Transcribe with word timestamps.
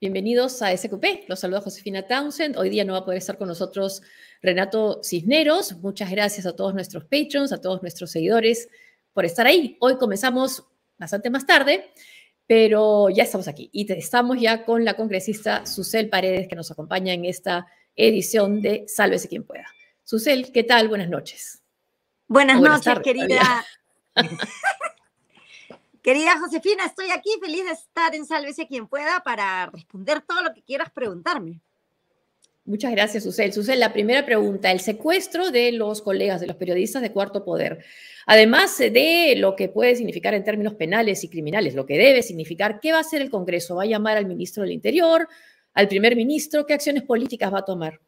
Bienvenidos 0.00 0.62
a 0.62 0.76
SQP. 0.76 1.28
Los 1.28 1.40
saluda 1.40 1.60
Josefina 1.60 2.06
Townsend. 2.06 2.56
Hoy 2.56 2.70
día 2.70 2.84
no 2.84 2.92
va 2.92 3.00
a 3.00 3.04
poder 3.04 3.18
estar 3.18 3.36
con 3.36 3.48
nosotros 3.48 4.00
Renato 4.40 5.00
Cisneros. 5.02 5.72
Muchas 5.78 6.08
gracias 6.08 6.46
a 6.46 6.54
todos 6.54 6.72
nuestros 6.72 7.04
patrons, 7.06 7.50
a 7.50 7.60
todos 7.60 7.82
nuestros 7.82 8.12
seguidores 8.12 8.68
por 9.12 9.24
estar 9.24 9.48
ahí. 9.48 9.76
Hoy 9.80 9.96
comenzamos 9.96 10.64
bastante 10.98 11.30
más 11.30 11.46
tarde, 11.46 11.90
pero 12.46 13.10
ya 13.10 13.24
estamos 13.24 13.48
aquí 13.48 13.70
y 13.72 13.92
estamos 13.92 14.40
ya 14.40 14.64
con 14.64 14.84
la 14.84 14.94
congresista 14.94 15.66
Susel 15.66 16.08
Paredes 16.08 16.46
que 16.46 16.54
nos 16.54 16.70
acompaña 16.70 17.12
en 17.12 17.24
esta 17.24 17.66
edición 17.96 18.62
de 18.62 18.84
Sálvese 18.86 19.26
quien 19.26 19.42
pueda. 19.42 19.66
Susel, 20.04 20.52
¿qué 20.52 20.62
tal? 20.62 20.86
Buenas 20.86 21.08
noches. 21.08 21.64
Buenas, 22.28 22.60
noches, 22.60 23.00
querida. 23.02 23.66
Querida 26.08 26.38
Josefina, 26.40 26.86
estoy 26.86 27.10
aquí 27.10 27.28
feliz 27.38 27.66
de 27.66 27.72
estar 27.72 28.14
en 28.14 28.24
Sálvese 28.24 28.66
quien 28.66 28.88
pueda 28.88 29.20
para 29.22 29.66
responder 29.66 30.22
todo 30.22 30.42
lo 30.42 30.54
que 30.54 30.62
quieras 30.62 30.90
preguntarme. 30.90 31.60
Muchas 32.64 32.92
gracias, 32.92 33.24
Susel. 33.24 33.52
Susel, 33.52 33.78
la 33.78 33.92
primera 33.92 34.24
pregunta, 34.24 34.72
el 34.72 34.80
secuestro 34.80 35.50
de 35.50 35.70
los 35.72 36.00
colegas, 36.00 36.40
de 36.40 36.46
los 36.46 36.56
periodistas 36.56 37.02
de 37.02 37.12
Cuarto 37.12 37.44
Poder, 37.44 37.84
además 38.24 38.78
de 38.78 39.34
lo 39.36 39.54
que 39.54 39.68
puede 39.68 39.96
significar 39.96 40.32
en 40.32 40.44
términos 40.44 40.76
penales 40.76 41.24
y 41.24 41.28
criminales, 41.28 41.74
lo 41.74 41.84
que 41.84 41.98
debe 41.98 42.22
significar, 42.22 42.80
¿qué 42.80 42.92
va 42.92 42.96
a 42.96 43.02
hacer 43.02 43.20
el 43.20 43.28
Congreso? 43.28 43.76
¿Va 43.76 43.82
a 43.82 43.86
llamar 43.86 44.16
al 44.16 44.24
ministro 44.24 44.62
del 44.62 44.72
Interior, 44.72 45.28
al 45.74 45.88
primer 45.88 46.16
ministro? 46.16 46.64
¿Qué 46.64 46.72
acciones 46.72 47.02
políticas 47.02 47.52
va 47.52 47.58
a 47.58 47.64
tomar? 47.66 48.00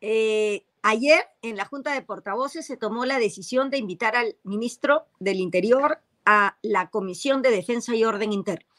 Eh, 0.00 0.66
ayer 0.82 1.24
en 1.42 1.56
la 1.56 1.64
Junta 1.64 1.92
de 1.92 2.02
Portavoces 2.02 2.64
se 2.64 2.76
tomó 2.76 3.06
la 3.06 3.18
decisión 3.18 3.70
de 3.70 3.78
invitar 3.78 4.14
al 4.14 4.36
ministro 4.44 5.08
del 5.18 5.40
Interior 5.40 5.98
a 6.24 6.56
la 6.62 6.90
Comisión 6.90 7.42
de 7.42 7.50
Defensa 7.50 7.94
y 7.94 8.04
Orden 8.04 8.32
Interno 8.32 8.72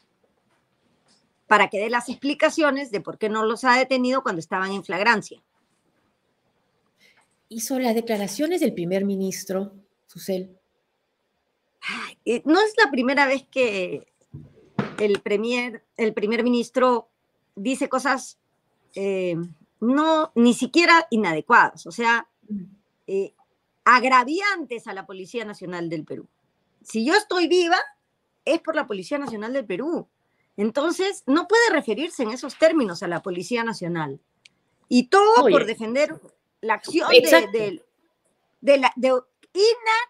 para 1.46 1.68
que 1.68 1.78
dé 1.78 1.90
las 1.90 2.08
explicaciones 2.08 2.90
de 2.90 3.00
por 3.00 3.18
qué 3.18 3.28
no 3.28 3.44
los 3.44 3.64
ha 3.64 3.76
detenido 3.78 4.22
cuando 4.22 4.40
estaban 4.40 4.72
en 4.72 4.84
flagrancia. 4.84 5.42
¿Y 7.48 7.60
sobre 7.60 7.84
las 7.84 7.94
declaraciones 7.94 8.60
del 8.60 8.74
primer 8.74 9.04
ministro, 9.04 9.72
Susel? 10.06 10.58
Eh, 12.24 12.42
no 12.46 12.58
es 12.60 12.72
la 12.82 12.90
primera 12.90 13.26
vez 13.26 13.46
que 13.50 14.06
el, 14.98 15.20
premier, 15.20 15.84
el 15.96 16.14
primer 16.14 16.42
ministro 16.42 17.10
dice 17.54 17.88
cosas 17.88 18.38
eh, 18.94 19.36
no 19.80 20.32
ni 20.34 20.54
siquiera 20.54 21.06
inadecuadas, 21.10 21.86
o 21.86 21.92
sea, 21.92 22.26
eh, 23.06 23.34
agraviantes 23.84 24.86
a 24.86 24.94
la 24.94 25.04
Policía 25.04 25.44
Nacional 25.44 25.90
del 25.90 26.04
Perú 26.04 26.26
si 26.84 27.04
yo 27.04 27.14
estoy 27.14 27.48
viva, 27.48 27.78
es 28.44 28.60
por 28.60 28.76
la 28.76 28.86
Policía 28.86 29.18
Nacional 29.18 29.52
del 29.52 29.64
Perú. 29.64 30.08
Entonces, 30.56 31.24
no 31.26 31.48
puede 31.48 31.70
referirse 31.70 32.22
en 32.22 32.30
esos 32.30 32.56
términos 32.56 33.02
a 33.02 33.08
la 33.08 33.22
Policía 33.22 33.64
Nacional. 33.64 34.20
Y 34.88 35.08
todo 35.08 35.48
por 35.48 35.64
defender 35.66 36.14
la 36.60 36.74
acción 36.74 37.08
de, 37.10 37.82
de, 38.60 38.78
la, 38.78 38.92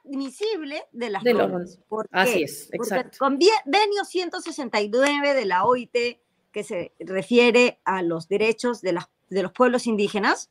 inadmisible 0.05 0.84
de 0.92 1.11
las 1.11 1.22
normas. 1.25 1.78
Así 2.11 2.42
es, 2.42 2.69
exacto. 2.72 3.19
Porque 3.19 3.48
convenio 3.64 4.05
169 4.05 5.34
de 5.34 5.45
la 5.45 5.64
OIT, 5.64 6.19
que 6.52 6.62
se 6.62 6.92
refiere 6.98 7.80
a 7.84 8.02
los 8.02 8.28
derechos 8.28 8.80
de, 8.80 8.92
las, 8.92 9.08
de 9.28 9.42
los 9.42 9.52
pueblos 9.52 9.86
indígenas, 9.86 10.50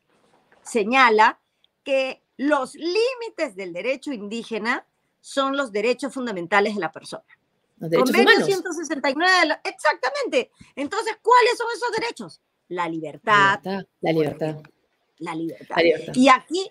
señala 0.62 1.40
que 1.84 2.22
los 2.38 2.76
límites 2.76 3.56
del 3.56 3.74
derecho 3.74 4.12
indígena 4.12 4.86
son 5.24 5.56
los 5.56 5.72
derechos 5.72 6.14
fundamentales 6.14 6.76
de 6.76 6.82
la 6.82 6.92
persona. 6.92 7.24
Los 7.78 7.90
derechos 7.90 8.12
Convenio 8.12 8.46
169, 8.46 9.62
exactamente. 9.64 10.52
Entonces, 10.76 11.18
¿cuáles 11.22 11.58
son 11.58 11.68
esos 11.74 11.92
derechos? 11.98 12.42
La 12.68 12.90
libertad. 12.90 13.62
La 14.02 14.12
libertad. 14.12 14.58
La 15.20 15.34
libertad. 15.34 15.78
Y 16.14 16.28
aquí 16.28 16.70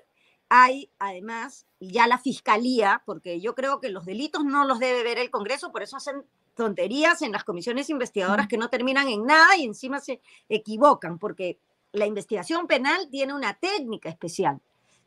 hay, 0.51 0.91
además, 0.99 1.67
ya 1.81 2.07
la 2.07 2.19
fiscalía, 2.19 3.03
porque 3.07 3.41
yo 3.41 3.55
creo 3.55 3.81
que 3.81 3.89
los 3.89 4.05
delitos 4.05 4.45
no 4.45 4.67
los 4.67 4.81
debe 4.81 5.03
ver 5.03 5.19
el 5.19 5.31
Congreso, 5.31 5.73
por 5.73 5.83
eso 5.83 5.97
hacen 5.97 6.23
tonterías 6.55 7.23
en 7.23 7.33
las 7.33 7.45
comisiones 7.45 7.89
investigadoras 7.89 8.49
que 8.49 8.59
no 8.59 8.69
terminan 8.69 9.09
en 9.09 9.25
nada 9.25 9.57
y 9.57 9.65
encima 9.65 9.99
se 9.99 10.21
equivocan, 10.51 11.19
porque 11.19 11.59
la 11.93 12.05
investigación 12.05 12.67
penal 12.67 13.09
tiene 13.11 13.33
una 13.33 13.55
técnica 13.55 14.11
especial. 14.11 14.61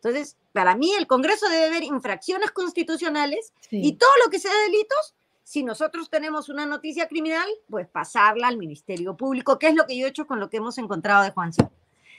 Entonces, 0.05 0.38
para 0.53 0.75
mí 0.75 0.93
el 0.93 1.07
Congreso 1.07 1.49
debe 1.49 1.71
ver 1.71 1.83
infracciones 1.83 2.51
constitucionales 2.51 3.53
y 3.71 3.93
todo 3.93 4.09
lo 4.23 4.29
que 4.29 4.38
sea 4.38 4.53
delitos, 4.61 5.16
si 5.43 5.63
nosotros 5.63 6.11
tenemos 6.11 6.47
una 6.47 6.67
noticia 6.67 7.07
criminal, 7.07 7.47
pues 7.69 7.88
pasarla 7.88 8.47
al 8.47 8.57
Ministerio 8.57 9.17
Público, 9.17 9.57
que 9.57 9.69
es 9.69 9.75
lo 9.75 9.88
que 9.88 9.97
yo 9.97 10.05
he 10.05 10.09
hecho 10.09 10.27
con 10.27 10.39
lo 10.39 10.47
que 10.49 10.57
hemos 10.57 10.77
encontrado 10.77 11.23
de 11.23 11.31
Juan 11.31 11.51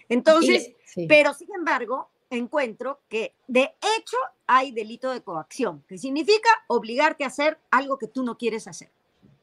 Entonces, 0.09 0.73
pero 1.07 1.33
sin 1.33 1.55
embargo, 1.55 2.11
encuentro 2.29 3.03
que 3.09 3.35
de 3.47 3.73
hecho 3.99 4.17
hay 4.49 4.73
delito 4.73 5.13
de 5.13 5.23
coacción, 5.23 5.85
que 5.87 5.97
significa 5.97 6.49
obligarte 6.67 7.23
a 7.23 7.29
hacer 7.29 7.59
algo 7.71 7.99
que 7.99 8.09
tú 8.09 8.25
no 8.25 8.37
quieres 8.37 8.67
hacer. 8.67 8.91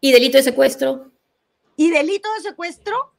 ¿Y 0.01 0.11
delito 0.11 0.37
de 0.37 0.43
secuestro? 0.43 1.11
Y 1.77 1.91
delito 1.91 2.27
de 2.35 2.41
secuestro 2.41 3.13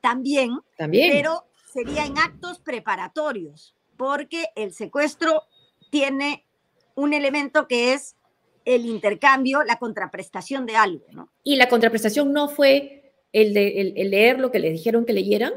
también, 0.00 0.58
también. 0.76 1.12
pero 1.12 1.44
sería 1.72 2.04
en 2.04 2.18
actos 2.18 2.58
preparatorios 2.58 3.76
porque 3.96 4.46
el 4.56 4.72
secuestro 4.72 5.44
tiene 5.90 6.44
un 6.94 7.12
elemento 7.12 7.66
que 7.68 7.92
es 7.92 8.16
el 8.64 8.86
intercambio, 8.86 9.62
la 9.62 9.78
contraprestación 9.78 10.66
de 10.66 10.76
algo, 10.76 11.04
¿no? 11.12 11.28
¿Y 11.42 11.56
la 11.56 11.68
contraprestación 11.68 12.32
no 12.32 12.48
fue 12.48 13.12
el 13.32 13.52
de 13.52 13.92
leer 13.96 14.38
lo 14.38 14.50
que 14.50 14.58
les 14.58 14.72
dijeron 14.72 15.04
que 15.04 15.12
leyeran? 15.12 15.52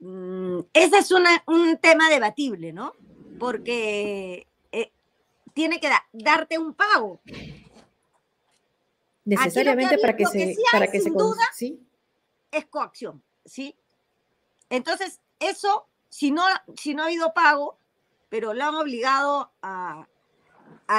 Mm, 0.00 0.60
ese 0.72 0.98
es 0.98 1.10
un 1.12 1.78
tema 1.80 2.10
debatible, 2.10 2.72
¿no? 2.72 2.92
Porque 3.38 4.46
eh, 4.72 4.90
tiene 5.54 5.80
que 5.80 5.88
darte 6.12 6.58
un 6.58 6.74
pago. 6.74 7.20
Necesariamente 9.24 9.98
para 9.98 10.16
que 10.16 10.26
se... 10.26 10.56
para 10.72 10.90
que 10.90 11.00
se 11.00 11.10
duda, 11.10 11.44
¿sí? 11.54 11.80
Es 12.50 12.66
coacción, 12.66 13.22
¿sí? 13.44 13.76
Entonces, 14.68 15.20
eso 15.38 15.86
si 16.12 16.30
no, 16.30 16.44
si 16.76 16.92
no 16.92 17.02
ha 17.02 17.06
habido 17.06 17.32
pago, 17.32 17.78
pero 18.28 18.52
lo 18.52 18.64
han 18.64 18.74
obligado 18.74 19.50
a, 19.62 20.06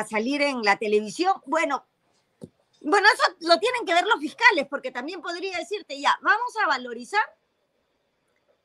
salir 0.09 0.41
en 0.41 0.63
la 0.63 0.77
televisión, 0.77 1.35
bueno, 1.45 1.85
bueno, 2.81 3.07
eso 3.13 3.23
lo 3.41 3.59
tienen 3.59 3.85
que 3.85 3.93
ver 3.93 4.05
los 4.05 4.19
fiscales, 4.19 4.65
porque 4.67 4.89
también 4.89 5.21
podría 5.21 5.59
decirte, 5.59 6.01
ya, 6.01 6.17
vamos 6.23 6.57
a 6.63 6.67
valorizar 6.67 7.21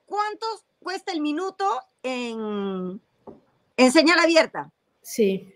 cuánto 0.07 0.47
cuesta 0.81 1.13
el 1.13 1.21
minuto 1.21 1.83
en, 2.03 2.99
en 3.77 3.93
señal 3.93 4.19
abierta. 4.19 4.73
Sí. 5.03 5.55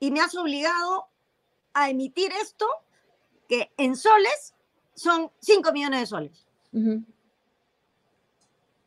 Y 0.00 0.10
me 0.10 0.20
has 0.20 0.34
obligado 0.34 1.08
a 1.74 1.90
emitir 1.90 2.32
esto, 2.32 2.66
que 3.50 3.70
en 3.76 3.96
soles 3.96 4.54
son 4.94 5.30
5 5.40 5.72
millones 5.72 6.00
de 6.00 6.06
soles. 6.06 6.46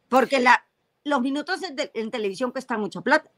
Porque 0.09 0.39
la, 0.39 0.65
los 1.05 1.21
minutos 1.21 1.59
en, 1.93 2.11
televisión 2.11 2.51
cuestan 2.51 2.81
mucha 2.81 2.99
plata. 3.01 3.29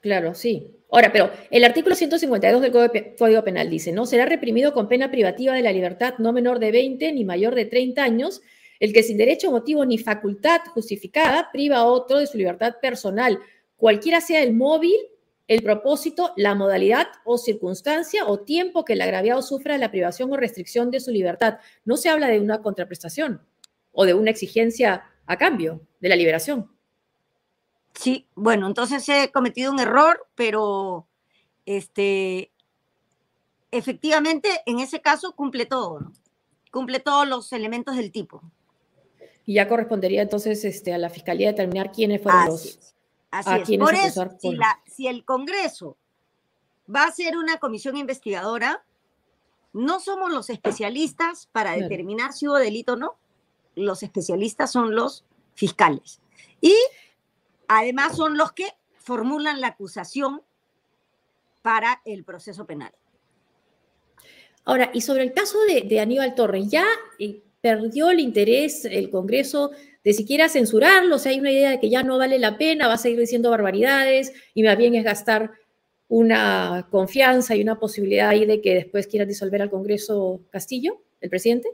Claro, 0.00 0.34
sí. 0.34 0.76
Ahora, 0.90 1.10
pero 1.10 1.30
el 1.50 1.64
artículo 1.64 1.94
152 1.94 2.60
del 2.60 3.16
Código 3.18 3.42
Penal 3.42 3.70
dice, 3.70 3.92
¿no? 3.92 4.04
Será 4.04 4.26
reprimido 4.26 4.74
con 4.74 4.88
pena 4.88 5.10
privativa 5.10 5.54
de 5.54 5.62
la 5.62 5.72
libertad 5.72 6.14
no 6.18 6.32
menor 6.32 6.58
de 6.58 6.70
20 6.70 7.12
ni 7.12 7.24
mayor 7.24 7.54
de 7.54 7.64
30 7.64 8.02
años 8.02 8.42
el 8.78 8.92
que 8.92 9.04
sin 9.04 9.16
derecho, 9.16 9.50
motivo 9.52 9.84
ni 9.86 9.96
facultad 9.96 10.60
justificada 10.74 11.50
priva 11.52 11.76
a 11.76 11.84
otro 11.84 12.18
de 12.18 12.26
su 12.26 12.36
libertad 12.36 12.74
personal, 12.82 13.38
cualquiera 13.76 14.20
sea 14.20 14.42
el 14.42 14.54
móvil, 14.54 14.96
el 15.46 15.62
propósito, 15.62 16.32
la 16.36 16.56
modalidad 16.56 17.06
o 17.24 17.38
circunstancia 17.38 18.26
o 18.26 18.40
tiempo 18.40 18.84
que 18.84 18.94
el 18.94 19.00
agraviado 19.02 19.40
sufra 19.40 19.78
la 19.78 19.92
privación 19.92 20.32
o 20.32 20.36
restricción 20.36 20.90
de 20.90 20.98
su 20.98 21.12
libertad. 21.12 21.58
No 21.84 21.96
se 21.96 22.08
habla 22.08 22.26
de 22.26 22.40
una 22.40 22.60
contraprestación 22.60 23.40
o 23.92 24.04
de 24.04 24.14
una 24.14 24.30
exigencia 24.30 25.04
a 25.26 25.38
cambio 25.38 25.86
de 26.00 26.08
la 26.08 26.16
liberación. 26.16 26.71
Sí, 27.94 28.26
bueno, 28.34 28.66
entonces 28.66 29.08
he 29.08 29.30
cometido 29.30 29.72
un 29.72 29.80
error, 29.80 30.26
pero 30.34 31.06
este, 31.66 32.50
efectivamente 33.70 34.48
en 34.66 34.80
ese 34.80 35.00
caso 35.00 35.34
cumple 35.34 35.66
todo, 35.66 36.00
¿no? 36.00 36.12
Cumple 36.70 37.00
todos 37.00 37.28
los 37.28 37.52
elementos 37.52 37.96
del 37.96 38.10
tipo. 38.10 38.42
Y 39.44 39.54
ya 39.54 39.68
correspondería 39.68 40.22
entonces 40.22 40.64
este, 40.64 40.94
a 40.94 40.98
la 40.98 41.10
Fiscalía 41.10 41.48
determinar 41.48 41.92
quiénes 41.92 42.22
fueron 42.22 42.46
los... 42.46 42.94
Así 43.30 43.74
es. 43.74 43.78
Por 43.78 43.94
eso, 43.94 44.28
si, 44.38 44.58
si 44.86 45.06
el 45.06 45.24
Congreso 45.24 45.96
va 46.94 47.04
a 47.04 47.12
ser 47.12 47.36
una 47.36 47.58
comisión 47.58 47.96
investigadora, 47.96 48.84
no 49.72 50.00
somos 50.00 50.30
los 50.30 50.50
especialistas 50.50 51.48
para 51.50 51.72
determinar 51.72 52.32
si 52.32 52.46
hubo 52.46 52.56
delito 52.56 52.92
o 52.92 52.96
no. 52.96 53.16
Los 53.74 54.02
especialistas 54.02 54.70
son 54.70 54.94
los 54.94 55.24
fiscales. 55.54 56.20
Y 56.60 56.74
además 57.78 58.16
son 58.16 58.36
los 58.36 58.52
que 58.52 58.66
formulan 58.98 59.60
la 59.60 59.68
acusación 59.68 60.42
para 61.62 62.02
el 62.04 62.24
proceso 62.24 62.66
penal. 62.66 62.92
Ahora, 64.64 64.90
y 64.94 65.00
sobre 65.00 65.24
el 65.24 65.32
caso 65.32 65.58
de, 65.64 66.00
Aníbal 66.00 66.34
Torres, 66.34 66.68
ya 66.68 66.84
eh, 67.18 67.42
perdió 67.60 68.10
el 68.10 68.20
interés 68.20 68.84
el 68.84 69.10
Congreso 69.10 69.72
de 70.04 70.12
siquiera 70.12 70.48
censurarlo, 70.48 71.16
o 71.16 71.18
sea, 71.18 71.30
hay 71.30 71.40
una 71.40 71.52
idea 71.52 71.70
de 71.70 71.80
que 71.80 71.90
ya 71.90 72.02
no 72.02 72.18
vale 72.18 72.38
la 72.38 72.58
pena, 72.58 72.88
va 72.88 72.94
a 72.94 72.98
seguir 72.98 73.20
diciendo 73.20 73.50
barbaridades 73.50 74.32
y 74.52 74.64
más 74.64 74.76
bien 74.76 74.94
es 74.94 75.04
gastar 75.04 75.52
una 76.08 76.88
confianza 76.90 77.54
y 77.54 77.62
una 77.62 77.78
posibilidad 77.78 78.28
ahí 78.28 78.44
de 78.44 78.60
que 78.60 78.74
después 78.74 79.06
quieran 79.06 79.28
disolver 79.28 79.62
al 79.62 79.70
Congreso 79.70 80.40
Castillo, 80.50 81.00
el 81.20 81.30
presidente. 81.30 81.68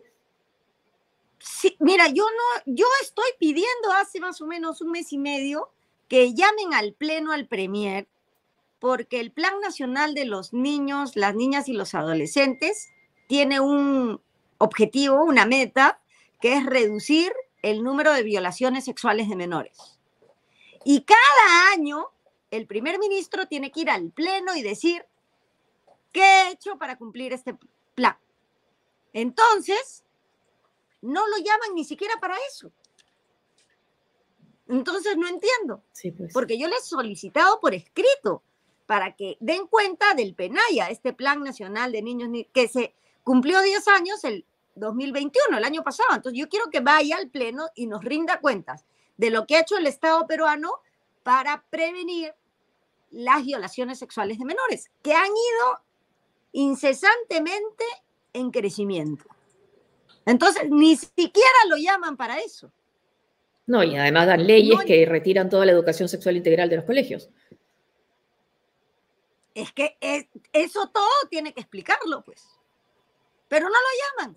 Sí, 1.38 1.74
mira, 1.80 2.08
yo 2.08 2.24
no, 2.24 2.62
yo 2.66 2.86
estoy 3.02 3.30
pidiendo 3.38 3.92
hace 3.96 4.20
más 4.20 4.40
o 4.40 4.46
menos 4.46 4.80
un 4.82 4.90
mes 4.90 5.12
y 5.12 5.18
medio 5.18 5.70
que 6.08 6.34
llamen 6.34 6.74
al 6.74 6.94
pleno 6.94 7.32
al 7.32 7.46
premier, 7.46 8.08
porque 8.78 9.20
el 9.20 9.32
Plan 9.32 9.60
Nacional 9.60 10.14
de 10.14 10.24
los 10.24 10.52
Niños, 10.52 11.16
las 11.16 11.34
Niñas 11.34 11.68
y 11.68 11.72
los 11.72 11.94
Adolescentes 11.94 12.88
tiene 13.26 13.60
un 13.60 14.20
objetivo, 14.58 15.22
una 15.24 15.46
meta, 15.46 16.00
que 16.40 16.54
es 16.54 16.64
reducir 16.64 17.32
el 17.62 17.82
número 17.82 18.12
de 18.12 18.22
violaciones 18.22 18.84
sexuales 18.84 19.28
de 19.28 19.36
menores. 19.36 19.98
Y 20.84 21.02
cada 21.02 21.72
año 21.72 22.08
el 22.50 22.66
primer 22.66 22.98
ministro 22.98 23.46
tiene 23.46 23.70
que 23.70 23.80
ir 23.80 23.90
al 23.90 24.10
pleno 24.10 24.54
y 24.56 24.62
decir, 24.62 25.04
¿qué 26.12 26.22
he 26.22 26.50
hecho 26.52 26.78
para 26.78 26.96
cumplir 26.96 27.32
este 27.32 27.56
plan? 27.94 28.16
Entonces, 29.12 30.04
no 31.02 31.26
lo 31.28 31.36
llaman 31.38 31.74
ni 31.74 31.84
siquiera 31.84 32.14
para 32.20 32.36
eso. 32.48 32.70
Entonces 34.68 35.16
no 35.16 35.26
entiendo. 35.26 35.82
Pues. 36.16 36.32
Porque 36.32 36.58
yo 36.58 36.68
les 36.68 36.84
he 36.84 36.86
solicitado 36.88 37.58
por 37.60 37.74
escrito 37.74 38.42
para 38.86 39.16
que 39.16 39.36
den 39.40 39.66
cuenta 39.66 40.14
del 40.14 40.34
PENAYA, 40.34 40.88
este 40.90 41.12
Plan 41.12 41.42
Nacional 41.42 41.92
de 41.92 42.02
Niños 42.02 42.30
que 42.52 42.68
se 42.68 42.94
cumplió 43.22 43.60
10 43.60 43.88
años 43.88 44.24
el 44.24 44.44
2021, 44.76 45.58
el 45.58 45.64
año 45.64 45.82
pasado. 45.82 46.08
Entonces 46.14 46.38
yo 46.38 46.48
quiero 46.48 46.70
que 46.70 46.80
vaya 46.80 47.16
al 47.16 47.28
Pleno 47.28 47.68
y 47.74 47.86
nos 47.86 48.04
rinda 48.04 48.40
cuentas 48.40 48.84
de 49.16 49.30
lo 49.30 49.46
que 49.46 49.56
ha 49.56 49.60
hecho 49.60 49.76
el 49.76 49.86
Estado 49.86 50.26
peruano 50.26 50.70
para 51.22 51.64
prevenir 51.68 52.32
las 53.10 53.44
violaciones 53.44 53.98
sexuales 53.98 54.38
de 54.38 54.44
menores, 54.44 54.90
que 55.02 55.12
han 55.12 55.26
ido 55.26 55.80
incesantemente 56.52 57.84
en 58.32 58.50
crecimiento. 58.50 59.24
Entonces, 60.24 60.64
ni 60.70 60.96
siquiera 60.96 61.58
lo 61.68 61.76
llaman 61.76 62.16
para 62.16 62.38
eso. 62.38 62.70
No, 63.68 63.84
y 63.84 63.94
además 63.96 64.26
dan 64.26 64.46
leyes 64.46 64.78
que 64.86 65.04
retiran 65.04 65.50
toda 65.50 65.66
la 65.66 65.72
educación 65.72 66.08
sexual 66.08 66.38
integral 66.38 66.70
de 66.70 66.76
los 66.76 66.86
colegios. 66.86 67.28
Es 69.54 69.72
que 69.72 69.98
eso 70.54 70.88
todo 70.88 71.28
tiene 71.28 71.52
que 71.52 71.60
explicarlo, 71.60 72.22
pues. 72.24 72.46
Pero 73.46 73.66
no 73.66 73.74
lo 73.74 74.22
llaman. 74.22 74.34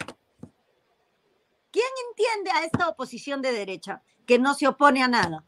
¿Quién 1.71 1.85
entiende 2.09 2.51
a 2.51 2.65
esta 2.65 2.89
oposición 2.89 3.41
de 3.41 3.53
derecha 3.53 4.03
que 4.25 4.37
no 4.37 4.53
se 4.53 4.67
opone 4.67 5.01
a 5.01 5.07
nada? 5.07 5.45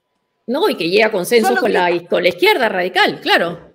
No, 0.48 0.70
y 0.70 0.78
que 0.78 0.90
llega 0.90 1.08
a 1.08 1.12
consenso 1.12 1.54
con 1.58 1.74
la, 1.74 1.90
con 2.08 2.24
la 2.24 2.30
izquierda 2.30 2.70
radical, 2.70 3.20
claro. 3.20 3.74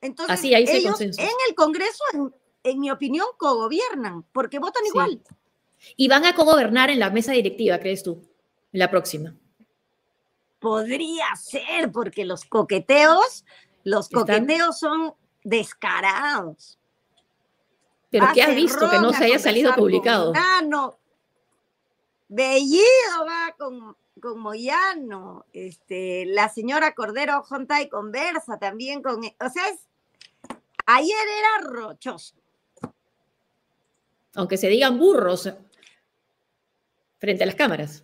Entonces, 0.00 0.32
Así, 0.32 0.54
ahí 0.54 0.64
ellos 0.68 1.00
en 1.00 1.10
el 1.48 1.54
Congreso, 1.56 2.04
en, 2.62 2.78
mi 2.78 2.92
opinión, 2.92 3.26
cogobiernan, 3.36 4.24
porque 4.32 4.60
votan 4.60 4.86
igual. 4.86 5.20
Y 5.96 6.06
van 6.06 6.24
a 6.24 6.36
cogobernar 6.36 6.90
en 6.90 7.00
la 7.00 7.10
mesa 7.10 7.32
directiva, 7.32 7.80
¿crees 7.80 8.04
tú? 8.04 8.22
La 8.74 8.90
próxima. 8.90 9.32
Podría 10.58 11.26
ser, 11.36 11.92
porque 11.92 12.24
los 12.24 12.44
coqueteos, 12.44 13.44
los 13.84 14.08
coqueteos 14.08 14.80
son 14.80 15.14
descarados. 15.44 16.80
¿Pero 18.10 18.26
qué 18.34 18.42
has 18.42 18.56
visto 18.56 18.90
que 18.90 18.98
no 18.98 19.12
se 19.12 19.26
haya 19.26 19.38
salido 19.38 19.72
publicado? 19.76 20.32
Ah, 20.34 20.60
no. 20.66 20.98
Bellido 22.26 22.82
va 23.24 23.54
con, 23.56 23.96
con 24.20 24.40
Moyano, 24.40 25.46
este, 25.52 26.26
la 26.26 26.48
señora 26.48 26.94
Cordero 26.94 27.44
junta 27.44 27.80
y 27.80 27.88
conversa 27.88 28.58
también 28.58 29.02
con, 29.02 29.18
o 29.20 29.50
sea, 29.50 29.68
es, 29.68 29.86
ayer 30.86 31.26
era 31.38 31.70
rochoso. 31.70 32.34
Aunque 34.34 34.56
se 34.56 34.66
digan 34.66 34.98
burros 34.98 35.48
frente 37.20 37.44
a 37.44 37.46
las 37.46 37.54
cámaras. 37.54 38.02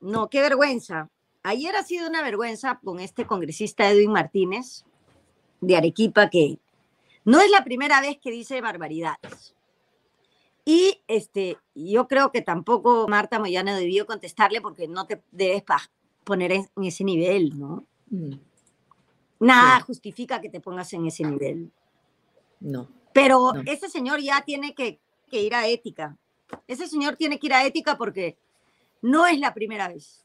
No, 0.00 0.28
qué 0.28 0.40
vergüenza. 0.40 1.10
Ayer 1.42 1.76
ha 1.76 1.82
sido 1.82 2.08
una 2.08 2.22
vergüenza 2.22 2.80
con 2.82 3.00
este 3.00 3.26
congresista 3.26 3.88
Edwin 3.88 4.12
Martínez 4.12 4.84
de 5.60 5.76
Arequipa 5.76 6.28
que 6.28 6.58
no 7.24 7.40
es 7.40 7.50
la 7.50 7.64
primera 7.64 8.00
vez 8.00 8.18
que 8.20 8.30
dice 8.30 8.60
barbaridades. 8.60 9.54
Y 10.64 11.00
este, 11.06 11.56
yo 11.74 12.08
creo 12.08 12.32
que 12.32 12.42
tampoco 12.42 13.06
Marta 13.08 13.38
Moyano 13.38 13.74
debió 13.76 14.06
contestarle 14.06 14.60
porque 14.60 14.88
no 14.88 15.06
te 15.06 15.22
debes 15.30 15.62
poner 16.24 16.52
en 16.52 16.68
ese 16.82 17.04
nivel, 17.04 17.56
¿no? 17.58 17.84
Mm. 18.10 18.34
Nada 19.38 19.80
justifica 19.80 20.40
que 20.40 20.48
te 20.48 20.60
pongas 20.60 20.92
en 20.92 21.06
ese 21.06 21.24
nivel. 21.24 21.70
No. 22.58 22.88
Pero 23.12 23.52
ese 23.66 23.88
señor 23.88 24.20
ya 24.20 24.42
tiene 24.42 24.74
que, 24.74 24.98
que 25.30 25.42
ir 25.42 25.54
a 25.54 25.66
ética. 25.68 26.16
Ese 26.66 26.86
señor 26.88 27.16
tiene 27.16 27.38
que 27.38 27.46
ir 27.46 27.54
a 27.54 27.64
ética 27.64 27.96
porque 27.96 28.36
no 29.02 29.26
es 29.26 29.38
la 29.38 29.54
primera 29.54 29.88
vez. 29.88 30.24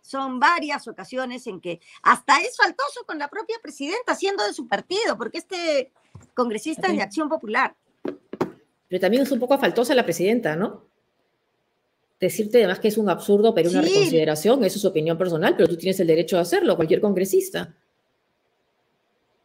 Son 0.00 0.40
varias 0.40 0.88
ocasiones 0.88 1.46
en 1.46 1.60
que 1.60 1.80
hasta 2.02 2.38
es 2.38 2.56
faltoso 2.56 3.04
con 3.06 3.18
la 3.18 3.28
propia 3.28 3.56
presidenta, 3.62 4.14
siendo 4.14 4.44
de 4.44 4.52
su 4.52 4.66
partido, 4.66 5.16
porque 5.16 5.38
este 5.38 5.92
congresista 6.34 6.88
es 6.88 6.96
de 6.96 7.02
Acción 7.02 7.28
Popular. 7.28 7.74
Pero 8.88 9.00
también 9.00 9.22
es 9.22 9.30
un 9.30 9.38
poco 9.38 9.58
faltosa 9.58 9.94
la 9.94 10.04
presidenta, 10.04 10.56
¿no? 10.56 10.84
Decirte 12.20 12.58
además 12.58 12.78
que 12.78 12.88
es 12.88 12.98
un 12.98 13.08
absurdo 13.08 13.54
pero 13.54 13.70
una 13.70 13.80
reconsideración, 13.80 14.64
eso 14.64 14.76
es 14.76 14.82
su 14.82 14.88
opinión 14.88 15.18
personal, 15.18 15.56
pero 15.56 15.68
tú 15.68 15.76
tienes 15.76 15.98
el 16.00 16.06
derecho 16.06 16.36
de 16.36 16.42
hacerlo, 16.42 16.76
cualquier 16.76 17.00
congresista. 17.00 17.74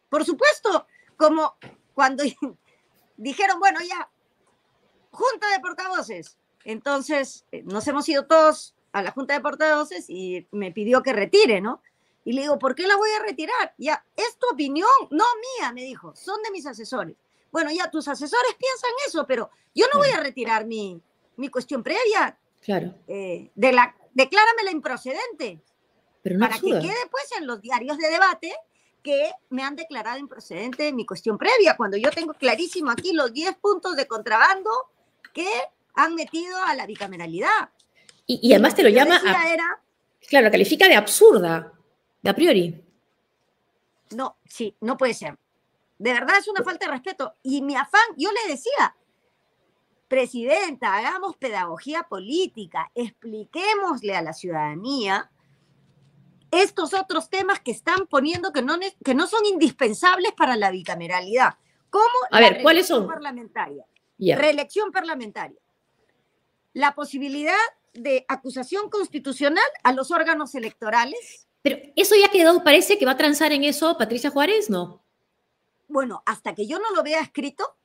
Por 0.09 0.25
supuesto, 0.25 0.85
como 1.15 1.55
cuando 1.93 2.23
dijeron, 3.17 3.59
bueno, 3.59 3.79
ya, 3.87 4.09
junta 5.11 5.49
de 5.51 5.59
portavoces. 5.59 6.37
Entonces, 6.65 7.45
eh, 7.51 7.63
nos 7.63 7.88
hemos 7.88 8.07
ido 8.09 8.25
todos 8.25 8.75
a 8.92 9.01
la 9.01 9.12
junta 9.12 9.33
de 9.33 9.42
portavoces 9.42 10.09
y 10.09 10.48
me 10.51 10.71
pidió 10.71 11.04
que 11.04 11.13
retire, 11.13 11.62
¿no? 11.62 11.81
Y 12.25 12.33
le 12.33 12.42
digo, 12.42 12.59
¿por 12.59 12.75
qué 12.75 12.88
la 12.88 12.98
voy 12.98 13.09
a 13.12 13.24
retirar? 13.24 13.74
Ya, 13.77 14.04
es 14.15 14.38
tu 14.38 14.48
opinión, 14.51 14.89
no 15.12 15.24
mía, 15.59 15.71
me 15.71 15.83
dijo, 15.83 16.13
son 16.15 16.42
de 16.44 16.51
mis 16.51 16.65
asesores. 16.65 17.15
Bueno, 17.51 17.71
ya 17.71 17.89
tus 17.89 18.07
asesores 18.07 18.56
piensan 18.59 18.92
eso, 19.07 19.25
pero 19.25 19.50
yo 19.74 19.86
no 19.94 20.00
voy 20.00 20.09
a 20.09 20.19
retirar 20.19 20.65
mi, 20.65 21.01
mi 21.38 21.48
cuestión 21.50 21.84
previa. 21.84 22.38
Claro. 22.62 22.93
Eh, 23.08 23.50
de 23.55 23.72
la, 23.72 23.96
decláramela 24.13 24.72
improcedente. 24.72 25.62
Pero 26.22 26.39
para 26.39 26.55
que 26.55 26.67
quede 26.67 27.08
pues 27.10 27.31
en 27.38 27.48
los 27.48 27.62
diarios 27.62 27.98
de 27.98 28.10
debate 28.10 28.53
que 29.01 29.31
me 29.50 29.63
han 29.63 29.77
declarado 29.77 30.17
improcedente 30.17 30.91
mi 30.91 31.05
cuestión 31.05 31.38
previa, 31.38 31.77
cuando 31.77 31.96
yo 31.96 32.10
tengo 32.12 32.34
clarísimo 32.34 32.91
aquí 32.91 33.13
los 33.13 33.31
10 33.31 33.55
puntos 33.58 33.96
de 33.96 34.05
contrabando 34.05 34.70
que 35.34 35.48
han 35.98 36.16
metido 36.16 36.62
a 36.63 36.75
la 36.75 36.86
bicameralidad. 36.86 37.70
Y, 38.27 38.54
además 38.54 38.75
te 38.75 38.84
lo 38.84 38.89
llama... 38.89 39.16
A, 39.16 39.82
claro, 40.27 40.51
califica 40.51 40.88
de 40.88 40.96
absurda, 40.96 41.74
de 42.22 42.30
a 42.30 42.34
priori. 42.34 42.84
No, 44.12 44.38
sí, 44.46 44.75
no 44.82 44.98
puede 44.98 45.13
ser. 45.13 45.38
De 45.98 46.13
verdad 46.13 46.38
es 46.38 46.48
una 46.48 46.63
falta 46.63 46.86
de 46.86 46.92
respeto. 46.92 47.36
Y 47.42 47.62
mi 47.62 47.75
afán, 47.75 48.06
yo 48.16 48.30
le 48.32 48.51
decía, 48.51 48.96
presidenta, 50.08 50.96
hagamos 50.96 51.36
pedagogía 51.38 52.04
política, 52.04 52.92
expliquémosle 52.94 54.16
a 54.16 54.22
la 54.22 54.34
ciudadanía 54.34 55.32
estos 56.51 56.94
otros 56.94 57.30
temas 57.30 57.60
que 57.60 57.72
están 57.72 58.08
poniendo 58.08 58.54
que 58.54 58.62
no, 58.62 58.77
que 59.04 59.16
no 59.16 59.25
son 59.25 59.46
indispensables 59.46 60.34
para 60.34 60.56
la 60.56 60.70
bicameralidad. 60.70 61.56
Como 61.89 62.06
a 62.30 62.39
ver, 62.39 62.62
¿cuáles 62.62 62.88
son? 62.88 63.08
Parlamentaria, 63.08 63.86
Reelección 64.20 64.92
parlamentaria. 64.92 65.58
La 66.77 66.96
posibilidad 66.96 67.55
de 67.93 68.25
acusación 68.27 68.89
constitucional 68.89 69.65
a 69.84 69.93
los 69.93 70.12
órganos 70.12 70.53
electorales. 70.55 71.48
Pero 71.62 71.77
eso 71.96 72.15
ya 72.15 72.29
quedó, 72.29 72.63
parece 72.63 72.98
que 72.98 73.05
va 73.05 73.12
a 73.13 73.17
transar 73.17 73.51
en 73.51 73.63
eso 73.63 73.98
Patricia 73.98 74.29
Juárez, 74.29 74.69
¿no? 74.69 75.01
bueno, 75.88 76.22
hasta 76.25 76.53
que 76.53 76.67
yo 76.67 76.79
no 76.79 76.91
lo 76.93 77.03
vea 77.03 77.22
escrito, 77.22 77.75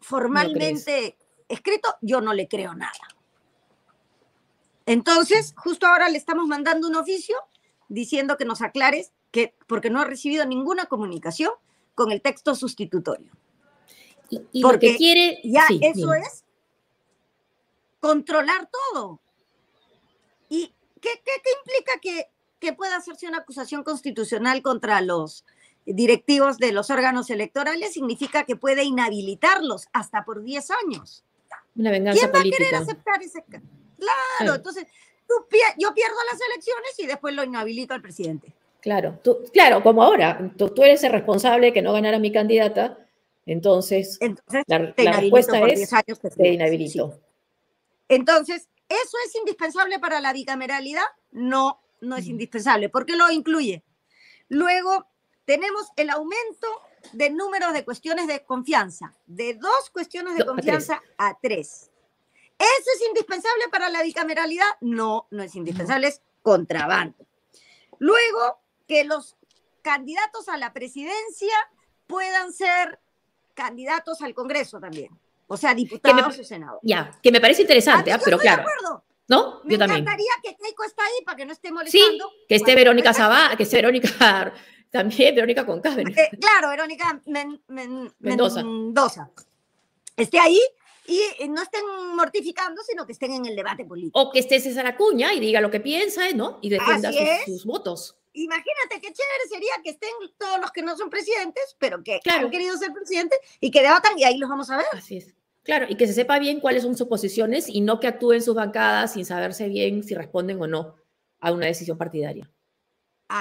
formalmente 0.00 1.16
escrito, 1.48 1.94
yo 2.02 2.20
no 2.20 2.34
le 2.34 2.48
creo 2.48 2.74
nada. 2.74 2.92
Entonces, 4.86 5.54
justo 5.56 5.86
ahora 5.86 6.08
le 6.08 6.18
estamos 6.18 6.46
mandando 6.46 6.88
un 6.88 6.96
oficio 6.96 7.36
diciendo 7.88 8.36
que 8.36 8.44
nos 8.44 8.62
aclares 8.62 9.12
que, 9.30 9.54
porque 9.66 9.90
no 9.90 10.00
ha 10.00 10.04
recibido 10.04 10.46
ninguna 10.46 10.86
comunicación 10.86 11.52
con 11.94 12.10
el 12.10 12.22
texto 12.22 12.54
sustitutorio. 12.54 13.32
Y, 14.30 14.62
porque 14.62 14.96
quiere. 14.96 15.40
Ya 15.42 15.66
eso 15.80 16.12
es 16.12 16.44
controlar 18.00 18.68
todo. 18.70 19.20
¿Y 20.48 20.72
qué, 21.00 21.10
implica 21.10 22.00
que, 22.00 22.28
que 22.58 22.72
pueda 22.72 22.96
hacerse 22.96 23.28
una 23.28 23.38
acusación 23.38 23.82
constitucional 23.82 24.62
contra 24.62 25.00
los 25.00 25.44
directivos 25.94 26.58
de 26.58 26.72
los 26.72 26.90
órganos 26.90 27.30
electorales, 27.30 27.94
significa 27.94 28.44
que 28.44 28.56
puede 28.56 28.84
inhabilitarlos 28.84 29.88
hasta 29.92 30.24
por 30.24 30.42
10 30.42 30.70
años. 30.84 31.24
Una 31.76 31.90
venganza 31.90 32.20
¿Quién 32.20 32.32
va 32.34 32.40
a 32.40 32.42
querer 32.42 32.74
aceptar 32.74 33.22
ese 33.22 33.42
Claro, 33.42 34.54
entonces 34.54 34.86
yo 35.28 35.94
pierdo 35.94 36.16
las 36.30 36.40
elecciones 36.50 36.98
y 36.98 37.06
después 37.06 37.34
lo 37.34 37.44
inhabilito 37.44 37.94
al 37.94 38.02
presidente. 38.02 38.52
Claro, 38.80 39.18
tú, 39.22 39.44
claro, 39.52 39.82
como 39.82 40.02
ahora, 40.02 40.52
tú, 40.56 40.72
eres 40.82 41.02
el 41.02 41.12
responsable 41.12 41.72
que 41.72 41.82
no 41.82 41.92
ganara 41.92 42.18
mi 42.18 42.30
candidata, 42.30 42.98
entonces, 43.44 44.18
la, 44.66 44.78
respuesta 44.78 45.58
es 45.66 45.90
te 46.36 46.48
inhabilito. 46.52 47.18
Entonces, 48.08 48.68
¿eso 48.88 49.16
es 49.26 49.34
indispensable 49.34 49.98
para 49.98 50.20
la 50.20 50.32
bicameralidad? 50.32 51.04
No, 51.30 51.80
no 52.00 52.16
es 52.16 52.26
indispensable. 52.26 52.88
¿Por 52.88 53.06
qué 53.06 53.16
lo 53.16 53.30
incluye? 53.30 53.84
Luego, 54.48 55.06
tenemos 55.44 55.88
el 55.96 56.10
aumento 56.10 56.66
de 57.12 57.30
números 57.30 57.72
de 57.72 57.84
cuestiones 57.84 58.26
de 58.26 58.44
confianza, 58.44 59.14
de 59.26 59.54
dos 59.54 59.90
cuestiones 59.92 60.36
de 60.36 60.44
confianza 60.44 61.02
a 61.16 61.38
tres. 61.40 61.90
¿Eso 62.58 62.90
es 62.96 63.08
indispensable 63.08 63.64
para 63.70 63.88
la 63.88 64.02
bicameralidad? 64.02 64.66
No, 64.80 65.28
no 65.30 65.42
es 65.42 65.54
indispensable, 65.54 66.08
es 66.08 66.22
contrabando. 66.42 67.26
Luego, 67.98 68.60
que 68.86 69.04
los 69.04 69.36
candidatos 69.82 70.48
a 70.48 70.56
la 70.56 70.72
presidencia 70.72 71.54
puedan 72.06 72.52
ser 72.52 73.00
candidatos 73.54 74.22
al 74.22 74.34
Congreso 74.34 74.80
también. 74.80 75.18
O 75.48 75.56
sea, 75.56 75.74
diputados 75.74 76.38
o 76.38 76.44
senadores. 76.44 76.80
Ya, 76.82 77.18
que 77.22 77.32
me 77.32 77.40
parece 77.40 77.62
interesante, 77.62 78.12
¿ah? 78.12 78.20
pero 78.22 78.38
claro. 78.38 78.62
De 78.62 78.70
acuerdo. 78.70 79.04
¿No? 79.28 79.60
Me 79.64 79.74
Yo 79.74 79.78
también. 79.78 80.00
encantaría 80.00 80.30
que 80.42 80.56
Keiko 80.56 80.84
esté 80.84 81.02
ahí 81.02 81.24
para 81.24 81.36
que 81.36 81.44
no 81.44 81.52
esté 81.52 81.70
molestando. 81.70 82.28
Sí, 82.28 82.44
que 82.48 82.54
esté 82.54 82.74
Verónica 82.74 83.12
Sabá, 83.12 83.54
que 83.56 83.64
esté 83.64 83.76
Verónica 83.76 84.54
también, 84.90 85.34
Verónica 85.34 85.66
con 85.66 85.78
Eh, 85.84 86.30
claro, 86.40 86.70
Verónica 86.70 87.20
Mendoza. 88.18 88.62
Mendoza. 88.62 89.30
Esté 90.16 90.38
ahí 90.38 90.60
y 91.06 91.48
no 91.48 91.62
estén 91.62 91.82
mortificando, 92.14 92.82
sino 92.82 93.06
que 93.06 93.12
estén 93.12 93.32
en 93.32 93.46
el 93.46 93.56
debate 93.56 93.84
político. 93.84 94.18
O 94.20 94.30
que 94.30 94.40
esté 94.40 94.60
César 94.60 94.86
Acuña 94.86 95.32
y 95.32 95.40
diga 95.40 95.60
lo 95.60 95.70
que 95.70 95.80
piensa, 95.80 96.30
¿no? 96.34 96.58
Y 96.60 96.70
defienda 96.70 97.10
sus, 97.46 97.64
votos. 97.64 98.16
Imagínate 98.42 99.00
qué 99.00 99.12
chévere 99.12 99.48
sería 99.48 99.72
que 99.82 99.90
estén 99.90 100.10
todos 100.38 100.60
los 100.60 100.70
que 100.70 100.82
no 100.82 100.96
son 100.96 101.10
presidentes, 101.10 101.76
pero 101.78 102.02
que 102.02 102.20
han 102.30 102.50
querido 102.50 102.76
ser 102.76 102.92
presidentes 102.92 103.38
y 103.60 103.70
que 103.70 103.82
debatan 103.82 104.18
y 104.18 104.24
ahí 104.24 104.38
los 104.38 104.48
vamos 104.48 104.70
a 104.70 104.76
ver. 104.76 104.86
Así 104.92 105.16
es. 105.16 105.34
Claro, 105.64 105.86
y 105.88 105.96
que 105.96 106.06
se 106.06 106.14
sepa 106.14 106.38
bien 106.38 106.60
cuáles 106.60 106.82
son 106.82 106.96
sus 106.96 107.08
posiciones 107.08 107.68
y 107.68 107.80
no 107.80 108.00
que 108.00 108.06
actúen 108.06 108.40
sus 108.42 108.54
bancadas 108.54 109.12
sin 109.12 109.26
saberse 109.26 109.68
bien 109.68 110.02
si 110.02 110.14
responden 110.14 110.60
o 110.62 110.66
no 110.66 110.96
a 111.40 111.52
una 111.52 111.66
decisión 111.66 111.98
partidaria. 111.98 112.50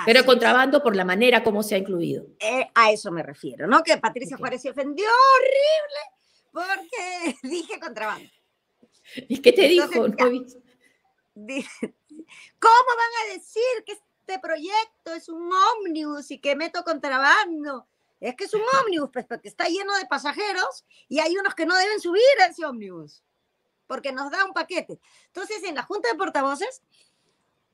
Pero 0.06 0.26
contrabando 0.26 0.84
por 0.84 0.96
la 0.96 1.06
manera 1.06 1.44
como 1.44 1.64
se 1.64 1.76
ha 1.76 1.78
incluido. 1.78 2.26
Eh, 2.40 2.68
a 2.76 2.92
eso 2.92 3.10
me 3.12 3.24
refiero, 3.24 3.68
¿no? 3.68 3.84
Que 3.84 3.98
Patricia 3.98 4.36
Juárez 4.36 4.62
se 4.62 4.72
ofendió 4.72 5.06
horrible 5.06 6.02
porque 6.52 7.38
dije 7.48 7.80
contrabando. 7.80 8.30
¿Y 9.30 9.42
qué 9.42 9.54
te 9.54 9.68
dijo? 9.70 9.88
¿Cómo 9.92 10.12
van 12.98 13.14
a 13.24 13.34
decir 13.34 13.84
que 13.86 13.94
este 14.28 14.40
proyecto 14.40 15.14
es 15.16 15.30
un 15.30 15.50
ómnibus 15.54 16.32
y 16.32 16.40
que 16.40 16.56
meto 16.56 16.84
contrabando? 16.84 17.88
Es 18.20 18.36
que 18.36 18.44
es 18.44 18.54
un 18.54 18.62
ómnibus, 18.84 19.10
pues, 19.14 19.26
porque 19.26 19.48
está 19.48 19.66
lleno 19.70 19.96
de 19.96 20.06
pasajeros 20.06 20.86
y 21.08 21.20
hay 21.20 21.38
unos 21.38 21.56
que 21.56 21.66
no 21.66 21.76
deben 21.78 22.02
subir 22.02 22.22
a 22.42 22.48
ese 22.48 22.66
ómnibus, 22.66 23.24
porque 23.86 24.12
nos 24.12 24.30
da 24.30 24.44
un 24.44 24.52
paquete. 24.52 25.00
Entonces, 25.28 25.64
en 25.64 25.76
la 25.76 25.84
Junta 25.84 26.10
de 26.10 26.16
Portavoces, 26.16 26.82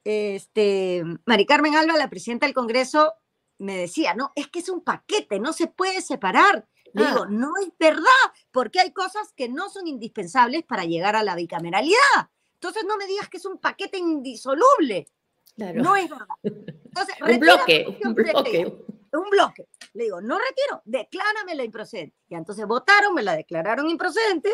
este, 0.04 1.04
Mari 1.26 1.46
Carmen 1.48 1.76
Alba, 1.76 1.98
la 1.98 2.10
presidenta 2.10 2.46
del 2.46 2.54
Congreso, 2.54 3.14
me 3.58 3.76
decía, 3.78 4.14
no, 4.14 4.32
es 4.36 4.48
que 4.50 4.60
es 4.60 4.70
un 4.70 4.84
paquete, 4.84 5.40
no 5.40 5.54
se 5.54 5.68
puede 5.68 6.02
separar. 6.02 6.68
Le 6.94 7.08
digo, 7.08 7.24
ah. 7.24 7.28
no 7.30 7.54
es 7.60 7.70
verdad, 7.80 8.04
porque 8.52 8.80
hay 8.80 8.92
cosas 8.92 9.34
que 9.36 9.50
no 9.50 9.70
son 9.70 9.88
indispensables 9.88 10.64
para 10.64 10.86
llegar 10.86 11.16
a 11.16 11.24
la 11.24 11.36
bicameralidad. 11.36 12.30
Entonces 12.54 12.84
no 12.88 12.98
me 12.98 13.08
digas 13.08 13.30
que 13.30 13.38
es 13.38 13.46
un 13.46 13.58
paquete 13.58 13.98
indisoluble. 13.98 15.08
No 15.56 15.96
es 15.96 16.10
verdad. 16.10 16.28
Entonces, 16.44 17.16
un 17.22 17.40
bloque, 17.40 18.00
un 18.04 18.14
bloque. 18.14 18.86
Un 19.12 19.30
bloque. 19.30 19.68
Le 19.94 20.06
digo, 20.06 20.22
no 20.22 20.40
retiro, 20.40 20.82
declárame 20.86 21.56
la 21.56 21.64
improcedente. 21.64 22.16
Y 22.30 22.36
entonces 22.36 22.66
votaron, 22.66 23.14
me 23.14 23.22
la 23.22 23.36
declararon 23.36 23.88
improcedente, 23.90 24.52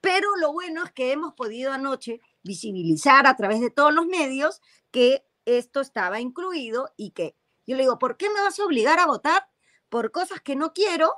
pero 0.00 0.36
lo 0.36 0.52
bueno 0.52 0.84
es 0.84 0.90
que 0.90 1.12
hemos 1.12 1.34
podido 1.34 1.72
anoche 1.72 2.20
visibilizar 2.42 3.26
a 3.26 3.36
través 3.36 3.60
de 3.60 3.70
todos 3.70 3.94
los 3.94 4.06
medios 4.06 4.60
que 4.90 5.24
esto 5.44 5.80
estaba 5.80 6.20
incluido 6.20 6.92
y 6.96 7.12
que 7.12 7.36
yo 7.64 7.76
le 7.76 7.82
digo, 7.82 7.98
¿por 7.98 8.16
qué 8.16 8.28
me 8.28 8.40
vas 8.40 8.58
a 8.58 8.64
obligar 8.64 8.98
a 8.98 9.06
votar 9.06 9.48
por 9.88 10.10
cosas 10.10 10.40
que 10.40 10.56
no 10.56 10.72
quiero 10.72 11.12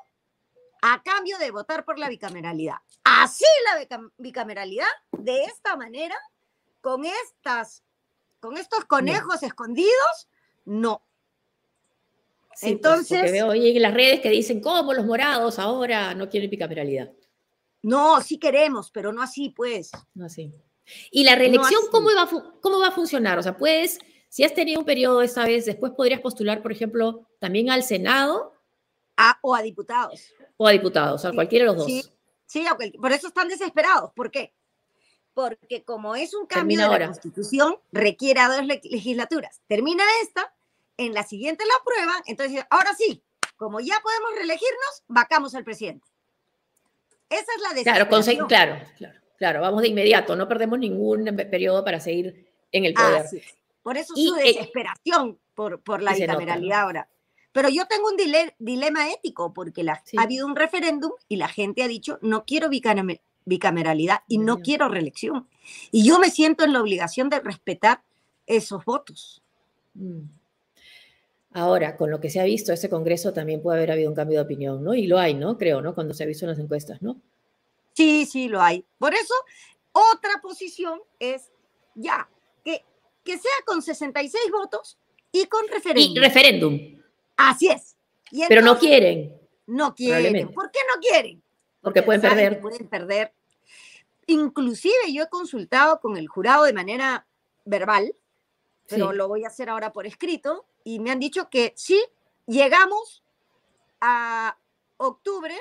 a 0.86 1.02
cambio 1.02 1.38
de 1.38 1.50
votar 1.50 1.86
por 1.86 1.98
la 1.98 2.10
bicameralidad. 2.10 2.76
Así 3.04 3.46
la 3.64 4.08
bicameralidad, 4.18 4.86
de 5.12 5.44
esta 5.44 5.76
manera, 5.76 6.14
con 6.82 7.06
estas, 7.06 7.82
con 8.44 8.58
estos 8.58 8.84
conejos 8.84 9.42
escondidos, 9.42 10.28
no. 10.66 11.02
Pues, 12.48 12.64
Entonces, 12.64 13.20
pues 13.20 13.32
veo 13.32 13.48
hoy 13.48 13.74
en 13.74 13.80
las 13.80 13.94
redes 13.94 14.20
que 14.20 14.28
dicen 14.28 14.60
cómo 14.60 14.92
los 14.92 15.06
morados 15.06 15.58
ahora 15.58 16.14
no 16.14 16.28
quieren 16.28 16.50
bicameralidad. 16.50 17.10
No, 17.80 18.20
sí 18.20 18.38
queremos, 18.38 18.90
pero 18.90 19.14
no 19.14 19.22
así, 19.22 19.48
pues. 19.48 19.92
No 20.12 20.26
así. 20.26 20.52
¿Y 21.10 21.24
la 21.24 21.36
reelección 21.36 21.80
¿cómo, 21.90 22.10
va, 22.14 22.28
cómo 22.60 22.78
va 22.78 22.88
a 22.88 22.92
funcionar? 22.92 23.38
O 23.38 23.42
sea, 23.42 23.56
puedes, 23.56 23.98
si 24.28 24.44
has 24.44 24.52
tenido 24.52 24.78
un 24.78 24.84
periodo 24.84 25.22
esta 25.22 25.46
vez, 25.46 25.64
después 25.64 25.92
podrías 25.92 26.20
postular, 26.20 26.60
por 26.60 26.70
ejemplo, 26.70 27.26
también 27.38 27.70
al 27.70 27.82
Senado. 27.82 28.52
o 29.40 29.54
a 29.54 29.62
diputados 29.62 30.34
o 30.58 30.66
a 30.68 30.72
diputados, 30.72 31.24
a 31.24 31.32
cualquiera 31.32 31.64
de 31.64 31.66
los 31.68 31.78
dos. 31.78 31.86
Sí, 31.86 32.04
sí 32.44 32.66
por 33.00 33.10
eso 33.10 33.28
están 33.28 33.48
desesperados. 33.48 34.12
¿Por 34.14 34.30
qué? 34.30 34.52
Porque 35.34 35.82
como 35.82 36.14
es 36.14 36.32
un 36.32 36.46
cambio 36.46 36.80
de 36.88 36.98
la 36.98 37.06
Constitución, 37.06 37.76
requiere 37.92 38.40
a 38.40 38.48
dos 38.48 38.64
legislaturas. 38.64 39.60
Termina 39.66 40.04
esta, 40.22 40.54
en 40.96 41.12
la 41.12 41.24
siguiente 41.24 41.64
la 41.66 41.74
aprueban, 41.80 42.22
entonces 42.26 42.64
ahora 42.70 42.94
sí, 42.94 43.20
como 43.56 43.80
ya 43.80 44.00
podemos 44.00 44.30
reelegirnos, 44.36 45.02
vacamos 45.08 45.54
al 45.56 45.64
presidente. 45.64 46.06
Esa 47.28 47.52
es 47.56 47.62
la 47.62 47.68
decisión. 47.70 47.94
Claro, 47.94 48.08
claro, 48.46 48.78
claro, 48.96 49.20
claro, 49.38 49.60
vamos 49.60 49.82
de 49.82 49.88
inmediato, 49.88 50.36
no 50.36 50.46
perdemos 50.46 50.78
ningún 50.78 51.24
periodo 51.50 51.84
para 51.84 51.98
seguir 51.98 52.46
en 52.70 52.84
el 52.84 52.94
poder. 52.94 53.26
Por 53.82 53.96
eso 53.96 54.14
su 54.14 54.36
eh, 54.36 54.44
desesperación 54.44 55.38
por, 55.54 55.80
por 55.82 56.00
la 56.00 56.14
bicameralidad 56.14 56.82
ahora. 56.82 57.08
Pero 57.52 57.68
yo 57.68 57.86
tengo 57.86 58.08
un 58.08 58.16
dilema 58.58 59.10
ético 59.10 59.52
porque 59.52 59.84
ha 59.88 60.22
habido 60.22 60.46
un 60.46 60.56
referéndum 60.56 61.12
y 61.28 61.36
la 61.36 61.48
gente 61.48 61.82
ha 61.82 61.88
dicho, 61.88 62.18
no 62.22 62.44
quiero 62.44 62.68
bicameralidad 62.68 63.20
y 64.28 64.38
no 64.38 64.60
quiero 64.60 64.88
reelección. 64.88 65.48
Y 65.90 66.04
yo 66.04 66.18
me 66.18 66.30
siento 66.30 66.64
en 66.64 66.72
la 66.72 66.80
obligación 66.80 67.28
de 67.28 67.40
respetar 67.40 68.02
esos 68.46 68.84
votos. 68.84 69.42
Mm. 69.94 70.22
Ahora, 71.52 71.96
con 71.96 72.10
lo 72.10 72.20
que 72.20 72.30
se 72.30 72.40
ha 72.40 72.44
visto, 72.44 72.72
ese 72.72 72.88
Congreso 72.88 73.32
también 73.32 73.62
puede 73.62 73.78
haber 73.78 73.92
habido 73.92 74.10
un 74.10 74.16
cambio 74.16 74.38
de 74.38 74.44
opinión, 74.44 74.82
¿no? 74.82 74.92
Y 74.92 75.06
lo 75.06 75.18
hay, 75.18 75.34
¿no? 75.34 75.56
Creo, 75.56 75.80
¿no? 75.80 75.94
Cuando 75.94 76.12
se 76.12 76.24
ha 76.24 76.26
visto 76.26 76.44
en 76.44 76.50
las 76.50 76.58
encuestas, 76.58 77.00
¿no? 77.00 77.20
Sí, 77.92 78.26
sí, 78.26 78.48
lo 78.48 78.60
hay. 78.60 78.84
Por 78.98 79.14
eso, 79.14 79.34
otra 79.92 80.40
posición 80.42 81.00
es 81.20 81.52
ya, 81.94 82.28
que, 82.64 82.84
que 83.22 83.38
sea 83.38 83.52
con 83.64 83.82
66 83.82 84.50
votos 84.50 84.98
y 85.30 85.46
con 85.46 85.68
referéndum. 85.68 86.16
Y 86.16 86.18
referéndum. 86.18 87.02
Así 87.36 87.68
es. 87.68 87.96
Pero 88.48 88.62
no 88.62 88.76
quieren. 88.76 89.38
No 89.66 89.94
quieren. 89.94 90.52
¿Por 90.52 90.72
qué 90.72 90.80
no 90.92 91.00
quieren? 91.00 91.43
Porque, 91.84 92.02
pueden 92.02 92.22
perder. 92.22 92.60
Pueden 92.60 92.88
perder. 92.88 93.32
Inclusive 94.26 95.12
yo 95.12 95.24
he 95.24 95.28
consultado 95.28 96.00
con 96.00 96.16
el 96.16 96.26
jurado 96.26 96.64
de 96.64 96.72
manera 96.72 97.26
verbal, 97.64 98.16
pero 98.88 99.12
lo 99.12 99.28
voy 99.28 99.44
a 99.44 99.48
hacer 99.48 99.68
ahora 99.68 99.92
por 99.92 100.06
escrito, 100.06 100.66
y 100.82 100.98
me 100.98 101.10
han 101.10 101.20
dicho 101.20 101.48
que 101.50 101.74
sí, 101.76 102.02
llegamos 102.46 103.22
a 104.00 104.58
octubre, 104.96 105.54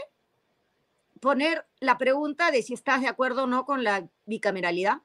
poner 1.20 1.66
la 1.80 1.98
pregunta 1.98 2.52
de 2.52 2.62
si 2.62 2.74
estás 2.74 3.02
de 3.02 3.08
acuerdo 3.08 3.44
o 3.44 3.48
no 3.48 3.66
con 3.66 3.84
la 3.84 4.08
bicameralidad, 4.26 5.02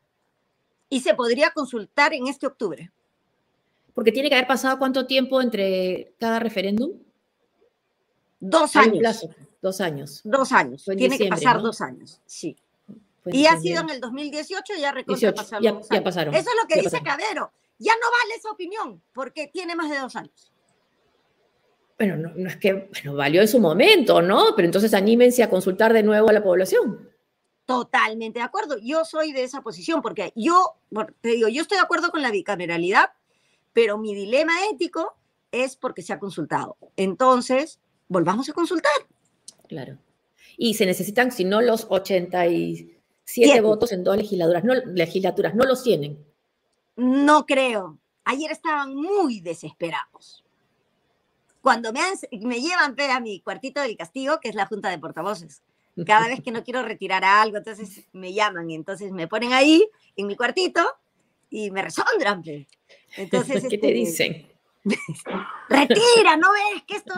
y 0.88 1.00
se 1.00 1.14
podría 1.14 1.50
consultar 1.50 2.14
en 2.14 2.28
este 2.28 2.46
octubre. 2.46 2.90
Porque 3.94 4.12
tiene 4.12 4.28
que 4.28 4.36
haber 4.36 4.46
pasado 4.46 4.78
cuánto 4.78 5.06
tiempo 5.06 5.42
entre 5.42 6.14
cada 6.20 6.38
referéndum? 6.38 6.92
Dos 8.38 8.76
años. 8.76 9.26
Dos 9.60 9.80
años. 9.80 10.20
Dos 10.24 10.52
años. 10.52 10.84
tiene 10.96 11.18
que 11.18 11.28
pasar 11.28 11.60
dos 11.60 11.80
años, 11.80 12.20
sí. 12.26 12.56
y 13.26 13.46
ha 13.46 13.58
sido 13.58 13.80
en 13.82 13.90
el 13.90 14.00
2018, 14.00 14.74
ya 14.78 14.92
recuerdo 14.92 15.20
ya, 15.20 15.34
ya, 15.60 16.02
pasaron. 16.02 16.34
Eso 16.34 16.50
es 16.50 16.56
lo 16.62 16.68
que 16.68 16.80
dice 16.80 17.02
Cabero. 17.02 17.52
Ya 17.78 17.92
no 17.94 18.06
vale 18.10 18.34
esa 18.36 18.50
opinión, 18.50 19.02
porque 19.12 19.48
tiene 19.48 19.76
más 19.76 19.88
de 19.90 19.98
dos 19.98 20.16
años. 20.16 20.52
Bueno, 21.96 22.16
no, 22.16 22.32
no, 22.34 22.48
es 22.48 22.56
que, 22.56 22.88
bueno, 22.92 23.14
valió 23.14 23.40
en 23.40 23.48
su 23.48 23.60
momento, 23.60 24.22
¿no? 24.22 24.54
Pero 24.54 24.66
entonces 24.66 24.94
anímense 24.94 25.42
a 25.42 25.50
consultar 25.50 25.92
de 25.92 26.02
nuevo 26.02 26.28
a 26.28 26.32
la 26.32 26.42
población. 26.42 27.08
Totalmente 27.66 28.38
de 28.38 28.44
acuerdo. 28.44 28.78
Yo 28.78 29.04
soy 29.04 29.32
de 29.32 29.44
esa 29.44 29.60
posición, 29.62 30.00
porque 30.00 30.32
yo, 30.34 30.76
te 31.20 31.30
digo, 31.30 31.48
yo 31.48 31.62
estoy 31.62 31.76
de 31.76 31.82
acuerdo 31.82 32.10
con 32.10 32.22
la 32.22 32.30
bicameralidad, 32.30 33.10
pero 33.72 33.98
mi 33.98 34.14
dilema 34.14 34.52
ético 34.72 35.16
es 35.52 35.76
porque 35.76 36.02
se 36.02 36.12
ha 36.12 36.18
consultado. 36.18 36.76
Entonces, 36.96 37.78
volvamos 38.08 38.48
a 38.48 38.52
consultar. 38.52 38.92
Claro. 39.68 39.98
Y 40.56 40.74
se 40.74 40.86
necesitan, 40.86 41.30
si 41.30 41.44
no 41.44 41.60
los 41.60 41.86
87 41.88 43.60
votos 43.60 43.92
en 43.92 44.02
dos 44.02 44.16
legislaturas, 44.16 44.64
no, 44.64 44.74
legislaturas, 44.74 45.54
no 45.54 45.64
los 45.64 45.82
tienen. 45.82 46.18
No 46.96 47.46
creo. 47.46 47.98
Ayer 48.24 48.50
estaban 48.50 48.94
muy 48.94 49.40
desesperados. 49.40 50.44
Cuando 51.60 51.92
me, 51.92 52.00
me 52.40 52.60
llevan 52.60 52.96
a 52.98 53.20
mi 53.20 53.40
cuartito 53.40 53.80
del 53.80 53.96
castigo, 53.96 54.40
que 54.40 54.48
es 54.48 54.54
la 54.54 54.66
Junta 54.66 54.90
de 54.90 54.98
Portavoces, 54.98 55.62
cada 56.04 56.28
vez 56.28 56.42
que 56.42 56.50
no 56.50 56.62
quiero 56.62 56.82
retirar 56.82 57.24
algo, 57.24 57.56
entonces 57.56 58.04
me 58.12 58.32
llaman 58.32 58.70
y 58.70 58.74
entonces 58.74 59.12
me 59.12 59.26
ponen 59.26 59.52
ahí 59.52 59.88
en 60.16 60.26
mi 60.26 60.36
cuartito 60.36 60.82
y 61.50 61.70
me 61.70 61.82
resondran. 61.82 62.42
Entonces, 63.16 63.62
¿qué 63.62 63.78
te 63.78 63.88
este, 63.88 63.92
dicen? 63.92 64.48
Retira, 65.68 66.36
¿no 66.36 66.48
ves 66.52 66.82
que 66.86 66.96
esto 66.96 67.14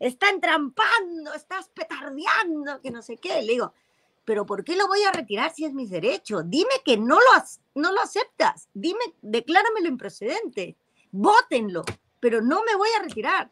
está 0.00 0.30
entrampando, 0.30 1.32
estás 1.34 1.68
petardeando, 1.68 2.80
que 2.80 2.90
no 2.90 3.02
sé 3.02 3.18
qué? 3.18 3.42
Le 3.42 3.52
digo, 3.52 3.74
pero 4.24 4.46
¿por 4.46 4.64
qué 4.64 4.74
lo 4.74 4.88
voy 4.88 5.02
a 5.02 5.12
retirar 5.12 5.52
si 5.52 5.64
es 5.64 5.72
mi 5.72 5.86
derecho? 5.86 6.42
Dime 6.42 6.70
que 6.84 6.96
no 6.96 7.16
lo, 7.16 7.44
no 7.74 7.92
lo 7.92 8.00
aceptas, 8.00 8.68
dime, 8.74 9.00
decláramelo 9.22 9.86
improcedente, 9.86 10.76
votenlo, 11.12 11.84
pero 12.18 12.40
no 12.40 12.62
me 12.64 12.74
voy 12.74 12.88
a 12.98 13.02
retirar. 13.02 13.50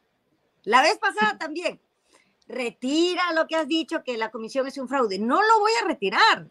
La 0.65 0.83
vez 0.83 0.99
pasada 0.99 1.37
también, 1.39 1.81
retira 2.49 3.33
lo 3.35 3.47
que 3.47 3.57
has 3.57 3.69
dicho, 3.69 4.03
que 4.03 4.17
la 4.17 4.31
comisión 4.31 4.67
es 4.67 4.79
un 4.79 4.89
fraude. 4.89 5.19
No 5.19 5.43
lo 5.43 5.61
voy 5.61 5.73
a 5.83 5.87
retirar. 5.87 6.51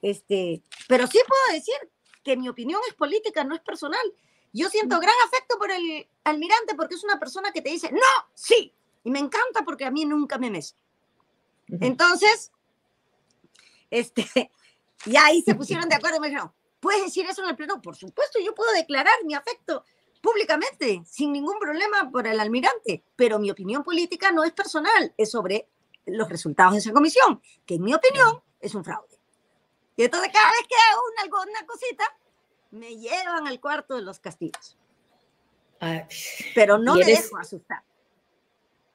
Este, 0.00 0.62
pero 0.86 1.06
sí 1.06 1.18
puedo 1.26 1.58
decir 1.58 1.74
que 2.22 2.36
mi 2.36 2.48
opinión 2.48 2.80
es 2.88 2.94
política, 2.94 3.44
no 3.44 3.54
es 3.54 3.60
personal. 3.60 4.00
Yo 4.52 4.68
siento 4.70 4.96
mm. 4.96 5.00
gran 5.00 5.14
afecto 5.26 5.58
por 5.58 5.70
el 5.70 6.08
almirante 6.24 6.74
porque 6.74 6.94
es 6.94 7.04
una 7.04 7.18
persona 7.18 7.52
que 7.52 7.62
te 7.62 7.70
dice, 7.70 7.90
no, 7.92 8.30
sí. 8.34 8.74
Y 9.04 9.10
me 9.10 9.18
encanta 9.18 9.62
porque 9.64 9.84
a 9.84 9.90
mí 9.90 10.04
nunca 10.04 10.38
me 10.38 10.50
mes. 10.50 10.76
Entonces, 11.68 12.50
este, 13.90 14.50
y 15.06 15.16
ahí 15.16 15.42
se 15.42 15.54
pusieron 15.54 15.88
de 15.88 15.94
acuerdo 15.96 16.16
y 16.16 16.20
me 16.20 16.28
dijeron, 16.28 16.52
¿puedes 16.80 17.04
decir 17.04 17.26
eso 17.26 17.42
en 17.42 17.50
el 17.50 17.56
pleno? 17.56 17.80
Por 17.80 17.96
supuesto, 17.96 18.38
yo 18.44 18.54
puedo 18.54 18.72
declarar 18.72 19.14
mi 19.24 19.34
afecto 19.34 19.84
públicamente, 20.20 21.02
sin 21.06 21.32
ningún 21.32 21.58
problema 21.58 22.10
por 22.10 22.26
el 22.26 22.40
almirante, 22.40 23.04
pero 23.16 23.38
mi 23.38 23.50
opinión 23.50 23.84
política 23.84 24.32
no 24.32 24.44
es 24.44 24.52
personal, 24.52 25.14
es 25.16 25.30
sobre 25.30 25.68
los 26.06 26.28
resultados 26.28 26.72
de 26.72 26.78
esa 26.80 26.92
comisión, 26.92 27.40
que 27.64 27.74
en 27.74 27.82
mi 27.82 27.94
opinión 27.94 28.42
es 28.60 28.74
un 28.74 28.84
fraude. 28.84 29.18
Y 29.96 30.04
entonces 30.04 30.30
cada 30.32 30.50
vez 30.50 30.60
que 30.68 30.74
hago 30.90 31.02
una, 31.12 31.50
una 31.50 31.66
cosita, 31.66 32.04
me 32.70 32.96
llevan 32.96 33.46
al 33.46 33.60
cuarto 33.60 33.94
de 33.94 34.02
los 34.02 34.18
castigos. 34.20 34.76
pero 36.54 36.78
no 36.78 36.94
me 36.94 37.04
dejo 37.04 37.36
asustar. 37.36 37.82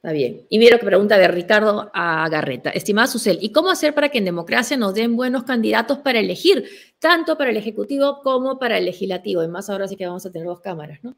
Está 0.03 0.11
bien. 0.11 0.45
Y 0.49 0.59
mira 0.59 0.77
que 0.77 0.85
pregunta 0.85 1.17
de 1.17 1.29
Ricardo 1.29 1.89
Agarreta. 1.93 2.71
Estimada 2.71 3.07
Susel, 3.07 3.37
¿y 3.41 3.53
cómo 3.53 3.69
hacer 3.69 3.95
para 3.95 4.09
que 4.09 4.17
en 4.17 4.25
democracia 4.25 4.75
nos 4.75 4.93
den 4.93 5.15
buenos 5.15 5.45
candidatos 5.45 5.99
para 5.99 6.19
elegir, 6.19 6.69
tanto 6.99 7.37
para 7.37 7.51
el 7.51 7.55
Ejecutivo 7.55 8.19
como 8.21 8.59
para 8.59 8.77
el 8.77 8.83
Legislativo? 8.83 9.41
Y 9.45 9.47
más 9.47 9.69
ahora 9.69 9.87
sí 9.87 9.95
que 9.95 10.05
vamos 10.05 10.25
a 10.25 10.31
tener 10.33 10.45
dos 10.45 10.59
cámaras, 10.59 11.01
¿no? 11.03 11.15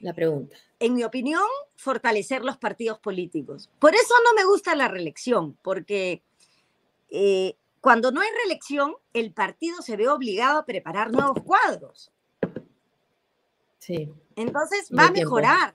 La 0.00 0.12
pregunta. 0.12 0.58
En 0.78 0.92
mi 0.92 1.04
opinión, 1.04 1.40
fortalecer 1.74 2.44
los 2.44 2.58
partidos 2.58 2.98
políticos. 2.98 3.70
Por 3.78 3.94
eso 3.94 4.12
no 4.22 4.34
me 4.34 4.44
gusta 4.44 4.74
la 4.74 4.88
reelección, 4.88 5.56
porque 5.62 6.22
eh, 7.08 7.56
cuando 7.80 8.12
no 8.12 8.20
hay 8.20 8.28
reelección, 8.42 8.94
el 9.14 9.32
partido 9.32 9.80
se 9.80 9.96
ve 9.96 10.06
obligado 10.06 10.58
a 10.58 10.66
preparar 10.66 11.12
nuevos 11.12 11.42
cuadros. 11.42 12.12
Sí. 13.78 14.12
Entonces 14.36 14.90
va 14.94 15.06
a 15.06 15.12
mejorar. 15.12 15.74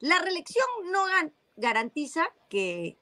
La 0.00 0.18
reelección 0.20 0.66
no 0.92 1.04
garantiza 1.56 2.28
que 2.48 2.98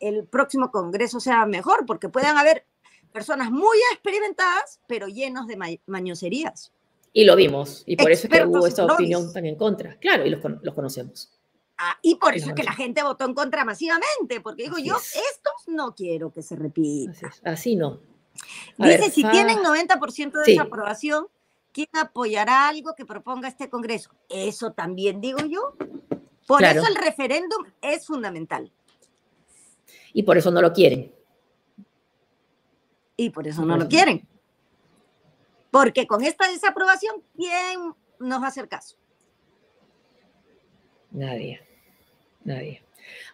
el 0.00 0.26
próximo 0.26 0.70
Congreso 0.70 1.20
sea 1.20 1.46
mejor, 1.46 1.86
porque 1.86 2.08
puedan 2.08 2.36
haber 2.36 2.66
personas 3.12 3.50
muy 3.50 3.78
experimentadas, 3.92 4.80
pero 4.86 5.06
llenos 5.06 5.46
de 5.46 5.78
mañoserías. 5.86 6.72
Y 7.12 7.24
lo 7.24 7.36
vimos, 7.36 7.84
y 7.86 7.96
por 7.96 8.10
eso 8.10 8.26
es 8.26 8.32
que 8.32 8.46
hubo 8.46 8.66
esa 8.66 8.86
opinión 8.86 9.32
también 9.32 9.54
en 9.54 9.58
contra. 9.58 9.98
Claro, 9.98 10.24
y 10.24 10.30
los, 10.30 10.74
conocemos. 10.74 11.30
Ah, 11.76 11.98
y 12.00 12.14
por 12.14 12.34
eso 12.34 12.48
es 12.48 12.54
que 12.54 12.62
la 12.62 12.72
gente 12.72 13.02
votó 13.02 13.26
en 13.26 13.34
contra 13.34 13.64
masivamente, 13.64 14.40
porque 14.40 14.64
digo 14.64 14.78
yo, 14.78 14.96
estos 14.96 15.68
no 15.68 15.94
quiero 15.94 16.32
que 16.32 16.42
se 16.42 16.56
repita. 16.56 17.30
Así, 17.44 17.76
no. 17.76 18.00
Dice, 18.78 19.10
si 19.10 19.24
tienen 19.24 19.58
90% 19.58 20.32
de 20.32 20.52
desaprobación, 20.52 21.26
¿quién 21.72 21.88
apoyará 21.92 22.68
algo 22.68 22.94
que 22.96 23.04
proponga 23.04 23.48
este 23.48 23.68
Congreso? 23.68 24.10
Eso 24.30 24.72
también 24.72 25.20
digo 25.20 25.40
yo. 25.40 25.76
Por 26.46 26.64
eso 26.64 26.86
el 26.86 26.96
referéndum 26.96 27.64
es 27.80 28.06
fundamental. 28.06 28.70
Y 30.12 30.22
por 30.22 30.36
eso 30.36 30.50
no 30.50 30.60
lo 30.60 30.72
quieren. 30.72 31.12
Y 33.16 33.30
por 33.30 33.46
eso 33.46 33.64
no 33.64 33.76
lo 33.76 33.88
quieren. 33.88 34.26
Porque 35.70 36.06
con 36.06 36.22
esta 36.22 36.50
desaprobación, 36.50 37.22
¿quién 37.34 37.94
nos 38.18 38.40
va 38.40 38.46
a 38.46 38.48
hacer 38.48 38.68
caso? 38.68 38.96
Nadie, 41.10 41.60
nadie. 42.44 42.82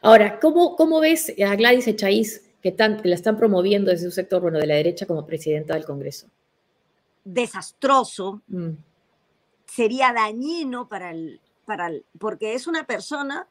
Ahora, 0.00 0.38
¿cómo, 0.40 0.76
cómo 0.76 1.00
ves 1.00 1.32
a 1.44 1.56
Gladys 1.56 1.86
Echaíz 1.88 2.44
que, 2.62 2.74
la 2.76 3.14
están 3.14 3.36
promoviendo 3.36 3.90
desde 3.90 4.06
un 4.06 4.12
sector 4.12 4.40
bueno, 4.42 4.58
de 4.58 4.66
la 4.66 4.74
derecha 4.74 5.06
como 5.06 5.26
presidenta 5.26 5.74
del 5.74 5.84
Congreso? 5.84 6.28
Desastroso. 7.24 8.42
Mm. 8.48 8.70
Sería 9.66 10.12
dañino 10.12 10.88
para 10.88 11.10
el, 11.10 11.40
porque 12.18 12.54
es 12.54 12.66
una 12.66 12.84
persona 12.84 13.48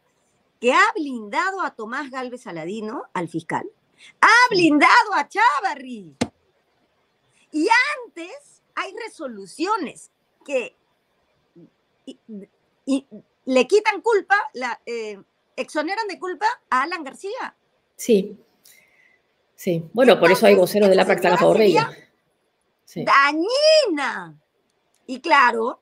que 0.59 0.73
ha 0.73 0.91
blindado 0.95 1.61
a 1.61 1.75
Tomás 1.75 2.09
Galvez 2.09 2.41
Saladino, 2.41 3.03
al 3.13 3.27
fiscal, 3.27 3.69
ha 4.21 4.49
blindado 4.49 5.13
a 5.13 5.27
Chávarri. 5.27 6.15
Y 7.51 7.67
antes 8.05 8.63
hay 8.75 8.93
resoluciones 9.05 10.11
que 10.45 10.75
y, 12.85 13.05
le 13.45 13.67
quitan 13.67 14.01
culpa, 14.01 14.35
la, 14.53 14.79
eh, 14.85 15.19
exoneran 15.55 16.07
de 16.07 16.19
culpa 16.19 16.45
a 16.69 16.83
Alan 16.83 17.03
García. 17.03 17.55
Sí, 17.95 18.37
sí. 19.55 19.89
Bueno, 19.93 20.19
por 20.19 20.31
eso 20.31 20.45
hay 20.45 20.55
voceros 20.55 20.89
de 20.89 20.95
la 20.95 21.05
práctica 21.05 21.33
a 21.33 21.37
favor 21.37 21.57
de 21.57 21.65
ella. 21.65 21.91
Dañina. 22.95 24.39
Y 25.05 25.19
claro, 25.21 25.81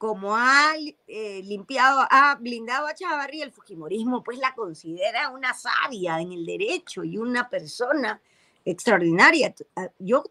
como 0.00 0.34
ha 0.34 0.72
eh, 1.08 1.42
limpiado, 1.44 2.06
ha 2.08 2.34
blindado 2.36 2.86
a 2.86 2.94
Chavarri, 2.94 3.42
el 3.42 3.52
Fujimorismo 3.52 4.22
pues 4.22 4.38
la 4.38 4.54
considera 4.54 5.28
una 5.28 5.52
sabia 5.52 6.18
en 6.22 6.32
el 6.32 6.46
derecho 6.46 7.04
y 7.04 7.18
una 7.18 7.50
persona 7.50 8.18
extraordinaria. 8.64 9.54
Ah, 9.76 9.90
yo 9.98 10.24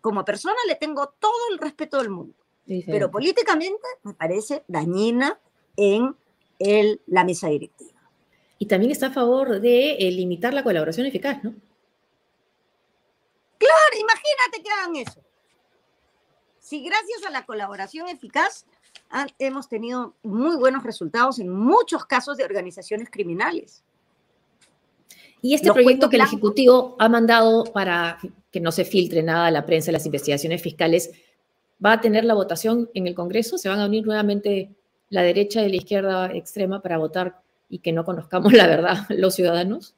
como 0.00 0.24
persona 0.24 0.56
le 0.66 0.76
tengo 0.76 1.08
todo 1.18 1.50
el 1.50 1.58
respeto 1.58 1.98
del 1.98 2.08
mundo, 2.08 2.34
pero 2.86 3.10
políticamente 3.10 3.86
me 4.02 4.14
parece 4.14 4.64
dañina 4.66 5.38
en 5.76 6.16
el, 6.58 7.02
la 7.06 7.24
mesa 7.24 7.48
directiva. 7.48 8.00
Y 8.58 8.64
también 8.64 8.92
está 8.92 9.08
a 9.08 9.12
favor 9.12 9.60
de 9.60 9.90
eh, 9.92 10.10
limitar 10.10 10.54
la 10.54 10.64
colaboración 10.64 11.04
eficaz, 11.04 11.44
¿no? 11.44 11.54
Claro, 13.58 13.94
imagínate 14.00 14.62
que 14.62 14.70
hagan 14.70 14.96
eso. 14.96 15.22
Si 16.60 16.82
gracias 16.82 17.26
a 17.26 17.30
la 17.30 17.44
colaboración 17.44 18.08
eficaz 18.08 18.64
hemos 19.38 19.68
tenido 19.68 20.14
muy 20.22 20.56
buenos 20.56 20.82
resultados 20.82 21.38
en 21.38 21.48
muchos 21.48 22.06
casos 22.06 22.36
de 22.36 22.44
organizaciones 22.44 23.10
criminales. 23.10 23.82
Y 25.40 25.54
este 25.54 25.72
proyecto 25.72 26.08
que 26.08 26.16
el 26.16 26.22
Ejecutivo 26.22 26.94
ha 26.98 27.08
mandado 27.08 27.64
para 27.64 28.18
que 28.52 28.60
no 28.60 28.70
se 28.70 28.84
filtre 28.84 29.22
nada 29.22 29.46
a 29.46 29.50
la 29.50 29.66
prensa, 29.66 29.90
las 29.90 30.06
investigaciones 30.06 30.62
fiscales, 30.62 31.10
¿va 31.84 31.92
a 31.92 32.00
tener 32.00 32.24
la 32.24 32.34
votación 32.34 32.88
en 32.94 33.08
el 33.08 33.14
Congreso? 33.14 33.58
¿Se 33.58 33.68
van 33.68 33.80
a 33.80 33.86
unir 33.86 34.06
nuevamente 34.06 34.70
la 35.08 35.22
derecha 35.22 35.62
y 35.62 35.70
la 35.70 35.76
izquierda 35.76 36.32
extrema 36.32 36.80
para 36.80 36.98
votar 36.98 37.42
y 37.68 37.80
que 37.80 37.92
no 37.92 38.04
conozcamos 38.04 38.52
la 38.52 38.66
verdad 38.68 38.98
los 39.08 39.34
ciudadanos? 39.34 39.94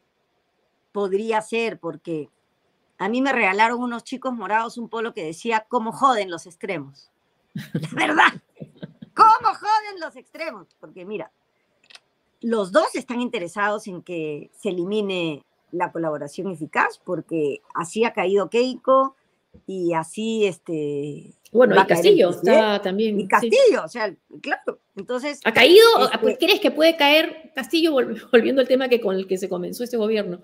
Podría 0.92 1.42
ser, 1.42 1.78
porque 1.78 2.30
a 2.96 3.08
mí 3.08 3.20
me 3.20 3.32
regalaron 3.32 3.82
unos 3.82 4.04
chicos 4.04 4.32
morados 4.32 4.78
un 4.78 4.88
polo 4.88 5.12
que 5.12 5.24
decía, 5.24 5.66
¿cómo 5.68 5.92
joden 5.92 6.30
los 6.30 6.46
extremos? 6.46 7.10
La 7.54 8.06
verdad. 8.06 8.42
¿Cómo 9.14 9.54
joden 9.54 10.00
los 10.00 10.16
extremos? 10.16 10.68
Porque 10.80 11.04
mira, 11.04 11.30
los 12.40 12.72
dos 12.72 12.94
están 12.94 13.20
interesados 13.20 13.86
en 13.86 14.02
que 14.02 14.50
se 14.60 14.70
elimine 14.70 15.44
la 15.72 15.90
colaboración 15.92 16.50
eficaz, 16.50 17.00
porque 17.04 17.62
así 17.74 18.04
ha 18.04 18.12
caído 18.12 18.50
Keiko 18.50 19.16
y 19.66 19.94
así 19.94 20.46
este. 20.46 21.34
Bueno, 21.52 21.80
y 21.80 21.86
Castillo 21.86 22.30
está 22.30 22.82
también. 22.82 23.18
Y 23.20 23.28
Castillo, 23.28 23.84
o 23.84 23.88
sea, 23.88 24.14
claro. 24.40 24.80
Entonces. 24.96 25.40
¿Ha 25.44 25.52
caído? 25.52 25.84
Este 26.12 26.38
¿Crees 26.38 26.60
que 26.60 26.70
puede 26.70 26.96
caer 26.96 27.52
Castillo 27.54 27.92
volviendo 28.32 28.60
al 28.60 28.68
tema 28.68 28.88
que 28.88 29.00
con 29.00 29.16
el 29.16 29.26
que 29.26 29.38
se 29.38 29.48
comenzó 29.48 29.84
este 29.84 29.96
gobierno? 29.96 30.40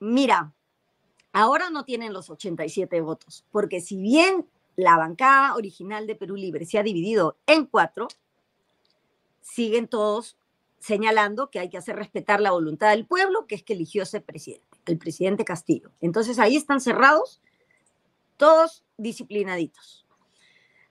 Mira, 0.00 0.52
ahora 1.32 1.70
no 1.70 1.84
tienen 1.84 2.12
los 2.12 2.30
87 2.30 3.00
votos, 3.00 3.44
porque 3.50 3.80
si 3.80 3.96
bien 3.96 4.46
la 4.78 4.96
bancada 4.96 5.56
original 5.56 6.06
de 6.06 6.14
Perú 6.14 6.36
Libre 6.36 6.64
se 6.64 6.78
ha 6.78 6.84
dividido 6.84 7.36
en 7.48 7.66
cuatro, 7.66 8.06
siguen 9.40 9.88
todos 9.88 10.36
señalando 10.78 11.50
que 11.50 11.58
hay 11.58 11.68
que 11.68 11.78
hacer 11.78 11.96
respetar 11.96 12.40
la 12.40 12.52
voluntad 12.52 12.90
del 12.90 13.04
pueblo, 13.04 13.48
que 13.48 13.56
es 13.56 13.64
que 13.64 13.72
eligió 13.72 14.04
ese 14.04 14.20
presidente, 14.20 14.78
el 14.86 14.96
presidente 14.96 15.44
Castillo. 15.44 15.90
Entonces 16.00 16.38
ahí 16.38 16.54
están 16.54 16.80
cerrados, 16.80 17.42
todos 18.36 18.84
disciplinaditos. 18.98 20.06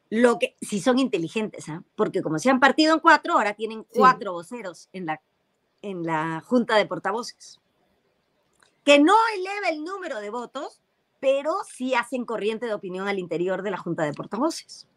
Lo 0.09 0.37
que, 0.37 0.57
si 0.61 0.81
son 0.81 0.99
inteligentes, 0.99 1.69
¿ah? 1.69 1.81
porque 1.95 2.21
como 2.21 2.39
se 2.39 2.49
han 2.49 2.59
partido 2.59 2.93
en 2.93 2.99
cuatro, 2.99 3.35
ahora 3.35 3.53
tienen 3.53 3.85
cuatro 3.85 4.33
voceros 4.33 4.89
en 4.91 5.05
la, 5.05 5.21
en 5.81 6.03
la 6.03 6.43
Junta 6.45 6.75
de 6.75 6.87
Portavoces. 6.87 7.61
Que 8.83 8.99
no 8.99 9.15
eleva 9.33 9.69
el 9.69 9.85
número 9.85 10.19
de 10.19 10.29
votos, 10.29 10.81
pero 11.19 11.55
sí 11.71 11.95
hacen 11.95 12.25
corriente 12.25 12.65
de 12.65 12.73
opinión 12.73 13.07
al 13.07 13.19
interior 13.19 13.63
de 13.63 13.71
la 13.71 13.77
Junta 13.77 14.03
de 14.03 14.13
Portavoces. 14.13 14.87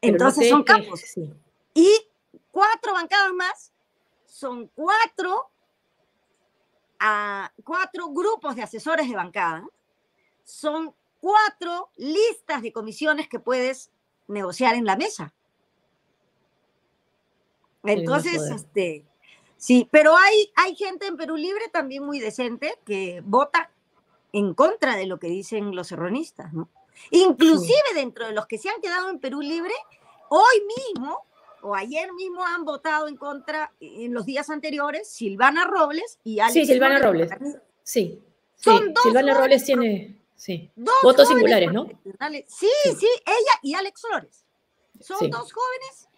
Entonces 0.00 0.48
son 0.48 0.62
campos. 0.62 1.02
Y 1.74 1.90
cuatro 2.50 2.92
bancadas 2.92 3.32
más 3.32 3.72
son 4.26 4.68
cuatro, 4.68 5.50
a, 6.98 7.52
cuatro 7.64 8.08
grupos 8.08 8.56
de 8.56 8.62
asesores 8.62 9.08
de 9.08 9.14
bancada, 9.14 9.64
son 10.44 10.94
cuatro 11.20 11.90
listas 11.96 12.62
de 12.62 12.72
comisiones 12.72 13.28
que 13.28 13.38
puedes 13.38 13.90
negociar 14.26 14.74
en 14.74 14.84
la 14.84 14.96
mesa. 14.96 15.32
Entonces, 17.84 18.42
este, 18.50 19.04
sí, 19.56 19.88
pero 19.90 20.16
hay, 20.16 20.52
hay 20.56 20.74
gente 20.76 21.06
en 21.06 21.16
Perú 21.16 21.36
Libre 21.36 21.68
también 21.72 22.04
muy 22.04 22.18
decente 22.20 22.78
que 22.84 23.22
vota 23.24 23.70
en 24.32 24.54
contra 24.54 24.96
de 24.96 25.06
lo 25.06 25.18
que 25.18 25.28
dicen 25.28 25.74
los 25.74 25.92
erronistas, 25.92 26.52
¿no? 26.52 26.70
Inclusive 27.10 27.94
dentro 27.94 28.26
de 28.26 28.32
los 28.32 28.46
que 28.46 28.58
se 28.58 28.68
han 28.68 28.80
quedado 28.80 29.10
en 29.10 29.18
Perú 29.18 29.40
Libre, 29.40 29.74
hoy 30.28 30.62
mismo 30.76 31.26
o 31.62 31.74
ayer 31.74 32.12
mismo 32.12 32.44
han 32.44 32.64
votado 32.64 33.08
en 33.08 33.16
contra 33.16 33.72
en 33.80 34.12
los 34.12 34.26
días 34.26 34.50
anteriores 34.50 35.08
Silvana 35.08 35.64
Robles 35.64 36.18
y 36.24 36.40
Alex. 36.40 36.54
Sí, 36.54 36.66
Silvana 36.66 36.98
Robles. 36.98 37.30
Sí. 37.82 38.22
Son 38.56 38.92
dos 38.92 39.04
Silvana 39.04 39.34
Robles 39.34 39.64
tiene 39.64 40.20
sí. 40.36 40.70
votos 41.02 41.28
singulares, 41.28 41.72
¿no? 41.72 41.88
Sí, 42.48 42.68
sí, 42.98 43.08
ella 43.26 43.58
y 43.62 43.74
Alex 43.74 44.00
Flores. 44.02 44.44
Son 45.00 45.30
dos 45.30 45.52
jóvenes. 45.52 46.08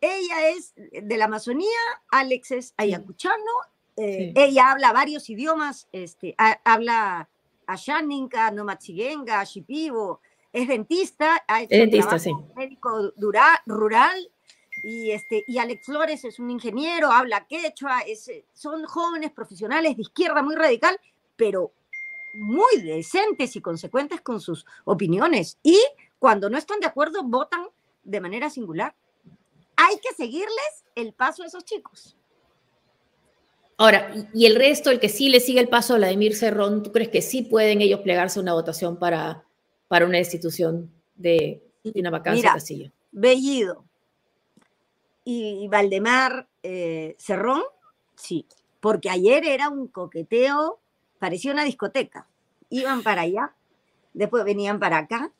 Ella 0.00 0.48
es 0.48 0.72
de 0.74 1.16
la 1.16 1.26
Amazonía, 1.26 1.78
Alex 2.08 2.50
es 2.50 2.74
ayacuchano, 2.76 3.52
eh, 3.96 4.32
ella 4.34 4.72
habla 4.72 4.92
varios 4.92 5.28
idiomas, 5.28 5.88
este, 5.92 6.34
habla 6.64 7.28
Ashaninka, 7.66 8.50
Nomachigenga, 8.50 9.44
Shipibo, 9.44 10.20
es 10.52 10.68
dentista, 10.68 11.44
es 11.60 11.68
dentista, 11.68 12.18
sí. 12.18 12.32
médico 12.56 13.12
rural, 13.16 14.30
y, 14.82 15.12
este, 15.12 15.44
y 15.46 15.58
Alex 15.58 15.86
Flores 15.86 16.24
es 16.24 16.38
un 16.38 16.50
ingeniero, 16.50 17.10
habla 17.10 17.46
quechua, 17.46 18.00
es, 18.00 18.28
eh, 18.28 18.44
son 18.52 18.84
jóvenes 18.84 19.30
profesionales 19.30 19.96
de 19.96 20.02
izquierda 20.02 20.42
muy 20.42 20.56
radical, 20.56 20.98
pero 21.36 21.72
muy 22.34 22.80
decentes 22.82 23.54
y 23.56 23.60
consecuentes 23.60 24.20
con 24.22 24.40
sus 24.40 24.66
opiniones. 24.84 25.58
Y 25.62 25.78
cuando 26.18 26.50
no 26.50 26.58
están 26.58 26.80
de 26.80 26.86
acuerdo, 26.86 27.22
votan 27.22 27.66
de 28.02 28.20
manera 28.20 28.50
singular. 28.50 28.94
Hay 29.76 29.96
que 29.98 30.14
seguirles 30.16 30.84
el 30.94 31.12
paso 31.12 31.42
a 31.42 31.46
esos 31.46 31.64
chicos. 31.64 32.16
Ahora, 33.82 34.14
y 34.32 34.46
el 34.46 34.54
resto, 34.54 34.92
el 34.92 35.00
que 35.00 35.08
sí 35.08 35.28
le 35.28 35.40
sigue 35.40 35.58
el 35.58 35.68
paso 35.68 35.94
a 35.94 35.96
Vladimir 35.96 36.36
Cerrón, 36.36 36.84
¿tú 36.84 36.92
crees 36.92 37.08
que 37.08 37.20
sí 37.20 37.42
pueden 37.42 37.80
ellos 37.80 37.98
plegarse 37.98 38.38
a 38.38 38.42
una 38.42 38.52
votación 38.52 38.96
para, 38.96 39.44
para 39.88 40.06
una 40.06 40.20
institución 40.20 40.88
de, 41.16 41.64
una 41.96 42.10
vacancia 42.10 42.54
Mira, 42.54 42.92
Bellido, 43.10 43.84
y 45.24 45.66
Valdemar 45.66 46.46
eh, 46.62 47.16
Cerrón, 47.18 47.62
sí, 48.14 48.46
porque 48.78 49.10
ayer 49.10 49.44
era 49.44 49.68
un 49.68 49.88
coqueteo, 49.88 50.78
parecía 51.18 51.50
una 51.50 51.64
discoteca. 51.64 52.28
Iban 52.70 53.02
para 53.02 53.22
allá, 53.22 53.52
después 54.14 54.44
venían 54.44 54.78
para 54.78 54.98
acá 54.98 55.32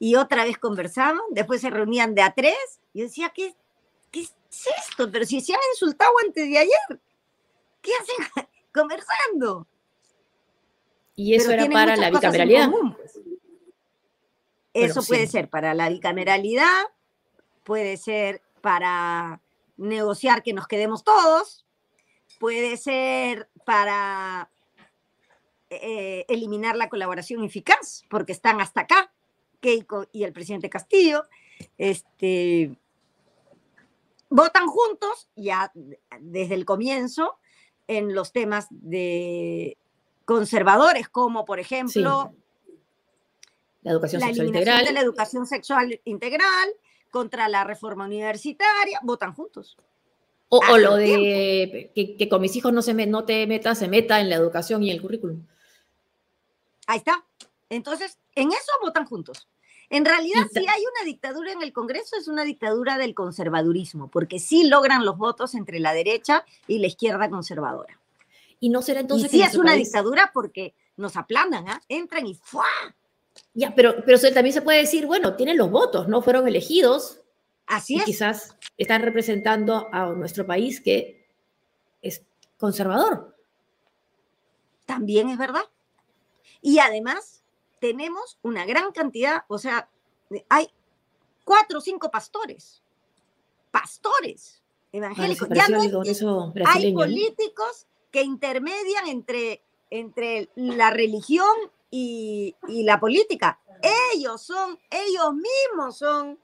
y 0.00 0.16
otra 0.16 0.44
vez 0.44 0.58
conversaban, 0.58 1.20
después 1.30 1.60
se 1.60 1.70
reunían 1.70 2.16
de 2.16 2.22
a 2.22 2.34
tres. 2.34 2.80
Y 2.92 2.98
yo 2.98 3.04
decía, 3.04 3.30
¿qué, 3.32 3.54
¿qué 4.10 4.22
es 4.22 4.34
esto? 4.50 5.08
Pero 5.12 5.24
si 5.24 5.40
se 5.40 5.52
han 5.52 5.60
insultado 5.74 6.10
antes 6.26 6.48
de 6.48 6.58
ayer, 6.58 7.00
¿qué 7.84 7.92
hacen 8.00 8.46
conversando? 8.74 9.68
Y 11.14 11.34
eso 11.34 11.52
era 11.52 11.68
para 11.68 11.96
la 11.96 12.10
bicameralidad. 12.10 12.70
Pues. 12.70 13.20
Eso 14.72 15.04
puede 15.04 15.28
ser 15.28 15.48
para 15.48 15.72
la 15.74 15.88
bicameralidad, 15.88 16.82
puede 17.62 17.96
ser 17.96 18.42
para 18.60 19.40
negociar 19.76 20.42
que 20.42 20.52
nos 20.52 20.66
quedemos 20.66 21.04
todos, 21.04 21.64
puede 22.40 22.76
ser 22.76 23.48
para 23.64 24.50
eh, 25.70 26.24
eliminar 26.28 26.74
la 26.74 26.88
colaboración 26.88 27.44
eficaz, 27.44 28.04
porque 28.10 28.32
están 28.32 28.60
hasta 28.60 28.80
acá, 28.80 29.12
Keiko 29.60 30.08
y 30.10 30.24
el 30.24 30.32
presidente 30.32 30.68
Castillo, 30.68 31.24
este, 31.78 32.76
votan 34.28 34.66
juntos 34.66 35.28
ya 35.36 35.70
desde 36.20 36.54
el 36.54 36.64
comienzo 36.64 37.38
en 37.86 38.14
los 38.14 38.32
temas 38.32 38.66
de 38.70 39.76
conservadores, 40.24 41.08
como 41.08 41.44
por 41.44 41.60
ejemplo 41.60 42.34
la 43.82 43.92
educación 43.92 44.22
sexual 44.22 44.46
integral. 44.46 44.84
de 44.84 44.92
la 44.92 45.00
educación 45.00 45.46
sexual 45.46 46.00
integral, 46.04 46.68
contra 47.10 47.48
la 47.48 47.64
reforma 47.64 48.06
universitaria, 48.06 48.98
votan 49.02 49.34
juntos. 49.34 49.76
O, 50.48 50.78
lo 50.78 50.96
de 50.96 51.90
que, 51.94 52.28
con 52.28 52.40
mis 52.40 52.54
hijos 52.54 52.72
no, 52.72 52.80
se 52.80 52.94
no 53.06 53.24
te 53.24 53.46
metas, 53.46 53.78
se 53.78 53.88
meta 53.88 54.20
en 54.20 54.28
la 54.28 54.36
educación 54.36 54.82
y 54.82 54.90
el 54.90 55.02
currículum. 55.02 55.44
Ahí 56.86 56.98
está. 56.98 57.24
Entonces, 57.70 58.18
en 58.34 58.48
eso 58.50 58.72
votan 58.82 59.04
juntos. 59.04 59.48
En 59.90 60.04
realidad, 60.04 60.46
si 60.52 60.60
hay 60.60 60.82
una 60.82 61.04
dictadura 61.04 61.52
en 61.52 61.62
el 61.62 61.72
Congreso, 61.72 62.16
es 62.16 62.28
una 62.28 62.44
dictadura 62.44 62.98
del 62.98 63.14
conservadurismo, 63.14 64.08
porque 64.08 64.38
sí 64.38 64.64
logran 64.64 65.04
los 65.04 65.16
votos 65.16 65.54
entre 65.54 65.78
la 65.78 65.92
derecha 65.92 66.44
y 66.66 66.78
la 66.78 66.86
izquierda 66.86 67.28
conservadora. 67.28 68.00
Y 68.60 68.70
no 68.70 68.82
será 68.82 69.00
entonces. 69.00 69.32
Y 69.32 69.38
sí 69.38 69.42
es 69.42 69.56
una 69.56 69.74
dictadura 69.74 70.30
porque 70.32 70.74
nos 70.96 71.16
aplanan, 71.16 71.68
¿ah? 71.68 71.80
entran 71.88 72.26
y 72.26 72.34
¡fua! 72.34 72.64
Ya, 73.52 73.74
pero, 73.74 74.04
pero 74.04 74.18
también 74.32 74.52
se 74.52 74.62
puede 74.62 74.78
decir, 74.78 75.06
bueno, 75.06 75.36
tienen 75.36 75.56
los 75.56 75.70
votos, 75.70 76.08
no 76.08 76.22
fueron 76.22 76.48
elegidos. 76.48 77.20
Así 77.66 77.94
y 77.94 77.98
es. 77.98 78.04
Quizás 78.04 78.56
están 78.76 79.02
representando 79.02 79.88
a 79.92 80.06
nuestro 80.06 80.46
país 80.46 80.80
que 80.80 81.26
es 82.02 82.22
conservador. 82.58 83.36
También 84.86 85.28
es 85.28 85.38
verdad. 85.38 85.64
Y 86.60 86.78
además 86.78 87.43
tenemos 87.84 88.38
una 88.40 88.64
gran 88.64 88.92
cantidad, 88.92 89.44
o 89.46 89.58
sea, 89.58 89.90
hay 90.48 90.70
cuatro 91.44 91.80
o 91.80 91.80
cinco 91.82 92.10
pastores, 92.10 92.82
pastores 93.70 94.62
evangélicos. 94.90 95.50
ya 95.50 95.68
no 95.68 95.82
hay, 96.64 96.94
políticos 96.94 97.86
que 98.10 98.22
intermedian 98.22 99.06
entre, 99.08 99.60
entre 99.90 100.48
la 100.54 100.88
religión 100.88 101.54
y, 101.90 102.56
la 102.66 102.98
política. 102.98 103.60
Ellos 104.14 104.40
son, 104.40 104.78
ellos 104.90 105.34
mismos 105.34 105.98
son 105.98 106.38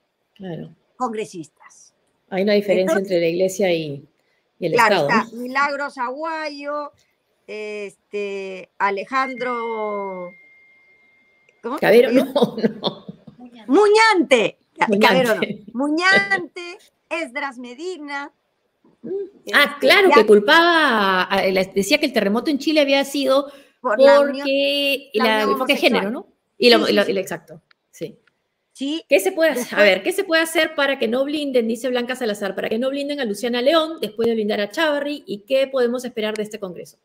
congresistas. 0.97 1.95
Hay 2.29 2.43
una 2.43 2.53
diferencia 2.53 2.99
entre 2.99 3.19
la 3.19 3.29
iglesia 3.29 3.73
y, 3.73 4.07
el 4.59 4.75
Estado. 4.75 5.09
Milagros 5.33 5.97
Aguayo, 5.97 6.93
este, 7.47 8.69
Alejandro. 8.77 10.35
¿Cómo? 11.63 11.79
Cabero, 11.79 12.13
no, 12.13 12.25
no. 12.81 13.07
Muñante. 13.67 14.59
Muñante. 14.89 15.65
Muñante, 15.73 16.79
Esdras 17.09 17.59
Medina. 17.59 18.33
Ah, 19.53 19.65
este, 19.65 19.79
claro, 19.81 20.11
que 20.15 20.27
culpaba, 20.27 21.29
decía 21.75 21.99
que 21.99 22.07
el 22.07 22.13
terremoto 22.13 22.51
en 22.51 22.59
Chile 22.59 22.81
había 22.81 23.05
sido 23.05 23.51
porque 23.81 25.11
la, 25.15 25.47
género, 25.77 26.11
¿no? 26.11 26.27
Y 26.59 26.71
lo, 26.71 26.87
exacto, 26.87 27.63
sí. 27.91 28.19
Sí. 28.73 29.05
¿Qué 29.09 29.21
se 29.21 29.33
puede 29.33 29.51
hacer? 29.51 29.79
A 29.79 29.83
ver, 29.83 30.03
¿qué 30.03 30.13
se 30.13 30.25
puede 30.25 30.43
hacer 30.43 30.75
para 30.75 30.99
que 30.99 31.09
no 31.09 31.25
blinden, 31.25 31.69
dice 31.69 31.89
Blanca 31.89 32.17
Salazar, 32.17 32.55
para 32.55 32.69
que 32.69 32.79
no 32.79 32.89
blinden 32.91 33.21
a 33.21 33.25
Luciana 33.25 33.61
León 33.61 33.99
después 34.01 34.29
de 34.29 34.35
blindar 34.35 34.61
a 34.61 34.71
Chávarri 34.71 35.23
y 35.27 35.41
qué 35.41 35.67
podemos 35.67 36.05
esperar 36.05 36.35
de 36.35 36.45
este 36.45 36.59
Congreso? 36.59 36.99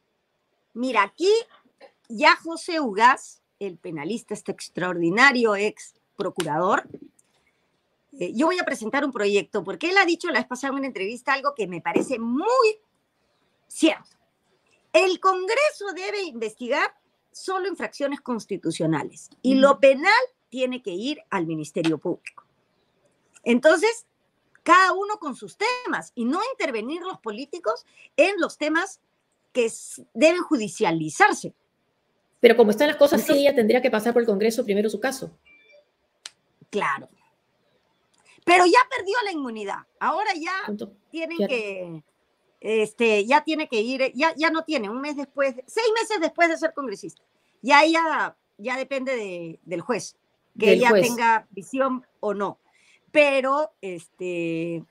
Mira, 0.74 1.04
aquí 1.04 1.32
ya 2.08 2.36
José 2.38 2.80
Ugaz, 2.80 3.42
el 3.66 3.78
penalista, 3.78 4.34
este 4.34 4.52
extraordinario 4.52 5.56
ex 5.56 5.96
procurador, 6.16 6.88
eh, 8.20 8.32
yo 8.34 8.46
voy 8.46 8.60
a 8.60 8.64
presentar 8.64 9.04
un 9.04 9.12
proyecto 9.12 9.64
porque 9.64 9.90
él 9.90 9.98
ha 9.98 10.06
dicho 10.06 10.30
la 10.30 10.40
vez 10.40 10.48
pasada 10.48 10.72
en 10.72 10.80
una 10.80 10.88
entrevista 10.88 11.34
algo 11.34 11.54
que 11.54 11.68
me 11.68 11.82
parece 11.82 12.18
muy 12.20 12.80
cierto. 13.68 14.18
El 14.94 15.20
Congreso 15.20 15.92
debe 15.94 16.24
investigar 16.24 16.96
solo 17.32 17.68
infracciones 17.68 18.22
constitucionales 18.22 19.30
y 19.42 19.56
lo 19.56 19.80
penal 19.80 20.14
tiene 20.50 20.82
que 20.82 20.92
ir 20.92 21.22
al 21.30 21.46
Ministerio 21.46 21.98
Público. 21.98 22.46
Entonces, 23.44 24.06
cada 24.64 24.94
uno 24.94 25.20
con 25.20 25.36
sus 25.36 25.58
temas 25.58 26.14
y 26.16 26.24
no 26.24 26.40
intervenir 26.54 27.02
los 27.02 27.20
políticos 27.20 27.86
en 28.16 28.40
los 28.40 28.58
temas 28.58 29.02
que 29.52 29.72
deben 30.14 30.42
judicializarse. 30.42 31.54
Pero 32.40 32.56
como 32.56 32.72
están 32.72 32.88
las 32.88 32.98
cosas, 32.98 33.22
sí, 33.24 33.34
ella 33.34 33.56
tendría 33.56 33.82
que 33.82 33.90
pasar 33.90 34.14
por 34.14 34.22
el 34.22 34.28
Congreso 34.28 34.64
primero 34.64 34.90
su 34.90 35.00
caso. 35.00 35.32
Claro. 36.70 37.10
Pero 38.44 38.66
ya 38.66 38.80
perdió 38.96 39.16
la 39.24 39.32
inmunidad. 39.32 39.80
Ahora 40.00 40.32
ya 40.36 40.54
tienen 41.10 41.48
que, 41.48 42.04
este, 42.60 43.26
ya 43.26 43.44
tiene 43.44 43.68
que 43.68 43.82
ir, 43.82 44.12
ya, 44.14 44.34
ya 44.36 44.52
no 44.52 44.64
tiene, 44.64 44.90
un 44.90 45.02
mes 45.02 45.16
después, 45.16 45.56
seis 45.66 45.88
meses 46.00 46.20
después 46.22 46.50
de 46.50 46.58
ser 46.58 46.74
congresista. 46.74 47.24
Ya 47.62 47.84
ella, 47.84 48.36
ya 48.58 48.78
depende 48.78 49.60
del 49.64 49.82
juez, 49.82 50.16
que 50.60 50.74
ella 50.74 50.92
tenga 50.94 51.48
visión 51.50 52.06
o 52.20 52.34
no. 52.34 52.60
Pero, 53.12 53.72
este, 53.82 54.84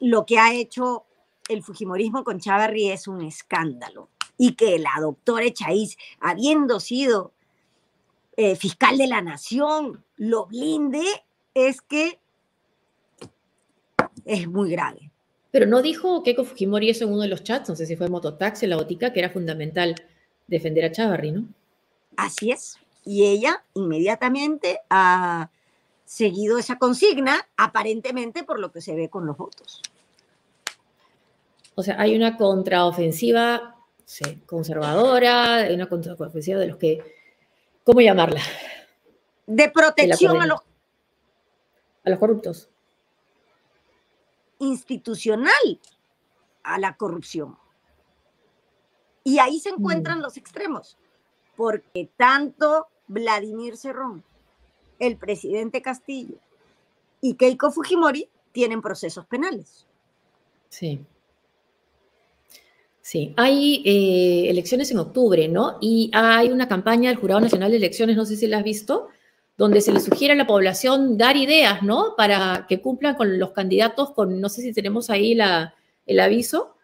lo 0.00 0.26
que 0.26 0.38
ha 0.38 0.52
hecho 0.52 1.04
el 1.48 1.62
Fujimorismo 1.62 2.24
con 2.24 2.40
Chavarri 2.40 2.90
es 2.90 3.06
un 3.06 3.22
escándalo. 3.22 4.08
Y 4.42 4.54
que 4.54 4.76
la 4.80 4.90
doctora 5.00 5.44
Echaíz, 5.44 5.96
habiendo 6.18 6.80
sido 6.80 7.32
eh, 8.36 8.56
fiscal 8.56 8.98
de 8.98 9.06
la 9.06 9.22
nación, 9.22 10.04
lo 10.16 10.46
blinde, 10.46 11.04
es 11.54 11.80
que 11.80 12.18
es 14.24 14.48
muy 14.48 14.72
grave. 14.72 15.12
Pero 15.52 15.66
no 15.66 15.80
dijo 15.80 16.24
Keiko 16.24 16.42
Fujimori 16.42 16.90
eso 16.90 17.04
en 17.04 17.12
uno 17.12 17.22
de 17.22 17.28
los 17.28 17.44
chats, 17.44 17.68
no 17.68 17.76
sé 17.76 17.86
si 17.86 17.94
fue 17.94 18.08
Mototaxi, 18.08 18.66
la 18.66 18.74
botica, 18.74 19.12
que 19.12 19.20
era 19.20 19.30
fundamental 19.30 19.94
defender 20.48 20.86
a 20.86 20.90
Chavarri, 20.90 21.30
¿no? 21.30 21.44
Así 22.16 22.50
es. 22.50 22.78
Y 23.04 23.26
ella 23.26 23.62
inmediatamente 23.74 24.80
ha 24.90 25.50
seguido 26.04 26.58
esa 26.58 26.78
consigna, 26.78 27.46
aparentemente 27.56 28.42
por 28.42 28.58
lo 28.58 28.72
que 28.72 28.80
se 28.80 28.96
ve 28.96 29.08
con 29.08 29.24
los 29.24 29.36
votos. 29.36 29.82
O 31.76 31.84
sea, 31.84 32.00
hay 32.00 32.16
una 32.16 32.36
contraofensiva 32.36 33.76
conservadora, 34.46 35.68
una 35.72 35.88
contraofensiva 35.88 36.58
de 36.58 36.66
los 36.68 36.76
que, 36.76 37.02
¿cómo 37.84 38.00
llamarla? 38.00 38.40
De 39.46 39.70
protección 39.70 40.40
a 40.40 40.46
los... 40.46 40.60
A 42.04 42.10
los 42.10 42.18
corruptos 42.18 42.68
institucional 44.62 45.80
a 46.62 46.78
la 46.78 46.96
corrupción. 46.96 47.58
Y 49.24 49.38
ahí 49.38 49.58
se 49.58 49.70
encuentran 49.70 50.18
mm. 50.18 50.22
los 50.22 50.36
extremos, 50.36 50.96
porque 51.56 52.08
tanto 52.16 52.86
Vladimir 53.08 53.76
Cerrón, 53.76 54.24
el 54.98 55.16
presidente 55.16 55.82
Castillo 55.82 56.36
y 57.20 57.34
Keiko 57.34 57.72
Fujimori 57.72 58.28
tienen 58.52 58.82
procesos 58.82 59.26
penales. 59.26 59.86
Sí. 60.68 61.04
Sí, 63.02 63.34
hay 63.36 63.82
eh, 63.84 64.48
elecciones 64.48 64.92
en 64.92 64.98
octubre, 65.00 65.48
¿no? 65.48 65.76
Y 65.80 66.08
hay 66.14 66.52
una 66.52 66.68
campaña 66.68 67.10
del 67.10 67.18
Jurado 67.18 67.40
Nacional 67.40 67.72
de 67.72 67.78
Elecciones, 67.78 68.16
no 68.16 68.24
sé 68.24 68.36
si 68.36 68.46
la 68.46 68.58
has 68.58 68.64
visto, 68.64 69.08
donde 69.58 69.80
se 69.80 69.92
le 69.92 69.98
sugiere 69.98 70.34
a 70.34 70.36
la 70.36 70.46
población 70.46 71.18
dar 71.18 71.36
ideas, 71.36 71.82
¿no? 71.82 72.14
Para 72.16 72.64
que 72.68 72.80
cumplan 72.80 73.16
con 73.16 73.40
los 73.40 73.50
candidatos, 73.50 74.12
con, 74.12 74.40
no 74.40 74.48
sé 74.48 74.62
si 74.62 74.72
tenemos 74.72 75.10
ahí 75.10 75.34
la, 75.34 75.74
el 76.06 76.20
aviso. 76.20 76.76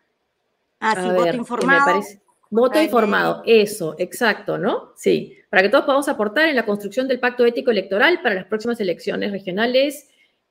Ah, 0.81 0.97
sí, 1.01 1.09
voto 1.09 1.37
informado. 1.37 2.03
Voto 2.51 2.83
informado, 2.83 3.43
eso, 3.47 3.95
exacto, 3.99 4.59
¿no? 4.59 4.93
Sí, 4.97 5.37
para 5.51 5.63
que 5.63 5.69
todos 5.69 5.85
podamos 5.85 6.09
aportar 6.09 6.49
en 6.49 6.57
la 6.57 6.67
construcción 6.67 7.07
del 7.07 7.21
pacto 7.21 7.45
ético 7.45 7.71
electoral 7.71 8.23
para 8.23 8.35
las 8.35 8.47
próximas 8.47 8.81
elecciones 8.81 9.31
regionales 9.31 10.09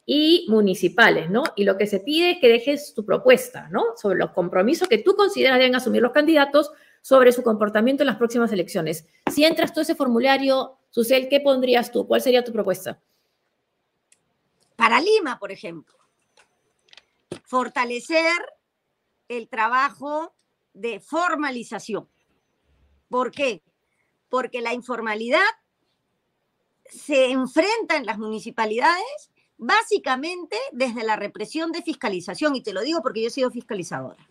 y 0.10 0.46
municipales, 0.48 1.30
¿no? 1.30 1.43
Y 1.58 1.65
lo 1.65 1.78
que 1.78 1.86
se 1.86 2.00
pide 2.00 2.32
es 2.32 2.38
que 2.39 2.48
dejes 2.48 2.93
tu 2.93 3.06
propuesta, 3.06 3.67
¿no? 3.70 3.84
Sobre 3.98 4.17
los 4.17 4.32
compromisos 4.32 4.88
que 4.88 5.00
tú 5.00 5.17
consideras 5.17 5.60
deben 5.60 5.76
asumir 5.76 6.02
los 6.02 6.13
candidatos 6.13 6.72
sobre 7.02 7.34
su 7.34 7.43
comportamiento 7.43 8.04
en 8.04 8.08
las 8.08 8.15
próximas 8.15 8.54
elecciones. 8.54 9.06
Si 9.30 9.43
entras 9.43 9.74
tú 9.74 9.82
ese 9.82 9.96
formulario, 9.96 10.80
Susel, 10.91 11.28
¿qué 11.28 11.41
pondrías 11.41 11.91
tú? 11.91 12.08
¿Cuál 12.08 12.22
sería 12.22 12.46
tu 12.46 12.54
propuesta? 12.54 13.02
Para 14.78 15.02
Lima, 15.02 15.38
por 15.39 15.52
ejemplo, 15.52 15.98
fortalecer 17.43 18.38
el 19.28 19.50
trabajo 19.50 20.34
de 20.74 21.02
formalización. 21.02 22.08
¿Por 23.10 23.32
qué? 23.32 23.62
Porque 24.30 24.62
la 24.62 24.74
informalidad 24.74 25.41
se 26.86 27.30
enfrenta 27.30 27.98
en 27.98 28.06
las 28.06 28.17
municipalidades 28.17 29.32
básicamente 29.58 30.58
desde 30.72 31.04
la 31.04 31.15
represión 31.15 31.72
de 31.72 31.82
fiscalización, 31.82 32.56
y 32.56 32.62
te 32.62 32.74
lo 32.74 32.82
digo 32.82 33.02
porque 33.02 33.22
yo 33.22 33.28
he 33.28 33.32
sido 33.32 33.52
fiscalizadora. 33.52 34.28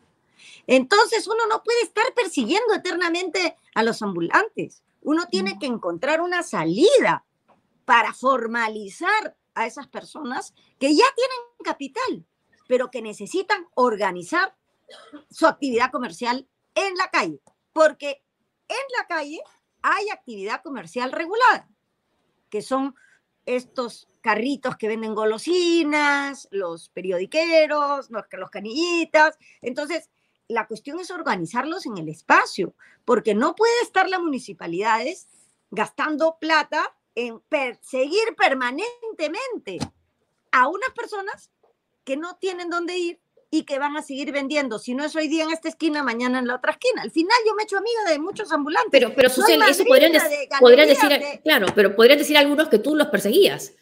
Entonces 0.67 1.27
uno 1.27 1.47
no 1.49 1.63
puede 1.63 1.83
estar 1.83 2.05
persiguiendo 2.15 2.75
eternamente 2.75 3.57
a 3.75 3.83
los 3.83 4.03
ambulantes. 4.03 4.83
Uno 5.03 5.27
tiene 5.27 5.59
que 5.59 5.67
encontrar 5.67 6.21
una 6.21 6.43
salida 6.43 7.25
para 7.85 8.13
formalizar 8.13 9.37
a 9.55 9.67
esas 9.67 9.87
personas 9.89 10.55
que 10.79 10.95
ya 10.95 11.05
tienen 11.15 11.39
capital, 11.65 12.27
pero 12.69 12.91
que 12.91 13.03
necesitan 13.03 13.67
organizar 13.75 14.57
su 15.31 15.47
actividad 15.47 15.91
comercial 15.91 16.49
en 16.75 16.95
la 16.97 17.09
calle, 17.11 17.41
porque 17.73 18.23
en 18.69 18.77
la 18.99 19.07
calle 19.07 19.41
hay 19.83 20.09
actividad 20.11 20.63
comercial 20.63 21.13
regulada, 21.13 21.69
que 22.51 22.63
son 22.63 22.95
estos 23.47 24.09
carritos 24.27 24.77
que 24.77 24.89
venden 24.89 25.15
golosinas, 25.15 26.49
los 26.51 26.89
periodiqueros, 26.89 28.11
los, 28.11 28.25
los 28.33 28.51
canillitas. 28.51 29.39
Entonces, 29.63 30.11
la 30.49 30.67
cuestión 30.67 30.99
es 30.99 31.13
organizarlos 31.13 31.87
en 31.87 31.97
el 31.97 32.09
espacio, 32.09 32.75
porque 33.05 33.37
no 33.37 33.55
puede 33.55 33.81
estar 33.83 34.09
las 34.09 34.21
municipalidades 34.21 35.29
gastando 35.71 36.39
plata 36.41 36.97
en 37.15 37.39
perseguir 37.39 38.35
permanentemente 38.37 39.79
a 40.51 40.67
unas 40.67 40.91
personas 40.91 41.53
que 42.03 42.17
no 42.17 42.35
tienen 42.35 42.69
dónde 42.69 42.99
ir 42.99 43.21
y 43.49 43.63
que 43.63 43.79
van 43.79 43.97
a 43.97 44.03
seguir 44.03 44.33
vendiendo. 44.33 44.81
Si 44.81 44.93
no 44.93 45.05
es 45.05 45.15
hoy 45.15 45.29
día 45.29 45.45
en 45.45 45.53
esta 45.53 45.69
esquina, 45.69 46.03
mañana 46.03 46.41
en 46.41 46.49
la 46.49 46.57
otra 46.57 46.73
esquina. 46.73 47.03
Al 47.03 47.13
final 47.13 47.37
yo 47.47 47.55
me 47.55 47.63
he 47.63 47.65
hecho 47.65 47.79
amiga 47.79 48.11
de 48.11 48.19
muchos 48.19 48.51
ambulantes. 48.51 48.91
Pero, 48.91 49.15
pero 49.15 49.29
eso 49.29 49.43
podrían, 49.87 50.13
decir, 50.89 51.41
claro, 51.45 51.67
pero 51.77 51.95
podrían 51.95 52.19
decir 52.19 52.37
algunos 52.37 52.69
que 52.69 52.81
tú 52.81 52.97
los 52.97 53.07
perseguías. 53.07 53.73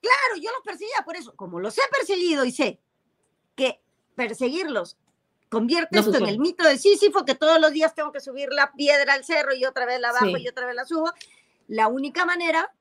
Claro, 0.00 0.40
yo 0.40 0.50
los 0.52 0.62
perseguía 0.64 1.04
por 1.04 1.16
eso. 1.16 1.34
Como 1.36 1.60
los 1.60 1.76
he 1.78 1.82
perseguido 1.90 2.44
y 2.44 2.52
sé 2.52 2.80
que 3.54 3.80
perseguirlos 4.14 4.98
convierte 5.48 5.98
esto 5.98 6.16
en 6.16 6.26
el 6.26 6.38
mito 6.38 6.64
de 6.64 6.78
Sísifo, 6.78 7.24
que 7.24 7.34
todos 7.34 7.60
los 7.60 7.72
días 7.72 7.94
tengo 7.94 8.12
que 8.12 8.20
subir 8.20 8.52
la 8.52 8.72
piedra 8.72 9.14
al 9.14 9.24
cerro 9.24 9.54
y 9.54 9.64
otra 9.64 9.86
vez 9.86 10.00
la 10.00 10.12
bajo 10.12 10.36
y 10.36 10.48
otra 10.48 10.66
vez 10.66 10.74
la 10.74 10.84
subo. 10.84 11.12
La 11.68 11.88
única 11.88 12.24
manera 12.24 12.72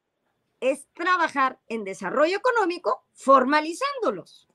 es 0.60 0.88
trabajar 0.93 1.60
en 1.67 1.84
desarrollo 1.84 2.38
económico 2.38 3.06
formalizándolos. 3.13 4.47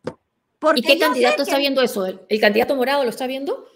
¿Y 0.75 0.83
qué 0.83 0.99
candidato 0.99 1.43
está 1.43 1.59
viendo 1.59 1.83
eso? 1.83 2.07
¿El, 2.07 2.41
candidato 2.41 2.75
morado 2.77 3.05
lo 3.05 3.11
está 3.11 3.27
viendo? 3.27 3.67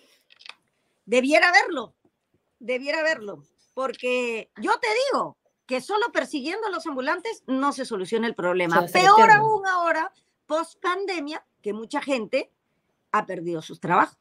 Debiera 1.07 1.51
verlo, 1.53 1.95
debiera 2.59 3.03
verlo, 3.03 3.45
porque 3.75 4.51
yo 4.61 4.73
te 4.79 4.89
digo 5.07 5.39
que 5.67 5.81
solo 5.81 6.13
persiguiendo 6.13 6.67
a 6.67 6.71
los 6.71 6.87
ambulantes 6.87 7.43
no 7.47 7.73
se 7.73 7.85
soluciona 7.85 8.27
el 8.27 8.35
problema. 8.35 8.87
Peor 8.87 9.31
aún 9.31 9.67
ahora, 9.67 10.13
post 10.47 10.81
pandemia, 10.81 11.45
que 11.63 11.73
mucha 11.73 12.03
gente 12.03 12.53
ha 13.13 13.27
perdido 13.27 13.63
sus 13.63 13.81
trabajos. 13.81 14.19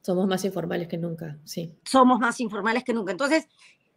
Somos 0.00 0.26
más 0.26 0.44
informales 0.44 0.88
que 0.88 0.98
nunca, 0.98 1.38
sí. 1.44 1.74
Somos 1.84 2.20
más 2.20 2.40
informales 2.40 2.84
que 2.84 2.94
nunca. 2.94 3.12
Entonces, 3.12 3.48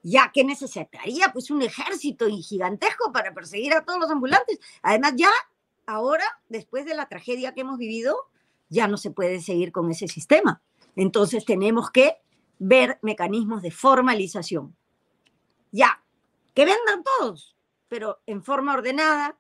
ya 0.02 0.32
que 0.34 0.44
necesitaría 0.44 1.32
pues 1.32 1.52
un 1.52 1.62
ejército 1.62 2.28
gigantesco 2.28 3.12
para 3.12 3.34
perseguir 3.34 3.74
a 3.74 3.86
todos 3.86 4.00
los 4.00 4.10
ambulantes. 4.10 4.60
Además, 4.82 5.14
ya 5.16 5.30
ahora, 5.86 6.24
después 6.50 6.86
de 6.86 6.96
la 6.96 7.08
tragedia 7.08 7.54
que 7.54 7.62
hemos 7.62 7.78
vivido, 7.78 8.16
ya 8.70 8.88
no 8.88 8.98
se 8.98 9.12
puede 9.12 9.42
seguir 9.42 9.72
con 9.72 9.90
ese 9.92 10.08
sistema. 10.08 10.62
Entonces, 10.96 11.46
tenemos 11.46 11.92
que 11.92 12.18
ver 12.58 13.00
mecanismos 13.02 13.62
de 13.62 13.72
formalización. 13.72 14.76
Ya, 15.72 16.04
que 16.60 16.66
vendan 16.66 17.06
todos, 17.06 17.56
pero 17.88 18.22
en 18.26 18.44
forma 18.44 18.74
ordenada, 18.74 19.40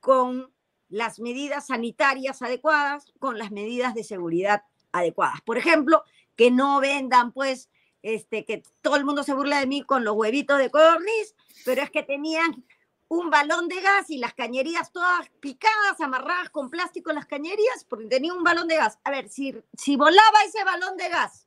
con 0.00 0.52
las 0.88 1.20
medidas 1.20 1.68
sanitarias 1.68 2.42
adecuadas 2.42 3.12
con 3.20 3.38
las 3.38 3.52
medidas 3.52 3.94
de 3.94 4.02
seguridad 4.02 4.64
adecuadas. 4.90 5.40
Por 5.42 5.56
ejemplo, 5.56 6.02
que 6.34 6.50
no 6.50 6.80
vendan, 6.80 7.30
pues, 7.30 7.70
este, 8.02 8.44
que 8.44 8.64
todo 8.80 8.96
el 8.96 9.04
mundo 9.04 9.22
se 9.22 9.34
burla 9.34 9.60
de 9.60 9.68
mí 9.68 9.84
con 9.84 10.02
los 10.02 10.16
huevitos 10.16 10.58
de 10.58 10.68
cornis, 10.68 11.36
pero 11.64 11.80
es 11.80 11.92
que 11.92 12.02
tenían 12.02 12.66
un 13.06 13.30
balón 13.30 13.68
de 13.68 13.80
gas 13.80 14.10
y 14.10 14.18
las 14.18 14.34
cañerías 14.34 14.90
todas 14.90 15.30
picadas, 15.38 16.00
amarradas 16.00 16.50
con 16.50 16.70
plástico 16.70 17.10
en 17.10 17.16
las 17.18 17.26
cañerías, 17.26 17.84
porque 17.88 18.06
tenía 18.06 18.34
un 18.34 18.42
balón 18.42 18.66
de 18.66 18.78
gas. 18.78 18.98
A 19.04 19.12
ver, 19.12 19.28
si, 19.28 19.54
si 19.74 19.94
volaba 19.94 20.42
ese 20.44 20.64
balón 20.64 20.96
de 20.96 21.08
gas, 21.08 21.46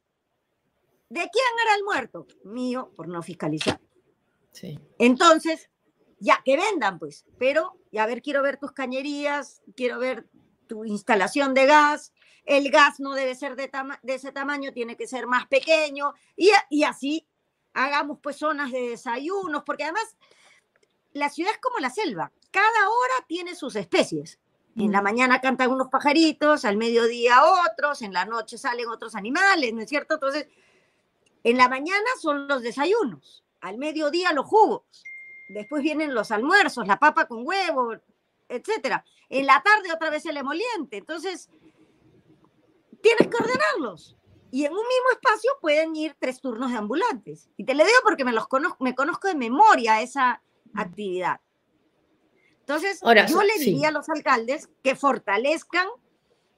¿de 1.09 1.19
quién 1.19 1.65
era 1.65 1.75
el 1.75 1.83
muerto? 1.83 2.27
Mío, 2.45 2.93
por 2.95 3.09
no 3.09 3.21
fiscalizar. 3.21 3.81
Sí. 4.55 4.79
Entonces, 4.97 5.69
ya, 6.19 6.41
que 6.43 6.57
vendan, 6.57 6.97
pues, 6.97 7.25
pero, 7.37 7.77
y 7.91 7.97
a 7.97 8.05
ver, 8.05 8.21
quiero 8.21 8.41
ver 8.41 8.57
tus 8.57 8.71
cañerías, 8.71 9.61
quiero 9.75 9.99
ver 9.99 10.27
tu 10.67 10.85
instalación 10.85 11.53
de 11.53 11.65
gas, 11.65 12.13
el 12.45 12.71
gas 12.71 12.99
no 12.99 13.13
debe 13.13 13.35
ser 13.35 13.55
de, 13.55 13.69
ese 14.07 14.31
tamaño, 14.31 14.71
tiene 14.71 14.95
que 14.95 15.07
ser 15.07 15.27
más 15.27 15.45
pequeño, 15.47 16.13
y, 16.35 16.51
y 16.69 16.83
así 16.83 17.27
hagamos 17.73 18.19
pues 18.23 18.37
zonas 18.37 18.71
de 18.71 18.89
desayunos, 18.89 19.63
porque 19.63 19.83
además 19.83 20.15
la 21.11 21.29
ciudad 21.29 21.51
es 21.53 21.59
como 21.59 21.79
la 21.79 21.89
selva, 21.89 22.31
cada 22.51 22.89
hora 22.89 23.25
tiene 23.27 23.55
sus 23.55 23.75
especies. 23.75 24.39
En 24.77 24.91
la 24.91 25.01
mañana 25.01 25.39
cantan 25.39 25.71
unos 25.71 25.87
pajaritos, 25.87 26.65
al 26.65 26.75
mediodía 26.75 27.43
otros, 27.45 28.01
en 28.01 28.11
la 28.11 28.25
noche 28.25 28.57
salen 28.57 28.89
otros 28.89 29.15
animales, 29.15 29.73
¿no 29.73 29.81
es 29.81 29.87
cierto? 29.87 30.15
Entonces, 30.15 30.49
en 31.45 31.57
la 31.57 31.69
mañana 31.69 32.05
son 32.21 32.49
los 32.49 32.61
desayunos, 32.61 33.44
al 33.65 33.77
mediodía 33.77 34.31
los 34.31 34.45
jugos, 34.45 34.83
después 35.49 35.81
vienen 35.81 36.13
los 36.13 36.31
almuerzos, 36.31 36.87
la 36.87 36.99
papa 36.99 37.27
con 37.27 37.45
huevo, 37.45 37.95
etcétera. 38.47 39.03
En 39.29 39.47
la 39.47 39.61
tarde 39.63 39.91
otra 39.91 40.11
vez 40.11 40.25
el 40.27 40.37
emoliente. 40.37 40.97
Entonces, 40.97 41.49
tienes 43.01 43.27
que 43.27 43.43
ordenarlos. 43.43 44.15
Y 44.51 44.65
en 44.65 44.71
un 44.71 44.77
mismo 44.77 45.11
espacio 45.13 45.51
pueden 45.59 45.95
ir 45.95 46.15
tres 46.19 46.39
turnos 46.41 46.71
de 46.71 46.77
ambulantes. 46.77 47.49
Y 47.57 47.65
te 47.65 47.73
lo 47.73 47.83
digo 47.83 47.97
porque 48.03 48.23
me, 48.23 48.31
los 48.31 48.47
conozco, 48.47 48.83
me 48.83 48.93
conozco 48.93 49.27
de 49.27 49.35
memoria 49.35 50.01
esa 50.01 50.41
actividad. 50.75 51.41
Entonces, 52.59 53.01
yo 53.27 53.43
le 53.43 53.57
diría 53.59 53.89
a 53.89 53.91
los 53.91 54.09
alcaldes 54.09 54.69
que 54.83 54.95
fortalezcan 54.95 55.87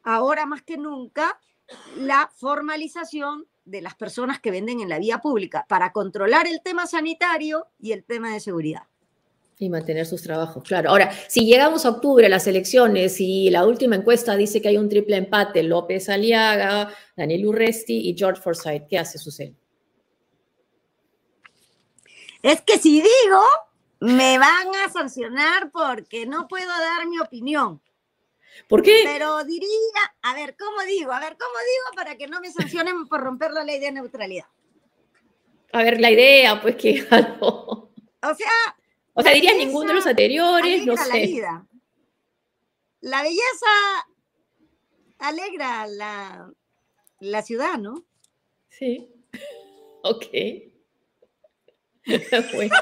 ahora 0.03 0.45
más 0.45 0.61
que 0.61 0.77
nunca 0.77 1.39
la 1.95 2.29
formalización 2.35 3.47
de 3.67 3.81
las 3.81 3.95
personas 3.95 4.39
que 4.39 4.51
venden 4.51 4.79
en 4.79 4.89
la 4.89 4.97
vía 4.97 5.19
pública 5.19 5.65
para 5.67 5.91
controlar 5.91 6.47
el 6.47 6.61
tema 6.63 6.87
sanitario 6.87 7.67
y 7.79 7.91
el 7.91 8.03
tema 8.03 8.33
de 8.33 8.39
seguridad. 8.39 8.83
Y 9.59 9.69
mantener 9.69 10.05
sus 10.05 10.21
trabajos, 10.21 10.63
claro. 10.63 10.91
Ahora, 10.91 11.11
si 11.27 11.45
llegamos 11.45 11.85
a 11.85 11.89
octubre, 11.89 12.29
las 12.29 12.45
elecciones, 12.45 13.19
y 13.19 13.49
la 13.49 13.65
última 13.65 13.95
encuesta 13.95 14.35
dice 14.35 14.61
que 14.61 14.67
hay 14.67 14.77
un 14.77 14.87
triple 14.87 15.17
empate, 15.17 15.63
López 15.63 16.09
Aliaga, 16.09 16.93
Daniel 17.15 17.47
Urresti 17.47 18.07
y 18.09 18.15
George 18.15 18.41
Forsyth, 18.41 18.87
¿qué 18.87 18.99
hace 18.99 19.17
Susel? 19.17 19.55
Es 22.43 22.61
que 22.61 22.77
si 22.77 23.01
digo, 23.01 23.41
me 23.99 24.37
van 24.37 24.67
a 24.85 24.91
sancionar 24.91 25.71
porque 25.71 26.27
no 26.27 26.47
puedo 26.47 26.67
dar 26.67 27.07
mi 27.07 27.19
opinión. 27.19 27.81
¿Por 28.67 28.81
qué? 28.81 29.01
Pero 29.05 29.43
diría, 29.43 29.69
a 30.21 30.33
ver, 30.33 30.55
¿cómo 30.57 30.81
digo? 30.83 31.11
A 31.11 31.19
ver, 31.19 31.37
¿cómo 31.37 31.53
digo 31.53 31.95
para 31.95 32.17
que 32.17 32.27
no 32.27 32.39
me 32.41 32.51
sancionen 32.51 33.07
por 33.07 33.21
romper 33.21 33.51
la 33.51 33.63
ley 33.63 33.79
de 33.79 33.91
neutralidad? 33.91 34.45
A 35.73 35.83
ver, 35.83 35.99
la 35.99 36.11
idea, 36.11 36.61
pues 36.61 36.75
que 36.75 37.05
O 37.11 37.89
sea. 38.35 38.77
O 39.13 39.21
sea, 39.21 39.33
dirías 39.33 39.57
ninguno 39.57 39.89
de 39.89 39.95
los 39.95 40.07
anteriores, 40.07 40.85
no 40.85 40.95
sé. 40.95 41.07
La, 41.09 41.15
vida. 41.15 41.67
la 43.01 43.21
belleza 43.23 44.07
alegra 45.19 45.87
la, 45.87 46.51
la 47.19 47.41
ciudad, 47.41 47.77
¿no? 47.77 48.05
Sí. 48.69 49.09
Ok. 50.03 50.25
bueno. 52.53 52.75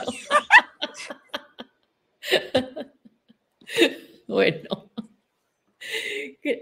bueno. 4.28 4.85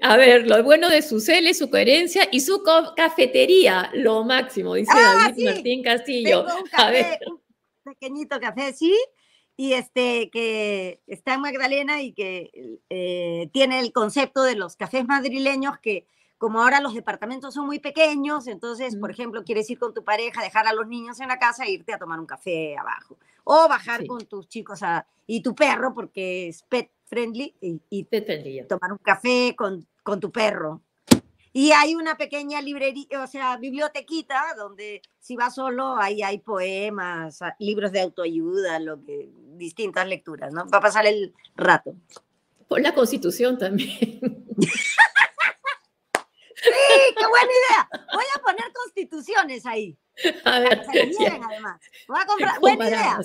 A 0.01 0.17
ver, 0.17 0.47
lo 0.47 0.63
bueno 0.63 0.89
de 0.89 1.01
su 1.01 1.19
cel 1.19 1.47
es 1.47 1.57
su 1.57 1.69
coherencia 1.69 2.27
y 2.31 2.39
su 2.39 2.63
cafetería, 2.95 3.91
lo 3.93 4.23
máximo, 4.23 4.75
dice 4.75 4.91
ah, 4.95 5.27
David 5.27 5.45
Martín 5.45 5.83
Castillo. 5.83 6.45
un, 6.45 6.69
café, 6.69 7.19
un 7.27 7.41
pequeñito 7.83 8.39
café, 8.39 8.73
sí, 8.73 8.95
y 9.55 9.73
este 9.73 10.29
que 10.29 11.01
está 11.07 11.36
en 11.36 11.41
Magdalena 11.41 12.01
y 12.01 12.13
que 12.13 12.79
eh, 12.89 13.49
tiene 13.51 13.79
el 13.79 13.91
concepto 13.91 14.43
de 14.43 14.55
los 14.55 14.75
cafés 14.75 15.05
madrileños 15.05 15.77
que 15.79 16.07
como 16.43 16.62
ahora 16.62 16.81
los 16.81 16.93
departamentos 16.93 17.53
son 17.53 17.67
muy 17.67 17.79
pequeños, 17.79 18.47
entonces, 18.47 18.97
por 18.97 19.09
ejemplo, 19.09 19.45
quieres 19.45 19.69
ir 19.69 19.79
con 19.79 19.93
tu 19.93 20.03
pareja, 20.03 20.43
dejar 20.43 20.67
a 20.67 20.73
los 20.73 20.88
niños 20.88 21.21
en 21.21 21.29
la 21.29 21.39
casa 21.39 21.63
e 21.63 21.71
irte 21.71 21.93
a 21.93 21.97
tomar 21.97 22.19
un 22.19 22.25
café 22.25 22.75
abajo. 22.77 23.17
O 23.45 23.69
bajar 23.69 24.05
con 24.05 24.25
tus 24.25 24.49
chicos 24.49 24.81
y 25.25 25.41
tu 25.41 25.55
perro, 25.55 25.93
porque 25.93 26.49
es 26.49 26.63
pet 26.63 26.91
friendly, 27.13 27.56
y, 27.62 28.04
tomar 28.67 28.91
un 28.91 28.97
café 28.97 29.54
con, 29.56 29.88
con 30.02 30.19
tu 30.19 30.32
perro. 30.32 30.82
Y 31.56 31.71
hay 31.71 31.93
una 31.93 32.17
pequeña 32.17 32.60
librería, 32.62 33.23
o 33.23 33.28
sea, 33.28 33.58
bibliotequita, 33.58 34.56
donde 34.58 35.04
si 35.19 35.36
vas 35.36 35.54
solo, 35.54 35.95
ahí 35.97 36.23
hay 36.23 36.39
poemas, 36.39 37.39
libros 37.60 37.91
de 37.91 38.02
autoayuda, 38.02 38.80
lo 38.80 39.04
que, 39.04 39.30
distintas 39.56 40.08
lecturas, 40.08 40.52
¿no? 40.52 40.65
Va 40.67 40.80
a 40.80 40.82
pasar 40.82 41.06
el 41.06 41.34
rato. 41.56 41.95
Por 42.67 42.82
la 42.82 42.95
constitución 42.95 43.58
también. 43.58 44.19
Sí, 46.63 46.69
qué 47.17 47.28
buena 47.28 47.52
idea. 47.52 47.89
Voy 48.13 48.23
a 48.34 48.39
poner 48.41 48.71
constituciones 48.71 49.65
ahí. 49.65 49.97
A 50.45 50.60
ver, 50.60 50.86
se 50.86 51.28
además. 51.28 51.82
Voy 52.08 52.21
a 52.21 52.26
comprar. 52.26 52.60
Buena 52.62 52.88
idea. 52.88 53.19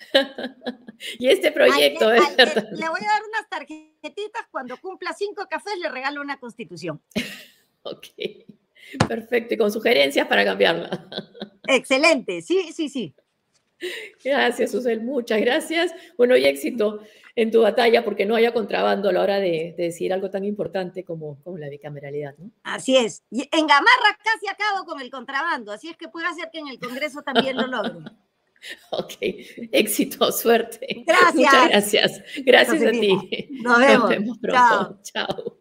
Y 1.18 1.28
este 1.28 1.50
proyecto. 1.50 2.10
le 2.10 2.18
voy 2.18 3.00
a 3.00 3.08
dar 3.08 3.22
unas 3.26 3.48
tarjetitas. 3.48 4.46
Cuando 4.50 4.76
cumpla 4.76 5.12
cinco 5.14 5.46
cafés, 5.48 5.78
le 5.78 5.88
regalo 5.88 6.20
una 6.20 6.38
constitución. 6.38 7.00
Ok. 7.82 8.08
Perfecto. 9.08 9.54
Y 9.54 9.56
con 9.56 9.72
sugerencias 9.72 10.26
para 10.26 10.44
cambiarla. 10.44 11.08
Excelente. 11.66 12.42
Sí, 12.42 12.74
sí, 12.74 12.90
sí. 12.90 13.14
Gracias, 14.22 14.70
Susel. 14.70 15.00
Muchas 15.00 15.40
gracias. 15.40 15.94
Bueno, 16.18 16.36
y 16.36 16.44
éxito 16.44 17.00
en 17.36 17.50
tu 17.50 17.62
batalla 17.62 18.04
porque 18.04 18.26
no 18.26 18.36
haya 18.36 18.52
contrabando 18.52 19.08
a 19.08 19.14
la 19.14 19.22
hora 19.22 19.40
de, 19.40 19.74
decir 19.78 20.12
algo 20.12 20.28
tan 20.28 20.44
importante 20.44 21.04
como, 21.04 21.42
como, 21.42 21.56
la 21.56 21.70
bicameralidad. 21.70 22.36
¿no? 22.36 22.50
Así 22.64 22.98
es. 22.98 23.24
Y 23.30 23.48
en 23.50 23.66
Gamarra 23.66 24.18
casi 24.22 24.46
acabo 24.46 24.84
con 24.84 25.00
el 25.00 25.10
contrabando, 25.10 25.72
así 25.72 25.88
es 25.88 25.96
que 25.96 26.08
puede 26.08 26.32
ser 26.34 26.50
que 26.52 26.58
en 26.58 26.68
el 26.68 26.78
Congreso 26.78 27.22
también 27.22 27.56
lo 27.56 27.66
logre. 27.66 28.00
ok, 28.90 29.12
éxito, 29.72 30.30
suerte. 30.32 31.02
Gracias. 31.06 31.34
Muchas 31.34 31.68
gracias. 31.68 32.22
Gracias 32.44 32.82
a 32.82 32.90
ti. 32.90 33.48
Nos 33.62 33.78
vemos. 34.08 34.38
pronto. 34.38 35.00
Chao. 35.02 35.60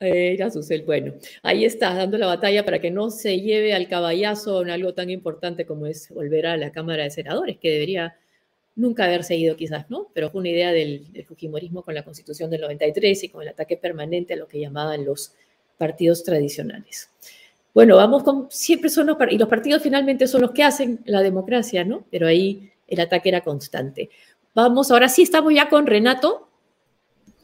Era 0.00 0.50
Susel. 0.50 0.82
Bueno, 0.82 1.14
ahí 1.42 1.64
está, 1.64 1.92
dando 1.92 2.18
la 2.18 2.26
batalla 2.26 2.64
para 2.64 2.80
que 2.80 2.90
no 2.90 3.10
se 3.10 3.40
lleve 3.40 3.74
al 3.74 3.88
caballazo 3.88 4.62
en 4.62 4.70
algo 4.70 4.94
tan 4.94 5.10
importante 5.10 5.66
como 5.66 5.86
es 5.86 6.08
volver 6.10 6.46
a 6.46 6.56
la 6.56 6.70
Cámara 6.70 7.02
de 7.02 7.10
Senadores, 7.10 7.58
que 7.58 7.70
debería 7.70 8.16
nunca 8.76 9.06
haber 9.06 9.24
seguido 9.24 9.56
quizás, 9.56 9.90
¿no? 9.90 10.08
Pero 10.14 10.30
fue 10.30 10.40
una 10.40 10.50
idea 10.50 10.70
del, 10.72 11.24
Fujimorismo 11.26 11.82
con 11.82 11.94
la 11.94 12.04
Constitución 12.04 12.48
del 12.48 12.60
93 12.60 13.24
y 13.24 13.28
con 13.28 13.42
el 13.42 13.48
ataque 13.48 13.76
permanente 13.76 14.34
a 14.34 14.36
lo 14.36 14.46
que 14.46 14.60
llamaban 14.60 15.04
los 15.04 15.34
partidos 15.76 16.22
tradicionales. 16.22 17.10
Bueno, 17.74 17.96
vamos 17.96 18.22
con, 18.22 18.48
siempre 18.50 18.90
son 18.90 19.06
los, 19.06 19.16
y 19.30 19.38
los 19.38 19.48
partidos 19.48 19.82
finalmente 19.82 20.26
son 20.26 20.42
los 20.42 20.50
que 20.50 20.64
hacen 20.64 21.00
la 21.04 21.20
democracia, 21.20 21.84
¿no? 21.84 22.04
Pero 22.10 22.26
ahí 22.26 22.72
el 22.86 23.00
ataque 23.00 23.28
era 23.28 23.42
constante. 23.42 24.10
Vamos, 24.54 24.90
ahora 24.90 25.08
sí 25.08 25.22
estamos 25.22 25.54
ya 25.54 25.68
con 25.68 25.86
Renato. 25.86 26.48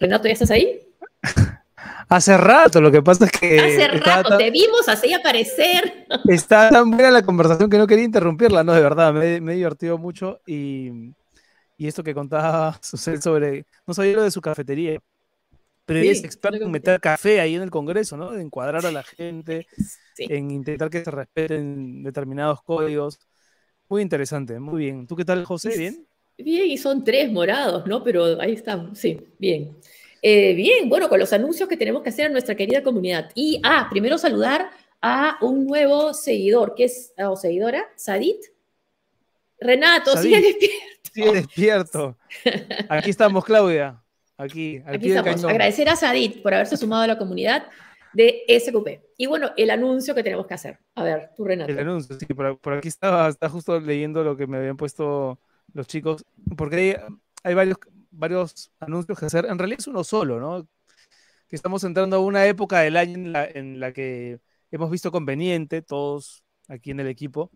Renato, 0.00 0.26
¿ya 0.26 0.32
estás 0.32 0.50
ahí? 0.50 0.80
Hace 2.08 2.36
rato, 2.36 2.80
lo 2.80 2.90
que 2.90 3.02
pasa 3.02 3.26
es 3.26 3.32
que. 3.32 3.58
Hace 3.58 3.88
rato, 3.88 4.36
te 4.36 4.50
vimos 4.50 4.88
así 4.88 5.12
aparecer. 5.12 6.06
Está 6.28 6.70
tan 6.70 6.90
buena 6.90 7.10
la 7.10 7.22
conversación 7.22 7.70
que 7.70 7.78
no 7.78 7.86
quería 7.86 8.04
interrumpirla, 8.04 8.62
no, 8.64 8.72
de 8.72 8.80
verdad, 8.80 9.12
me, 9.12 9.40
me 9.40 9.52
he 9.52 9.56
divertido 9.56 9.98
mucho 9.98 10.40
y, 10.46 10.90
y 11.76 11.86
esto 11.86 12.02
que 12.02 12.14
contaba 12.14 12.78
Susel 12.82 13.20
sobre, 13.22 13.66
no 13.86 13.94
sabía 13.94 14.16
lo 14.16 14.22
de 14.22 14.30
su 14.30 14.40
cafetería, 14.40 14.98
pero 15.84 16.00
ella 16.00 16.12
es 16.12 16.24
experto 16.24 16.64
en 16.64 16.70
meter 16.70 17.00
café 17.00 17.40
ahí 17.40 17.54
en 17.54 17.62
el 17.62 17.70
Congreso, 17.70 18.16
¿no? 18.16 18.32
De 18.32 18.42
encuadrar 18.42 18.86
a 18.86 18.92
la 18.92 19.02
gente, 19.02 19.66
en 20.18 20.50
intentar 20.50 20.88
que 20.88 21.04
se 21.04 21.10
respeten 21.10 22.02
determinados 22.02 22.62
códigos. 22.62 23.18
Muy 23.88 24.02
interesante, 24.02 24.58
muy 24.58 24.84
bien. 24.84 25.06
¿Tú 25.06 25.14
qué 25.14 25.24
tal, 25.24 25.44
José? 25.44 25.76
¿Bien? 25.76 26.06
Bien, 26.38 26.66
y 26.66 26.78
son 26.78 27.04
tres 27.04 27.30
morados, 27.30 27.86
¿no? 27.86 28.02
Pero 28.02 28.40
ahí 28.40 28.52
están, 28.52 28.96
sí, 28.96 29.20
bien. 29.38 29.76
Eh, 30.22 30.54
bien, 30.54 30.88
bueno, 30.88 31.08
con 31.10 31.20
los 31.20 31.32
anuncios 31.34 31.68
que 31.68 31.76
tenemos 31.76 32.02
que 32.02 32.08
hacer 32.08 32.26
a 32.26 32.30
nuestra 32.30 32.54
querida 32.54 32.82
comunidad. 32.82 33.30
Y, 33.34 33.60
ah, 33.62 33.86
primero 33.90 34.16
saludar 34.16 34.70
a 35.02 35.36
un 35.42 35.66
nuevo 35.66 36.14
seguidor, 36.14 36.74
que 36.74 36.84
es, 36.84 37.12
o 37.18 37.36
seguidora, 37.36 37.86
Sadit. 37.94 38.42
Renato, 39.60 40.16
sigue 40.16 40.40
despierto. 40.40 41.10
Sigue 41.12 41.32
despierto. 41.32 42.18
Aquí 42.88 43.10
estamos, 43.10 43.44
Claudia. 43.44 44.03
Aquí, 44.36 44.82
aquí, 44.86 45.12
estamos. 45.12 45.44
Agradecer 45.44 45.88
a 45.88 45.96
Sadit 45.96 46.42
por 46.42 46.54
haberse 46.54 46.76
sumado 46.76 47.02
a 47.02 47.06
la 47.06 47.18
comunidad 47.18 47.66
de 48.12 48.42
SQP. 48.48 49.14
Y 49.16 49.26
bueno, 49.26 49.50
el 49.56 49.70
anuncio 49.70 50.14
que 50.14 50.22
tenemos 50.22 50.46
que 50.46 50.54
hacer. 50.54 50.78
A 50.94 51.02
ver, 51.02 51.30
tú, 51.36 51.44
Renato. 51.44 51.70
El 51.70 51.78
anuncio, 51.78 52.18
sí, 52.18 52.26
por, 52.26 52.58
aquí 52.74 52.88
estaba, 52.88 53.28
está 53.28 53.48
justo 53.48 53.78
leyendo 53.80 54.24
lo 54.24 54.36
que 54.36 54.46
me 54.46 54.58
habían 54.58 54.76
puesto 54.76 55.38
los 55.72 55.86
chicos, 55.86 56.24
porque 56.56 56.76
hay, 56.76 56.96
hay 57.42 57.54
varios, 57.54 57.78
varios 58.10 58.72
anuncios 58.80 59.18
que 59.18 59.26
hacer. 59.26 59.46
En 59.46 59.58
realidad 59.58 59.80
es 59.80 59.86
uno 59.86 60.04
solo, 60.04 60.40
¿no? 60.40 60.66
Que 61.48 61.56
estamos 61.56 61.84
entrando 61.84 62.16
a 62.16 62.20
una 62.20 62.46
época 62.46 62.80
del 62.80 62.96
año 62.96 63.14
en 63.14 63.32
la, 63.32 63.44
en 63.44 63.80
la 63.80 63.92
que 63.92 64.40
hemos 64.70 64.90
visto 64.90 65.10
conveniente, 65.10 65.82
todos 65.82 66.44
aquí 66.68 66.90
en 66.90 67.00
el 67.00 67.08
equipo, 67.08 67.50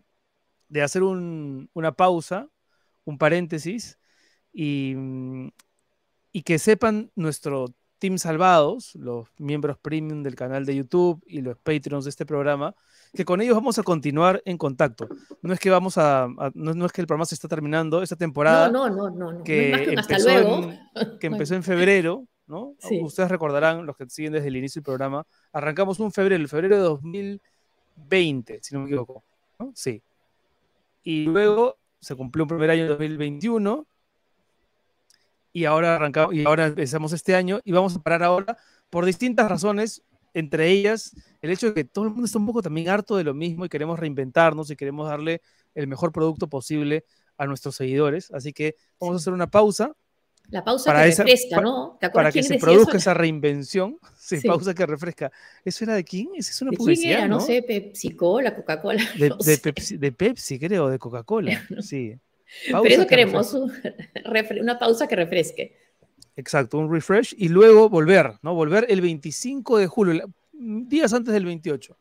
de 0.67 0.81
hacer 0.81 1.03
una 1.03 1.91
pausa 1.93 2.49
un 3.09 3.17
paréntesis 3.17 3.99
y, 4.53 4.95
y 6.31 6.43
que 6.43 6.59
sepan 6.59 7.11
nuestro 7.15 7.73
Team 7.99 8.17
Salvados, 8.17 8.95
los 8.95 9.27
miembros 9.37 9.77
premium 9.77 10.23
del 10.23 10.35
canal 10.35 10.65
de 10.65 10.75
YouTube 10.75 11.21
y 11.27 11.41
los 11.41 11.57
Patreons 11.57 12.05
de 12.05 12.09
este 12.09 12.25
programa, 12.25 12.73
que 13.13 13.25
con 13.25 13.41
ellos 13.41 13.55
vamos 13.55 13.77
a 13.77 13.83
continuar 13.83 14.41
en 14.45 14.57
contacto. 14.57 15.07
No 15.41 15.53
es 15.53 15.59
que 15.59 15.69
vamos 15.69 15.97
a, 15.97 16.27
no, 16.53 16.85
es 16.85 16.91
que 16.91 17.01
el 17.01 17.07
programa 17.07 17.25
se 17.25 17.35
está 17.35 17.47
terminando 17.47 18.01
esta 18.01 18.15
temporada. 18.15 18.69
No, 18.69 18.89
no, 18.89 19.09
no, 19.09 19.31
no. 19.31 19.43
Que, 19.43 19.93
empezó, 19.93 20.29
En, 20.29 20.79
que 21.19 21.27
empezó 21.27 21.55
en 21.55 21.63
febrero, 21.63 22.25
¿no? 22.47 22.75
Ustedes 23.01 23.29
recordarán, 23.29 23.85
los 23.85 23.97
que 23.97 24.09
siguen 24.09 24.33
desde 24.33 24.47
el 24.47 24.55
inicio 24.55 24.79
del 24.79 24.85
programa, 24.85 25.25
arrancamos 25.51 25.99
un 25.99 26.11
febrero, 26.11 26.41
el 26.41 26.49
febrero 26.49 26.77
de 26.77 26.81
2020, 26.83 28.59
si 28.61 28.73
no 28.73 28.81
me 28.81 28.87
equivoco. 28.87 29.23
¿no? 29.59 29.71
Sí. 29.75 30.01
Y 31.03 31.25
luego 31.25 31.77
se 31.99 32.15
cumplió 32.15 32.45
un 32.45 32.49
primer 32.49 32.69
año 32.69 32.83
en 32.83 32.87
2021 32.89 33.85
y 35.51 35.65
ahora 35.65 35.95
arrancamos 35.95 36.33
y 36.35 36.45
ahora 36.45 36.67
empezamos 36.67 37.13
este 37.13 37.35
año 37.35 37.59
y 37.63 37.71
vamos 37.71 37.95
a 37.95 38.01
parar 38.01 38.23
ahora 38.23 38.57
por 38.89 39.05
distintas 39.05 39.49
razones 39.49 40.03
entre 40.33 40.69
ellas 40.69 41.15
el 41.41 41.51
hecho 41.51 41.67
de 41.67 41.73
que 41.73 41.83
todo 41.83 42.05
el 42.05 42.11
mundo 42.11 42.25
está 42.25 42.37
un 42.37 42.45
poco 42.45 42.61
también 42.61 42.89
harto 42.89 43.15
de 43.17 43.23
lo 43.23 43.33
mismo 43.33 43.65
y 43.65 43.69
queremos 43.69 43.99
reinventarnos 43.99 44.69
y 44.69 44.75
queremos 44.75 45.07
darle 45.07 45.41
el 45.75 45.87
mejor 45.87 46.11
producto 46.11 46.47
posible 46.47 47.05
a 47.37 47.47
nuestros 47.47 47.75
seguidores. 47.75 48.29
Así 48.31 48.53
que 48.53 48.75
vamos 48.99 49.15
a 49.15 49.17
hacer 49.17 49.33
una 49.33 49.49
pausa. 49.49 49.95
La 50.49 50.63
pausa 50.63 50.91
que 50.91 51.03
refresca, 51.03 51.61
¿no? 51.61 51.97
para 52.13 52.31
que 52.31 52.43
se 52.43 52.57
produzca 52.57 52.97
esa 52.97 53.13
reinvención. 53.13 53.97
Sí, 54.29 54.41
pausa 54.41 54.75
que 54.75 54.85
refresca. 54.85 55.31
¿Eso 55.65 55.85
era 55.85 55.95
de 55.95 56.03
quién? 56.03 56.29
¿Esa 56.35 56.51
es 56.51 56.61
una 56.61 56.71
publicidad, 56.73 57.27
¿no? 57.27 57.39
sé, 57.39 57.63
Pepsi 57.63 58.11
Cola, 58.11 58.55
Coca-Cola. 58.55 59.01
De, 59.17 59.31
Pepsi, 59.63 59.97
de, 59.97 60.11
Pepsi, 60.11 60.59
creo, 60.59 60.87
de 60.87 60.99
Coca-Cola. 60.99 61.59
Sí. 61.81 62.15
Pero 62.65 62.83
eso 62.85 63.07
queremos, 63.07 63.53
una 64.61 64.79
pausa 64.79 65.07
que 65.07 65.15
refresque. 65.15 65.77
Exacto, 66.35 66.77
un 66.77 66.91
refresh 66.91 67.35
y 67.37 67.49
luego 67.49 67.89
volver, 67.89 68.33
¿no? 68.41 68.53
Volver 68.53 68.85
el 68.89 69.01
25 69.01 69.77
de 69.77 69.87
julio, 69.87 70.25
días 70.53 71.13
antes 71.13 71.33
del 71.33 71.45
28. 71.45 71.97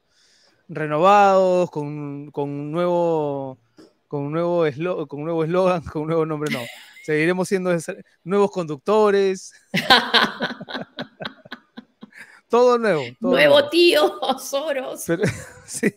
Renovados, 0.68 1.70
con, 1.70 2.30
con 2.30 2.50
un 2.50 2.70
nuevo 2.70 3.58
con 4.06 4.22
un 4.22 4.32
nuevo 4.32 5.06
con 5.06 5.20
un 5.20 5.26
nuevo 5.26 5.44
eslogan, 5.44 5.82
con 5.92 6.02
un 6.02 6.08
nuevo 6.08 6.26
nombre, 6.26 6.52
no. 6.52 6.60
Seguiremos 7.04 7.48
siendo 7.48 7.74
nuevos 8.22 8.50
conductores. 8.50 9.52
todo 12.48 12.78
nuevo. 12.78 13.02
nuevo, 13.20 13.68
tío, 13.68 14.18
Soros. 14.38 15.04
sí, 15.66 15.90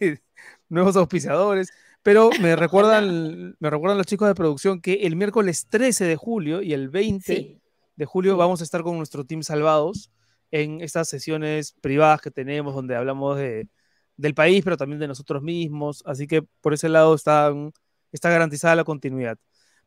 nuevos 0.70 0.95
auspiciadores. 0.95 1.72
Pero 2.04 2.30
me 2.41 2.56
recuerdan, 2.56 3.56
me 3.60 3.70
recuerdan 3.70 3.97
los 3.97 4.08
chicos 4.08 4.28
de 4.28 4.36
producción 4.36 4.82
que 4.82 4.93
el 5.06 5.16
miércoles 5.16 5.68
13 5.70 6.06
de 6.06 6.16
julio 6.16 6.62
y 6.62 6.74
el 6.74 6.89
20 6.89 7.62
de 7.95 8.06
julio 8.06 8.38
vamos 8.38 8.62
a 8.62 8.64
estar 8.64 8.84
con 8.84 8.97
nuestro 8.97 9.26
team 9.26 9.43
Salvados 9.43 10.12
en 10.52 10.82
estas 10.82 11.08
sesiones 11.08 11.74
privadas 11.82 12.22
que 12.22 12.32
tenemos 12.32 12.76
donde 12.76 12.95
hablamos 12.95 13.38
de, 13.38 13.68
del 14.18 14.34
país, 14.34 14.64
pero 14.64 14.78
también 14.78 14.99
de 14.99 15.08
nosotros 15.08 15.41
mismos. 15.41 16.04
Así 16.06 16.28
que 16.28 16.41
por 16.62 16.74
ese 16.74 16.89
lado 16.89 17.16
está, 17.16 17.54
está 18.12 18.30
garantizada 18.30 18.76
la 18.76 18.84
continuidad. 18.84 19.38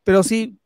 Pero 0.03 0.23
sí, 0.23 0.59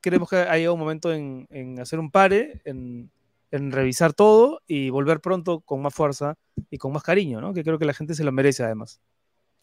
queremos 0.00 0.28
que 0.28 0.36
haya 0.36 0.72
un 0.72 0.78
momento 0.78 1.12
en, 1.12 1.46
en 1.50 1.80
hacer 1.80 1.98
un 1.98 2.10
pare, 2.10 2.62
en, 2.64 3.10
en, 3.50 3.72
revisar 3.72 4.12
todo 4.12 4.60
y 4.66 4.90
volver 4.90 5.20
pronto 5.20 5.60
con 5.60 5.82
más 5.82 5.94
fuerza 5.94 6.34
y 6.70 6.78
con 6.78 6.92
más 6.92 7.02
cariño, 7.02 7.40
¿no? 7.40 7.54
que 7.54 7.64
creo 7.64 7.78
que 7.78 7.86
la 7.86 7.94
gente 7.94 8.14
se 8.14 8.24
lo 8.24 8.32
merece 8.32 8.62
además. 8.62 9.00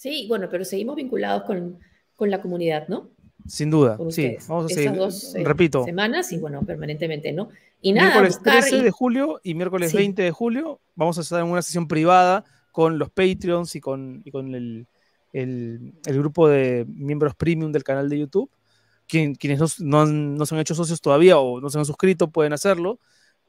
Sí, 0.02 0.26
bueno, 0.28 0.47
pero 0.49 0.66
seguimos 0.66 0.95
vinculados 0.95 1.43
con, 1.43 1.78
con 2.16 2.32
la 2.32 2.41
comunidad, 2.41 2.88
¿no? 2.88 3.12
Sin 3.45 3.70
duda, 3.70 3.99
sí. 4.10 4.36
Vamos 4.47 4.66
a 4.66 4.74
seguir. 4.74 4.95
Dos, 4.95 5.36
eh, 5.36 5.43
Repito. 5.43 5.84
Semanas 5.84 6.32
y 6.32 6.39
bueno, 6.39 6.64
permanentemente, 6.64 7.32
¿no? 7.32 7.49
Y 7.84 7.93
nada. 7.93 8.08
Miércoles 8.08 8.39
13 8.41 8.82
de 8.82 8.89
julio 8.89 9.39
y 9.43 9.54
miércoles 9.54 9.93
20 9.93 10.24
de 10.24 10.32
julio 10.32 10.80
vamos 10.95 11.20
a 11.20 11.22
estar 11.22 11.39
en 11.39 11.52
una 11.52 11.62
sesión 11.62 11.88
privada 11.88 12.43
con 12.72 12.97
los 12.97 13.12
Patreons 13.12 13.76
y 13.76 13.80
con, 13.80 14.24
y 14.26 14.32
con 14.32 14.56
el, 14.56 14.88
el, 15.34 15.93
el, 16.04 16.18
grupo 16.18 16.49
de 16.49 16.84
miembros 16.88 17.36
premium 17.36 17.72
del 17.72 17.84
canal 17.84 18.10
de 18.10 18.18
YouTube. 18.18 18.49
Quien, 19.08 19.36
quienes 19.36 19.80
no, 19.82 20.08
no, 20.08 20.45
se 20.47 20.56
han 20.56 20.62
hecho 20.62 20.74
socios 20.74 20.99
todavía 20.99 21.38
o 21.38 21.62
no 21.62 21.70
se 21.70 21.78
han 21.78 21.86
suscrito 21.86 22.32
pueden 22.32 22.54
hacerlo, 22.54 22.99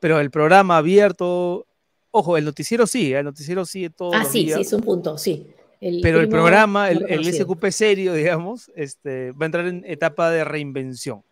pero 0.01 0.21
el 0.21 0.31
programa 0.31 0.77
abierto, 0.77 1.67
ojo, 2.11 2.37
el 2.37 2.45
noticiero 2.45 2.87
sí, 2.87 3.15
¿eh? 3.15 3.21
el 3.21 3.25
noticiero 3.25 3.65
sí 3.65 3.89
todo. 3.89 4.13
Ah, 4.13 4.27
sí, 4.27 4.51
sí, 4.53 4.61
es 4.61 4.73
un 4.75 4.83
punto, 4.83 5.17
sí. 5.17 5.47
Pero 6.01 6.21
el 6.21 6.29
programa, 6.29 6.91
el, 6.91 7.05
el, 7.09 7.25
SQP 7.25 7.71
serio, 7.71 8.15
digamos, 8.15 8.71
este, 8.77 9.33
va 9.33 9.45
a 9.45 9.47
entrar 9.47 9.67
en 9.67 9.85
etapa 9.87 10.31
de 10.31 10.45
reinvención. 10.45 11.25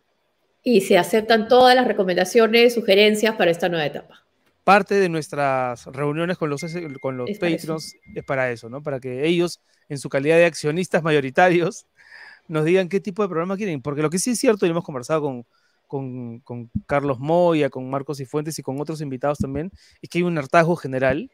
Y 0.63 0.81
se 0.81 0.97
aceptan 0.97 1.47
todas 1.47 1.75
las 1.75 1.87
recomendaciones, 1.87 2.73
sugerencias 2.73 3.35
para 3.35 3.49
esta 3.49 3.69
nueva 3.69 3.85
etapa. 3.85 4.25
Parte 4.63 4.95
de 4.95 5.09
nuestras 5.09 5.85
reuniones 5.87 6.37
con 6.37 6.49
los, 6.49 6.63
con 7.01 7.17
los 7.17 7.31
Patreons 7.39 7.95
es 8.13 8.23
para 8.23 8.51
eso, 8.51 8.69
¿no? 8.69 8.83
Para 8.83 8.99
que 8.99 9.25
ellos, 9.25 9.59
en 9.89 9.97
su 9.97 10.09
calidad 10.09 10.35
de 10.35 10.45
accionistas 10.45 11.01
mayoritarios, 11.01 11.87
nos 12.47 12.65
digan 12.65 12.89
qué 12.89 12.99
tipo 12.99 13.23
de 13.23 13.29
programa 13.29 13.55
quieren. 13.55 13.81
Porque 13.81 14.01
lo 14.01 14.09
que 14.09 14.19
sí 14.19 14.31
es 14.31 14.39
cierto, 14.39 14.65
y 14.65 14.69
hemos 14.69 14.83
conversado 14.83 15.21
con, 15.21 15.45
con, 15.87 16.39
con 16.41 16.69
Carlos 16.85 17.19
Moya, 17.19 17.69
con 17.69 17.89
Marcos 17.89 18.19
y 18.19 18.25
Fuentes 18.25 18.59
y 18.59 18.61
con 18.61 18.79
otros 18.81 19.01
invitados 19.01 19.39
también, 19.39 19.71
es 20.01 20.09
que 20.09 20.19
hay 20.19 20.23
un 20.23 20.37
hartazgo 20.37 20.75
general 20.75 21.31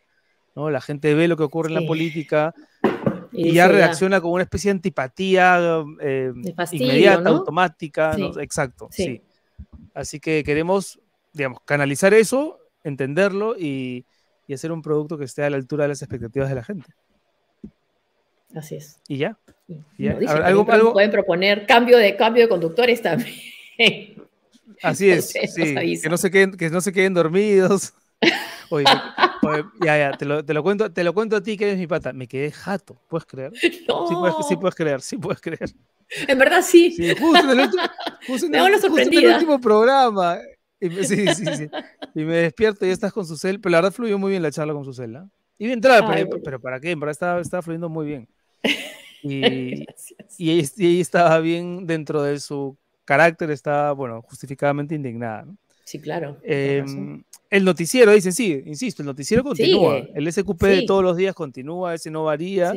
¿no? 0.57 0.71
La 0.71 0.81
gente 0.81 1.13
ve 1.13 1.27
lo 1.27 1.37
que 1.37 1.43
ocurre 1.43 1.69
en 1.69 1.75
la 1.75 1.85
política 1.87 2.51
y, 3.31 3.53
ya 3.53 3.67
reacciona 3.67 4.19
con 4.19 4.31
una 4.31 4.41
especie 4.41 4.69
de 4.69 4.77
antipatía 4.77 5.83
eh, 6.01 6.33
inmediata, 6.71 7.29
automática. 7.29 8.17
Exacto, 8.39 8.87
sí. 8.89 9.21
Así 9.93 10.19
que 10.19 10.43
queremos, 10.43 10.99
digamos, 11.31 11.59
canalizar 11.63 12.15
eso, 12.15 12.57
entenderlo 12.83 13.55
y, 13.55 14.05
hacer 14.51 14.71
un 14.71 14.81
producto 14.81 15.15
que 15.17 15.25
esté 15.25 15.43
a 15.43 15.49
la 15.51 15.57
altura 15.57 15.83
de 15.83 15.89
las 15.89 16.01
expectativas 16.01 16.49
de 16.49 16.55
la 16.55 16.63
gente. 16.63 16.89
Así 18.55 18.77
es. 18.77 18.99
Y 19.07 19.17
ya. 19.17 19.37
¿Algo, 20.43 20.65
Pueden 20.93 21.11
proponer 21.11 21.67
cambio 21.67 21.99
de, 21.99 22.15
cambio 22.15 22.43
de 22.43 22.49
conductores 22.49 22.99
también. 23.03 23.35
Así 24.81 25.11
es, 25.11 25.29
sí. 25.53 25.75
Que 26.01 26.09
no, 26.09 26.17
se 26.17 26.31
queden, 26.31 26.53
que 26.53 26.71
no 26.71 26.81
se 26.81 26.91
queden 26.91 27.13
dormidos. 27.13 27.93
Oye, 28.69 28.85
ya, 29.83 29.97
ya, 29.97 30.17
te 30.17 30.25
lo, 30.25 30.43
te 30.43 30.53
lo, 30.53 30.63
cuento, 30.63 30.91
te 30.91 31.03
lo 31.03 31.13
cuento 31.13 31.35
a 31.37 31.41
ti 31.41 31.57
que 31.57 31.65
eres 31.65 31.77
mi 31.77 31.87
pata. 31.87 32.13
Me 32.13 32.27
quedé 32.27 32.51
jato, 32.51 32.99
¿puedes 33.07 33.25
creer? 33.25 33.51
No. 33.87 34.07
Sí, 34.07 34.15
puedes, 34.15 34.35
sí 34.47 34.55
puedes 34.55 34.75
creer, 34.75 35.01
sí 35.01 35.17
puedes 35.17 35.41
creer. 35.41 35.69
En 36.27 36.37
verdad 36.37 36.61
sí. 36.61 36.91
Sí, 36.91 37.13
justo 37.15 37.39
en 37.39 37.49
el 37.49 37.65
último, 37.65 37.83
justo 38.27 38.47
en 38.47 38.55
el, 38.55 38.71
justo 38.73 39.01
en 39.01 39.13
el 39.13 39.33
último 39.33 39.59
programa. 39.59 40.39
Y 40.79 40.89
me, 40.89 41.03
sí, 41.03 41.27
sí, 41.33 41.45
sí. 41.55 41.69
Y 42.15 42.23
me 42.23 42.37
despierto 42.37 42.85
y 42.85 42.89
estás 42.89 43.11
con 43.11 43.25
su 43.25 43.35
cel, 43.37 43.59
pero 43.59 43.71
la 43.71 43.77
verdad 43.79 43.93
fluyó 43.93 44.17
muy 44.17 44.31
bien 44.31 44.43
la 44.43 44.51
charla 44.51 44.73
con 44.73 44.85
su 44.85 44.93
cel. 44.93 45.11
¿no? 45.11 45.29
Y 45.57 45.65
bien 45.65 45.77
entrada, 45.77 46.07
pero, 46.07 46.41
pero, 46.43 46.59
¿para 46.59 46.79
qué? 46.79 46.91
En 46.91 46.99
verdad 46.99 47.11
estaba, 47.11 47.41
estaba 47.41 47.61
fluyendo 47.61 47.89
muy 47.89 48.05
bien. 48.05 48.27
Y, 49.23 49.83
y, 50.37 50.51
ella, 50.51 50.69
y, 50.77 51.01
estaba 51.01 51.39
bien 51.39 51.87
dentro 51.87 52.21
de 52.21 52.39
su 52.39 52.77
carácter, 53.03 53.49
estaba, 53.49 53.91
bueno, 53.91 54.21
justificadamente 54.21 54.93
indignada. 54.93 55.43
¿no? 55.43 55.57
Sí, 55.83 55.99
claro. 55.99 56.37
Eh, 56.43 56.85
el 57.49 57.63
noticiero, 57.63 58.11
dicen, 58.11 58.33
sí, 58.33 58.61
insisto, 58.65 59.01
el 59.01 59.07
noticiero 59.07 59.43
continúa. 59.43 59.97
el 60.13 60.31
SQP 60.31 60.61
de 60.63 60.81
todos 60.83 61.03
los 61.03 61.17
días 61.17 61.35
continúa, 61.35 61.93
ese 61.93 62.11
no 62.11 62.23
varía. 62.23 62.73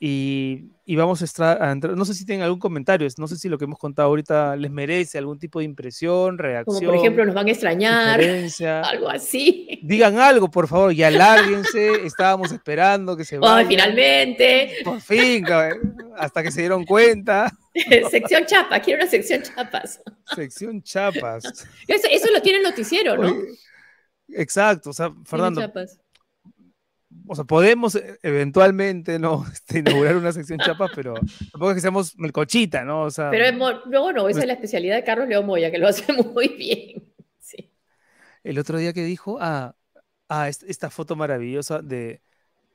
Y, 0.00 0.72
y, 0.84 0.96
vamos 0.96 1.22
a 1.22 1.72
entrar, 1.72 1.96
no 1.96 2.04
sé 2.04 2.14
si 2.14 2.26
tienen 2.26 2.42
algún 2.42 2.58
comentario, 2.58 3.08
no 3.16 3.28
sé 3.28 3.36
si 3.36 3.48
lo 3.48 3.56
que 3.56 3.64
hemos 3.64 3.78
contado 3.78 4.08
ahorita 4.08 4.56
les 4.56 4.70
merece 4.70 5.18
algún 5.18 5.38
tipo 5.38 5.60
de 5.60 5.64
impresión, 5.64 6.36
reacción. 6.36 6.76
Como 6.76 6.88
por 6.88 6.96
ejemplo, 6.96 7.24
nos 7.24 7.34
van 7.34 7.46
a 7.46 7.50
extrañar, 7.52 8.20
algo 8.84 9.08
así. 9.08 9.80
Digan 9.82 10.18
algo, 10.18 10.50
por 10.50 10.68
favor, 10.68 10.92
y 10.92 11.02
alárguense, 11.02 12.04
estábamos 12.04 12.52
esperando 12.52 13.16
que 13.16 13.24
se 13.24 13.38
vayan. 13.38 13.68
finalmente. 13.68 14.76
Por 14.84 15.00
fin, 15.00 15.46
hasta 16.18 16.42
que 16.42 16.50
se 16.50 16.60
dieron 16.60 16.84
cuenta. 16.84 17.50
sección 18.10 18.44
Chapas, 18.46 18.80
quiero 18.80 19.00
una 19.00 19.10
sección 19.10 19.42
Chapas. 19.42 20.02
Sección 20.34 20.82
Chapas. 20.82 21.66
Eso, 21.86 22.08
eso 22.10 22.28
lo 22.32 22.42
tiene 22.42 22.58
el 22.58 22.64
noticiero, 22.64 23.16
¿no? 23.16 23.34
exacto, 24.28 24.90
o 24.90 24.92
sea, 24.92 25.12
Fernando. 25.24 25.72
O 27.26 27.34
sea, 27.34 27.44
podemos 27.44 27.94
eh, 27.94 28.18
eventualmente 28.22 29.18
no 29.18 29.44
este, 29.52 29.80
inaugurar 29.80 30.16
una 30.16 30.32
sección 30.32 30.58
Chapas, 30.58 30.90
pero 30.94 31.14
tampoco 31.52 31.70
es 31.70 31.74
que 31.76 31.80
seamos 31.80 32.16
melcochita, 32.18 32.84
¿no? 32.84 33.02
O 33.02 33.10
sea, 33.10 33.30
pero 33.30 33.56
bueno, 33.86 34.28
esa 34.28 34.40
es 34.40 34.46
la 34.46 34.54
especialidad 34.54 34.96
de 34.96 35.04
Carlos 35.04 35.28
León 35.28 35.46
Moya, 35.46 35.70
que 35.70 35.78
lo 35.78 35.88
hace 35.88 36.12
muy 36.34 36.48
bien. 36.48 37.04
Sí. 37.38 37.70
El 38.42 38.58
otro 38.58 38.78
día 38.78 38.92
que 38.92 39.04
dijo, 39.04 39.38
ah, 39.40 39.74
ah 40.28 40.48
esta 40.48 40.90
foto 40.90 41.16
maravillosa 41.16 41.80
de, 41.80 42.20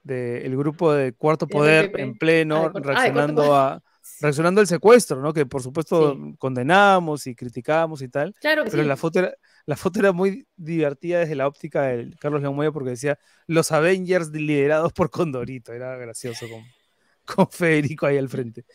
de 0.04 0.46
el 0.46 0.58
grupo 0.58 0.94
de 0.94 1.14
Cuarto 1.14 1.48
Poder 1.48 1.92
en 1.98 2.18
pleno, 2.18 2.70
reaccionando 2.70 3.56
a 3.56 3.84
reaccionando 4.22 4.62
al 4.62 4.68
secuestro, 4.68 5.22
¿no? 5.22 5.34
Que 5.34 5.46
por 5.46 5.62
supuesto 5.62 6.18
condenamos 6.38 7.28
y 7.28 7.36
criticamos 7.36 8.02
y 8.02 8.10
tal. 8.10 8.34
Claro 8.40 8.64
pero 8.70 8.84
la 8.84 8.98
foto 8.98 9.20
era, 9.20 9.34
la 9.70 9.76
foto 9.76 10.00
era 10.00 10.12
muy 10.12 10.48
divertida 10.58 11.20
desde 11.20 11.36
la 11.36 11.46
óptica 11.46 11.84
de 11.84 12.10
Carlos 12.20 12.42
León 12.42 12.56
Moya 12.56 12.72
porque 12.72 12.90
decía 12.90 13.20
los 13.46 13.72
Avengers 13.72 14.30
liderados 14.30 14.92
por 14.94 15.12
Condorito. 15.12 15.74
Era 15.74 15.96
gracioso 15.96 16.48
con, 16.50 16.64
con 17.36 17.48
Federico 17.52 18.08
ahí 18.08 18.18
al 18.18 18.30
frente. 18.30 18.66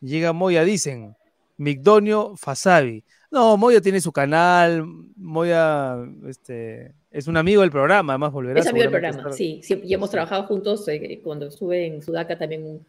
Llega 0.00 0.32
Moya, 0.32 0.64
dicen, 0.64 1.14
Migdonio 1.58 2.38
Fasabi. 2.38 3.04
No, 3.30 3.58
Moya 3.58 3.82
tiene 3.82 4.00
su 4.00 4.12
canal, 4.12 4.82
Moya 5.14 5.98
este, 6.26 6.94
es 7.10 7.26
un 7.26 7.36
amigo 7.36 7.60
del 7.60 7.70
programa, 7.70 8.14
además 8.14 8.32
volverá. 8.32 8.60
Es 8.60 8.66
amigo 8.66 8.84
del 8.84 8.92
programa, 8.92 9.32
sí, 9.32 9.60
sí, 9.62 9.78
y 9.84 9.92
hemos 9.92 10.10
trabajado 10.10 10.44
juntos 10.44 10.88
eh, 10.88 11.20
cuando 11.22 11.48
estuve 11.48 11.86
en 11.86 12.00
Sudaca 12.00 12.38
también 12.38 12.82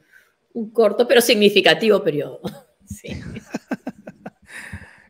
un, 0.54 0.70
corto, 0.70 1.06
pero 1.06 1.20
significativo 1.20 2.02
periodo. 2.02 2.40
Sí. 2.86 3.10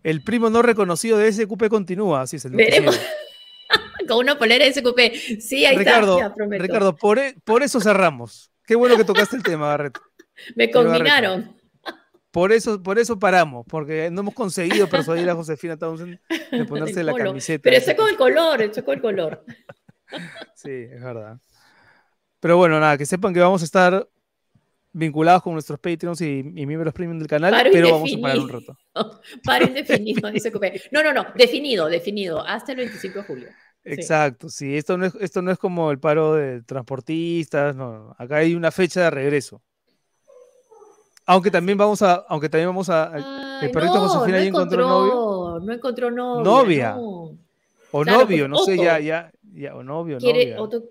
el 0.03 0.23
primo 0.23 0.49
no 0.49 0.61
reconocido 0.61 1.17
de 1.17 1.31
SQP 1.31 1.67
continúa, 1.69 2.21
así 2.21 2.37
es 2.37 2.45
el 2.45 2.51
Veremos. 2.53 2.99
Con 4.07 4.17
una 4.17 4.37
polera 4.37 4.65
de 4.65 4.73
SQP. 4.73 5.39
Sí, 5.39 5.65
ahí 5.65 5.77
Ricardo, 5.77 6.19
está, 6.19 6.33
Ricardo, 6.49 6.95
por, 6.95 7.19
e, 7.19 7.35
por 7.43 7.63
eso 7.63 7.79
cerramos. 7.79 8.51
Qué 8.65 8.75
bueno 8.75 8.97
que 8.97 9.03
tocaste 9.03 9.35
el 9.35 9.43
tema, 9.43 9.67
Barreto. 9.67 10.01
Me 10.55 10.69
combinaron. 10.71 11.55
Por 12.31 12.53
eso, 12.53 12.81
por 12.81 12.97
eso 12.97 13.19
paramos, 13.19 13.65
porque 13.67 14.09
no 14.09 14.21
hemos 14.21 14.33
conseguido 14.33 14.87
persuadir 14.87 15.29
a 15.29 15.35
Josefina 15.35 15.77
Townsend 15.77 16.19
de 16.51 16.65
ponerse 16.65 17.03
la 17.03 17.13
camiseta. 17.13 17.63
Pero 17.63 17.77
estoy 17.77 17.95
con 17.95 18.09
el 18.09 18.15
color, 18.15 18.61
estoy 18.61 18.83
con 18.83 18.95
el 18.95 19.01
color. 19.01 19.45
Sí, 20.55 20.69
es 20.69 21.01
verdad. 21.01 21.37
Pero 22.39 22.57
bueno, 22.57 22.79
nada, 22.79 22.97
que 22.97 23.05
sepan 23.05 23.33
que 23.33 23.39
vamos 23.39 23.61
a 23.61 23.65
estar 23.65 24.07
vinculados 24.93 25.41
con 25.43 25.53
nuestros 25.53 25.79
Patreons 25.79 26.21
y, 26.21 26.43
miembros 26.43 26.93
premium 26.93 27.19
del 27.19 27.27
canal, 27.27 27.53
pero 27.71 27.91
vamos 27.91 28.11
a 28.15 28.21
parar 28.21 28.39
un 28.39 28.49
rato. 28.49 28.77
Para 29.45 29.65
indefinido, 29.65 30.31
dice 30.31 30.51
No, 30.91 31.03
no, 31.03 31.13
no, 31.13 31.25
definido, 31.35 31.87
definido, 31.87 32.45
hasta 32.45 32.71
el 32.73 32.79
25 32.79 33.19
de 33.19 33.25
julio. 33.25 33.47
Exacto, 33.83 34.49
sí, 34.49 34.75
esto 34.75 34.97
no 34.97 35.05
es, 35.05 35.15
esto 35.15 35.41
no 35.41 35.51
es 35.51 35.57
como 35.57 35.89
el 35.91 35.99
paro 35.99 36.35
de 36.35 36.61
transportistas, 36.61 37.75
no, 37.75 38.15
acá 38.17 38.37
hay 38.37 38.53
una 38.53 38.71
fecha 38.71 39.01
de 39.01 39.09
regreso. 39.09 39.61
Aunque 41.25 41.51
también 41.51 41.77
vamos 41.77 42.01
a, 42.01 42.25
aunque 42.27 42.49
también 42.49 42.69
vamos 42.69 42.89
a. 42.89 43.59
el 43.61 43.71
perrito 43.71 43.99
Josefina 43.99 44.39
no 44.39 44.43
encontró, 44.43 44.87
novio. 44.87 45.59
No 45.65 45.73
encontró 45.73 46.11
novia. 46.11 46.43
Novia. 46.43 46.97
O 47.93 48.05
novio, 48.05 48.47
no 48.47 48.57
sé, 48.59 48.77
ya, 48.77 48.99
ya, 48.99 49.31
ya, 49.53 49.75
o 49.75 49.83
novio, 49.83 50.17
¿Quiere 50.17 50.57
Otro... 50.57 50.83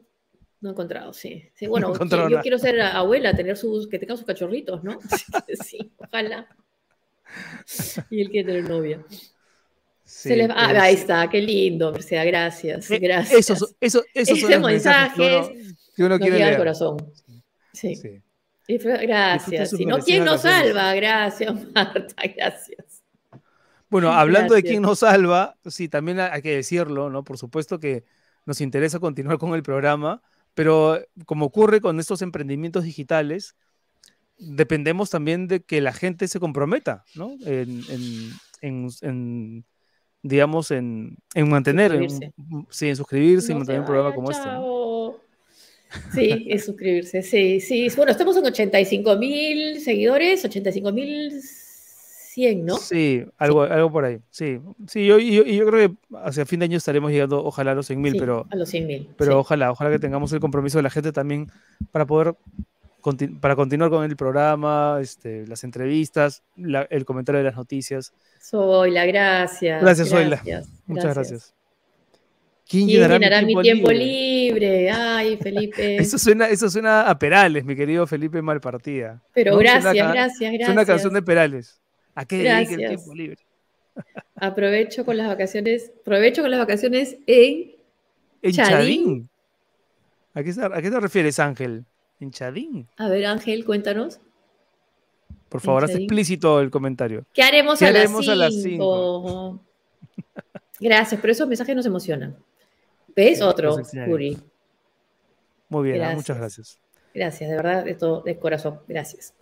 No 0.60 0.70
he 0.70 0.72
encontrado, 0.72 1.12
sí. 1.12 1.48
sí 1.54 1.66
bueno, 1.66 1.94
yo 2.28 2.40
quiero 2.42 2.58
ser 2.58 2.80
abuela, 2.80 3.34
tener 3.34 3.56
sus, 3.56 3.88
que 3.88 3.98
tenga 3.98 4.16
sus 4.16 4.26
cachorritos, 4.26 4.84
¿no? 4.84 4.98
sí, 5.64 5.92
ojalá. 5.96 6.48
Y 8.10 8.20
él 8.20 8.30
quiere 8.30 8.46
tener 8.46 8.68
novia. 8.68 9.04
Sí, 10.04 10.34
le... 10.34 10.48
ah, 10.50 10.82
ahí 10.82 10.94
está, 10.94 11.30
qué 11.30 11.40
lindo, 11.40 11.92
Mercedes, 11.92 12.26
gracias. 12.26 12.90
Eh, 12.90 12.98
gracias. 12.98 13.38
Esos, 13.38 13.76
esos, 13.80 14.04
esos 14.12 14.40
son 14.40 14.50
los 14.50 14.60
mensajes 14.60 15.16
que 15.16 15.54
uno, 15.54 15.78
que 15.96 16.02
uno 16.02 16.18
quiere 16.18 16.38
leer. 16.38 16.58
corazón. 16.58 16.96
sí. 17.72 17.94
sí. 17.96 18.22
Gracias. 18.78 19.70
Si 19.70 19.84
no, 19.84 19.98
¿quién 19.98 20.24
nos 20.24 20.42
salva? 20.42 20.94
Gracias, 20.94 21.52
Marta, 21.74 22.22
gracias. 22.36 23.02
Bueno, 23.88 24.12
hablando 24.12 24.54
de 24.54 24.62
quién 24.62 24.82
nos 24.82 25.00
salva, 25.00 25.56
sí, 25.66 25.88
también 25.88 26.20
hay 26.20 26.42
que 26.42 26.54
decirlo, 26.54 27.10
¿no? 27.10 27.24
Por 27.24 27.38
supuesto 27.38 27.80
que 27.80 28.04
nos 28.46 28.60
interesa 28.60 29.00
continuar 29.00 29.38
con 29.38 29.54
el 29.54 29.62
programa, 29.62 30.22
pero 30.60 31.00
como 31.24 31.46
ocurre 31.46 31.80
con 31.80 31.98
estos 32.00 32.20
emprendimientos 32.20 32.84
digitales, 32.84 33.56
dependemos 34.36 35.08
también 35.08 35.48
de 35.48 35.62
que 35.62 35.80
la 35.80 35.94
gente 35.94 36.28
se 36.28 36.38
comprometa, 36.38 37.02
¿no? 37.14 37.34
En, 38.60 39.64
digamos, 40.22 40.70
en, 40.70 41.16
mantener, 41.34 41.94
en, 41.94 42.10
sí, 42.68 42.88
en 42.88 42.96
suscribirse 42.96 43.52
y 43.52 43.54
mantener 43.54 43.80
un 43.80 43.86
programa 43.86 44.14
como 44.14 44.30
este. 44.30 44.46
Sí, 46.12 46.44
es 46.50 46.66
suscribirse, 46.66 47.22
sí, 47.22 47.58
sí. 47.60 47.88
Bueno, 47.96 48.12
estamos 48.12 48.36
en 48.36 48.44
85 48.44 49.16
mil 49.16 49.80
seguidores, 49.80 50.44
85 50.44 50.92
mil 50.92 51.40
100, 52.32 52.64
¿no? 52.64 52.76
Sí, 52.76 53.24
algo, 53.38 53.62
algo 53.62 53.90
por 53.90 54.04
ahí, 54.04 54.18
sí. 54.30 54.60
Sí, 54.86 55.06
yo, 55.06 55.18
yo, 55.18 55.44
yo, 55.44 55.66
creo 55.66 55.88
que 55.88 55.96
hacia 56.22 56.46
fin 56.46 56.60
de 56.60 56.64
año 56.64 56.76
estaremos 56.76 57.10
llegando, 57.10 57.44
ojalá, 57.44 57.72
a 57.72 57.74
los 57.74 57.86
100 57.86 58.00
mil, 58.00 58.16
pero... 58.16 58.46
A 58.50 58.56
los 58.56 58.68
100 58.68 58.86
mil. 58.86 59.08
Pero 59.16 59.38
ojalá, 59.38 59.70
ojalá 59.72 59.90
que 59.90 59.98
tengamos 59.98 60.32
el 60.32 60.40
compromiso 60.40 60.78
de 60.78 60.82
la 60.82 60.90
gente 60.90 61.12
también 61.12 61.50
para 61.92 62.06
poder 62.06 62.34
para 63.40 63.56
continuar 63.56 63.90
con 63.90 64.04
el 64.04 64.16
programa, 64.16 64.98
este, 65.00 65.46
las 65.46 65.64
entrevistas, 65.64 66.42
el 66.56 67.04
comentario 67.04 67.38
de 67.38 67.44
las 67.44 67.56
noticias. 67.56 68.12
Soy 68.40 68.90
la 68.90 69.06
gracias. 69.06 69.80
Gracias, 69.80 70.08
Soyla. 70.08 70.42
Muchas 70.86 71.14
gracias. 71.14 71.54
¿Quién, 72.68 72.86
llenará, 72.86 73.42
mi 73.42 73.60
tiempo, 73.62 73.90
libre? 73.90 74.90
Ay, 74.90 75.36
Felipe. 75.38 75.96
eso, 76.00 76.18
suena, 76.18 76.46
eso 76.46 76.70
suena 76.70 77.08
a 77.08 77.18
Perales, 77.18 77.64
mi 77.64 77.74
querido 77.74 78.06
Felipe 78.06 78.40
Malpartida. 78.42 79.20
Pero 79.32 79.56
gracias, 79.56 79.92
gracias, 79.92 80.38
gracias. 80.38 80.68
Es 80.68 80.68
una 80.68 80.84
canción 80.84 81.12
de 81.12 81.22
Perales. 81.22 81.79
¿A 82.14 82.24
qué 82.24 82.38
dedique 82.38 82.74
el 82.74 82.88
tiempo 82.88 83.14
libre? 83.14 83.38
Aprovecho 84.36 85.04
con 85.04 85.16
las 85.16 85.28
vacaciones, 85.28 85.92
aprovecho 86.00 86.42
con 86.42 86.50
las 86.50 86.60
vacaciones 86.60 87.18
en, 87.26 87.72
¿En 88.42 88.52
Chadín. 88.52 89.28
¿A 90.32 90.42
qué, 90.42 90.90
te 90.90 91.00
refieres, 91.00 91.38
Ángel? 91.38 91.84
¿En 92.20 92.30
Chadín? 92.30 92.88
A 92.96 93.08
ver, 93.08 93.26
Ángel, 93.26 93.64
cuéntanos. 93.64 94.20
Por 95.48 95.60
favor, 95.60 95.84
haz 95.84 95.90
explícito 95.90 96.60
el 96.60 96.70
comentario. 96.70 97.24
¿Qué 97.34 97.42
haremos, 97.42 97.82
a, 97.82 97.90
las 98.34 98.62
5? 98.62 99.60
Gracias, 100.80 101.20
pero 101.20 101.32
esos 101.32 101.48
mensajes 101.48 101.74
nos 101.74 101.86
emocionan. 101.86 102.36
¿Ves? 103.14 103.42
Otro, 103.42 103.76
Curi. 104.06 104.38
Muy 105.68 105.90
bien, 105.90 106.14
muchas 106.14 106.38
gracias. 106.38 106.78
Gracias, 107.12 107.50
de 107.50 107.56
verdad, 107.56 107.84
de 107.84 107.94
todo, 107.94 108.22
de 108.22 108.38
corazón. 108.38 108.80
Gracias. 108.86 109.34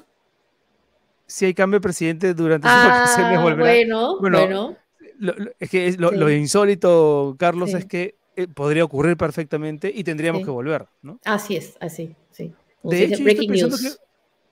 Si 1.28 1.44
hay 1.44 1.54
cambio 1.54 1.78
de 1.78 1.82
presidente 1.82 2.34
durante 2.34 2.66
sus 2.66 2.76
ah, 2.76 2.88
vacaciones, 2.88 3.40
volverá. 3.40 3.62
Bueno, 3.62 4.18
bueno. 4.18 4.76
Lo, 5.18 5.34
es 5.58 5.70
que 5.70 5.92
lo, 5.98 6.30
insólito, 6.30 7.36
Carlos, 7.38 7.74
es 7.74 7.84
que 7.84 8.16
eh, 8.36 8.46
podría 8.46 8.84
ocurrir 8.84 9.16
perfectamente 9.16 9.92
y 9.94 10.04
tendríamos 10.04 10.44
que 10.44 10.50
volver, 10.50 10.86
¿no? 11.02 11.18
Así 11.24 11.56
es, 11.56 11.76
así, 11.80 12.14
sí. 12.30 12.52
de 12.84 13.04
hecho, 13.04 13.26
estoy 13.26 13.48
pensando 13.48 13.76
que, 13.76 13.88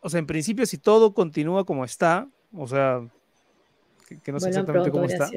o 0.00 0.10
sea, 0.10 0.18
en 0.18 0.26
principio, 0.26 0.66
si 0.66 0.78
todo 0.78 1.14
continúa 1.14 1.64
como 1.64 1.84
está, 1.84 2.28
o 2.52 2.66
sea, 2.66 3.00
que, 4.24 4.32
no 4.32 4.40
sé 4.40 4.48
exactamente 4.48 4.90
cómo 4.90 5.04
está, 5.04 5.30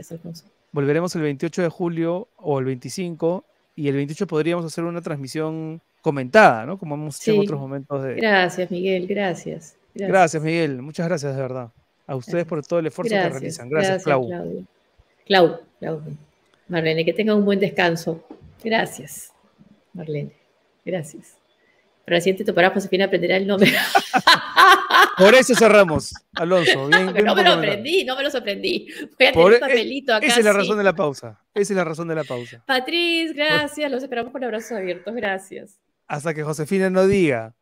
volveremos 0.72 1.16
el 1.16 1.22
28 1.22 1.62
de 1.62 1.70
julio 1.70 2.28
o 2.38 2.60
el 2.60 2.66
25 2.66 3.46
y 3.76 3.88
el 3.88 3.96
28 3.96 4.28
podríamos 4.28 4.66
hacer 4.66 4.84
una 4.84 5.02
transmisión 5.02 5.82
comentada, 6.02 6.66
¿no? 6.66 6.78
Como 6.78 6.96
hemos 6.96 7.22
hecho 7.22 7.34
en 7.34 7.40
otros 7.42 7.60
momentos 7.60 8.04
de... 8.04 8.16
Gracias, 8.16 8.72
Miguel, 8.72 9.08
gracias, 9.08 9.76
gracias. 10.08 10.42
Miguel, 10.42 10.82
muchas 10.82 11.08
gracias 11.08 11.36
de 11.36 11.42
verdad. 11.42 11.72
A 12.08 12.16
ustedes 12.16 12.46
por 12.46 12.66
todo 12.66 12.80
el 12.80 12.88
esfuerzo 12.88 13.14
que 13.14 13.30
realizan. 13.30 13.70
Gracias, 13.70 14.04
Clau. 14.04 14.28
Clau, 15.26 15.60
Clau. 15.80 16.02
Marlene, 16.68 17.06
que 17.06 17.14
tenga 17.14 17.36
un 17.36 17.46
buen 17.46 17.60
descanso. 17.60 18.24
Gracias, 18.64 19.32
Marlene. 19.94 20.32
Gracias. 20.86 21.40
Para 22.06 22.18
el 22.18 22.24
siguiente 22.24 22.44
topará 22.44 22.72
Josefina 22.72 23.06
aprenderá 23.06 23.38
el 23.38 23.46
nombre. 23.46 23.72
Por 25.18 25.36
eso 25.36 25.54
cerramos, 25.54 26.14
Alonso. 26.34 26.90
no 26.90 27.12
me 27.36 27.44
lo 27.44 27.52
aprendí, 27.52 28.04
no 28.04 28.16
me 28.16 28.24
lo 28.24 28.30
aprendí. 28.30 28.88
Voy 29.18 29.28
a 29.28 29.32
tener 29.32 29.46
un 29.46 29.54
e- 29.54 29.60
papelito 29.60 30.16
acá. 30.16 30.26
Esa 30.26 30.40
es 30.40 30.46
la 30.46 30.54
razón 30.54 30.78
de 30.78 30.84
la 30.84 30.96
pausa. 30.96 31.40
Esa 31.54 31.74
es 31.74 31.78
la 31.78 31.84
razón 31.84 32.08
de 32.08 32.16
la 32.16 32.24
pausa. 32.24 32.64
Patriz, 32.66 33.34
gracias. 33.34 33.92
Los 33.92 34.02
esperamos 34.02 34.32
con 34.32 34.44
abrazos 34.44 34.72
abiertos. 34.72 35.14
Gracias. 35.14 35.80
Hasta 36.08 36.34
que 36.34 36.42
Josefina 36.42 36.90
no 36.90 37.06
diga, 37.06 37.54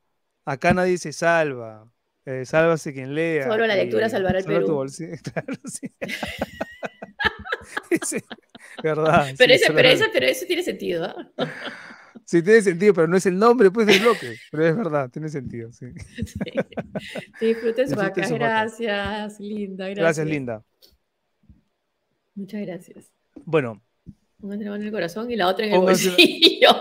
acá 0.46 0.74
nadie 0.74 0.98
se 0.98 1.12
salva. 1.12 1.86
Eh, 2.28 2.46
sálvase 2.46 2.94
quien 2.94 3.16
lea. 3.16 3.48
Solo 3.48 3.66
la 3.66 3.78
lectura 3.78 4.10
salvará 4.10 4.40
el 4.40 4.46
Perú. 4.46 4.68
Claro, 5.24 5.54
sí. 5.64 5.90
verdad. 8.84 9.34
Pero, 9.38 9.54
ese, 9.54 9.72
pero, 9.72 9.88
eso, 9.88 10.04
pero, 10.12 10.26
eso, 10.26 10.46
tiene 10.46 10.64
sentido. 10.64 11.08
¿eh? 11.08 11.14
Sí, 12.26 12.42
tiene 12.42 12.62
sentido, 12.62 12.94
pero 12.94 13.08
no 13.08 13.16
es 13.16 13.26
el 13.26 13.40
nombre 13.40 13.72
pues, 13.72 13.88
del 13.88 14.02
bloque. 14.02 14.36
Pero 14.52 14.68
es 14.68 14.76
verdad, 14.76 15.10
tiene 15.10 15.30
sentido. 15.30 15.72
Sí. 15.72 15.86
Disfruten 17.40 17.88
su 17.88 17.96
vaca. 17.96 18.28
Gracias, 18.28 19.40
Linda. 19.40 19.86
Gracias. 19.86 20.04
gracias, 20.04 20.28
Linda. 20.28 20.62
Muchas 22.36 22.66
gracias. 22.66 23.14
Bueno. 23.46 23.82
Una 24.42 24.56
en 24.56 24.84
el 24.84 24.92
corazón 24.92 25.32
y 25.32 25.38
la 25.38 25.48
otra 25.48 25.68
en 25.68 25.76
el 25.76 25.80
bolsillo. 25.80 26.72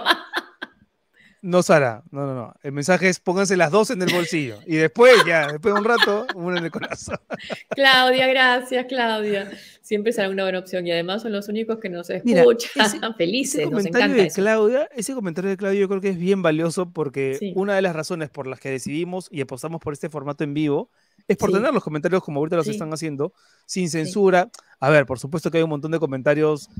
No, 1.47 1.62
Sara, 1.62 2.03
no, 2.11 2.26
no, 2.26 2.34
no. 2.34 2.55
El 2.64 2.72
mensaje 2.72 3.09
es 3.09 3.20
pónganse 3.20 3.57
las 3.57 3.70
dos 3.70 3.90
en 3.90 4.03
el 4.03 4.12
bolsillo 4.12 4.59
y 4.66 4.74
después, 4.74 5.14
ya, 5.24 5.47
después 5.47 5.72
de 5.72 5.80
un 5.80 5.86
rato, 5.86 6.26
una 6.34 6.59
en 6.59 6.64
el 6.64 6.72
corazón. 6.72 7.20
Claudia, 7.70 8.26
gracias, 8.26 8.86
Claudia. 8.86 9.53
Siempre 9.80 10.12
será 10.12 10.28
una 10.28 10.42
buena 10.42 10.59
opción 10.59 10.84
y 10.88 10.90
además 10.90 11.22
son 11.22 11.30
los 11.30 11.49
únicos 11.49 11.78
que 11.78 11.88
nos 11.88 12.11
escuchan 12.11 13.14
felices. 13.16 13.61
Ese 13.61 13.70
comentario 13.70 14.16
de 14.16 14.30
Claudia, 14.32 14.88
ese 14.97 15.14
comentario 15.14 15.49
de 15.49 15.57
Claudia 15.57 15.78
yo 15.78 15.88
creo 15.88 16.01
que 16.01 16.09
es 16.09 16.18
bien 16.18 16.42
valioso 16.42 16.90
porque 16.90 17.53
una 17.55 17.76
de 17.76 17.82
las 17.82 17.94
razones 17.94 18.28
por 18.28 18.49
las 18.49 18.59
que 18.59 18.70
decidimos 18.70 19.28
y 19.30 19.40
apostamos 19.40 19.80
por 19.80 19.92
este 19.92 20.09
formato 20.09 20.42
en 20.42 20.53
vivo 20.53 20.90
es 21.28 21.36
por 21.36 21.53
tener 21.53 21.72
los 21.72 21.82
comentarios 21.82 22.24
como 22.24 22.40
ahorita 22.40 22.57
los 22.57 22.68
están 22.68 22.92
haciendo, 22.92 23.32
sin 23.66 23.88
censura. 23.88 24.51
A 24.80 24.90
ver, 24.90 25.07
por 25.07 25.18
supuesto 25.20 25.51
que 25.51 25.59
hay 25.59 25.64
un 25.64 25.70
montón 25.70 25.90
de 25.90 25.99
comentarios 26.01 26.70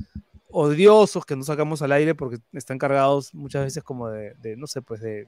odiosos 0.49 1.25
que 1.25 1.35
no 1.35 1.43
sacamos 1.43 1.81
al 1.81 1.91
aire 1.91 2.15
porque 2.15 2.37
están 2.53 2.77
cargados 2.77 3.33
muchas 3.33 3.63
veces 3.63 3.83
como 3.83 4.09
de, 4.09 4.55
no 4.57 4.67
sé, 4.67 4.81
pues 4.81 5.01
de 5.01 5.27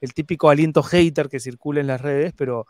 el 0.00 0.14
típico 0.14 0.48
aliento 0.48 0.82
hater 0.82 1.28
que 1.28 1.40
circula 1.40 1.80
en 1.80 1.86
las 1.86 2.00
redes, 2.00 2.32
pero 2.36 2.66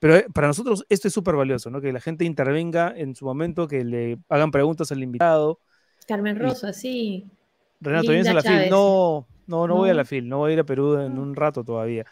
Pero 0.00 0.16
eh, 0.16 0.26
para 0.32 0.48
nosotros 0.48 0.84
esto 0.88 1.08
es 1.08 1.14
súper 1.14 1.36
valioso, 1.36 1.70
¿no? 1.70 1.80
Que 1.80 1.92
la 1.92 2.00
gente 2.00 2.24
intervenga 2.24 2.92
en 2.96 3.14
su 3.14 3.24
momento, 3.24 3.68
que 3.68 3.84
le 3.84 4.18
hagan 4.28 4.50
preguntas 4.50 4.90
al 4.90 5.02
invitado. 5.02 5.60
Carmen 6.08 6.38
Rosa, 6.38 6.72
sí. 6.72 7.26
Renato, 7.80 8.10
vienes 8.10 8.28
a 8.28 8.34
la 8.34 8.42
FIL. 8.42 8.70
No, 8.70 9.26
no, 9.46 9.66
no, 9.66 9.76
voy 9.76 9.90
a 9.90 9.94
la 9.94 10.04
FIL, 10.04 10.28
no 10.28 10.38
voy 10.38 10.50
a 10.50 10.54
ir 10.54 10.60
a 10.60 10.64
Perú 10.64 10.98
en 10.98 11.18
un 11.18 11.36
rato 11.36 11.62
todavía. 11.62 12.04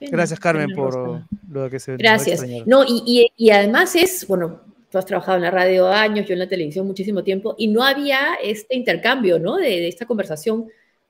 Gracias, 0.00 0.40
Carmen, 0.40 0.74
por 0.74 1.22
lo 1.48 1.70
que 1.70 1.78
se 1.78 1.96
Gracias. 1.96 2.44
No, 2.66 2.84
y, 2.84 3.30
y, 3.36 3.50
además 3.50 3.94
es, 3.96 4.26
bueno, 4.26 4.60
tú 4.90 4.98
has 4.98 5.06
trabajado 5.06 5.36
en 5.36 5.42
la 5.42 5.50
radio 5.50 5.88
años, 5.88 6.26
yo 6.26 6.32
en 6.32 6.40
la 6.40 6.48
televisión 6.48 6.86
muchísimo 6.86 7.22
tiempo, 7.22 7.54
y 7.56 7.68
no 7.68 7.82
había 7.82 8.34
este 8.42 8.76
intercambio, 8.76 9.38
¿no? 9.38 9.56
De, 9.56 9.68
de 9.68 9.88
esta 9.88 10.06
conversación 10.06 10.66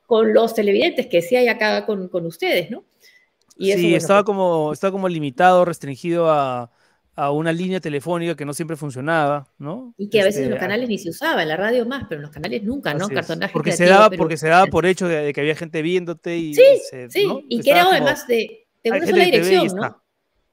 con 0.06 0.34
los 0.34 0.54
televidentes 0.54 1.06
que 1.06 1.22
sí 1.22 1.36
hay 1.36 1.48
acá 1.48 1.86
con, 1.86 2.08
con 2.08 2.26
ustedes, 2.26 2.70
¿no? 2.70 2.84
sí, 3.56 3.94
estaba, 3.94 4.20
pues 4.20 4.26
como, 4.26 4.72
estaba 4.72 4.90
como 4.90 5.08
limitado, 5.08 5.64
restringido 5.64 6.30
a, 6.30 6.70
a, 7.14 7.30
una 7.30 7.52
línea 7.52 7.80
telefónica 7.80 8.34
que 8.34 8.44
no 8.44 8.54
siempre 8.54 8.76
funcionaba, 8.76 9.48
¿no? 9.58 9.94
Y 9.98 10.08
que 10.08 10.20
a 10.20 10.24
veces 10.24 10.42
en 10.42 10.50
los 10.50 10.56
este, 10.56 10.66
canales 10.66 10.88
ni 10.88 10.98
se 10.98 11.10
usaba, 11.10 11.42
en 11.42 11.48
la 11.48 11.56
radio 11.56 11.84
más, 11.86 12.06
pero 12.08 12.20
en 12.20 12.22
los 12.22 12.30
canales 12.30 12.62
nunca, 12.62 12.94
¿no? 12.94 13.08
Cartonaje 13.08 13.52
porque 13.52 13.72
se 13.72 13.84
daba, 13.86 14.10
porque 14.10 14.36
se 14.36 14.48
daba 14.48 14.66
por 14.66 14.86
hecho 14.86 15.06
de, 15.06 15.32
que 15.32 15.40
había 15.40 15.54
gente 15.54 15.82
viéndote 15.82 16.36
y 16.36 16.54
sí, 16.54 16.64
sí, 17.08 17.28
y 17.48 17.60
que 17.60 17.70
era 17.70 17.84
además 17.84 18.26
de, 18.26 18.66
de 18.82 18.90
una 18.90 19.06
sola 19.06 19.24
dirección, 19.24 19.66
¿no? 19.76 20.02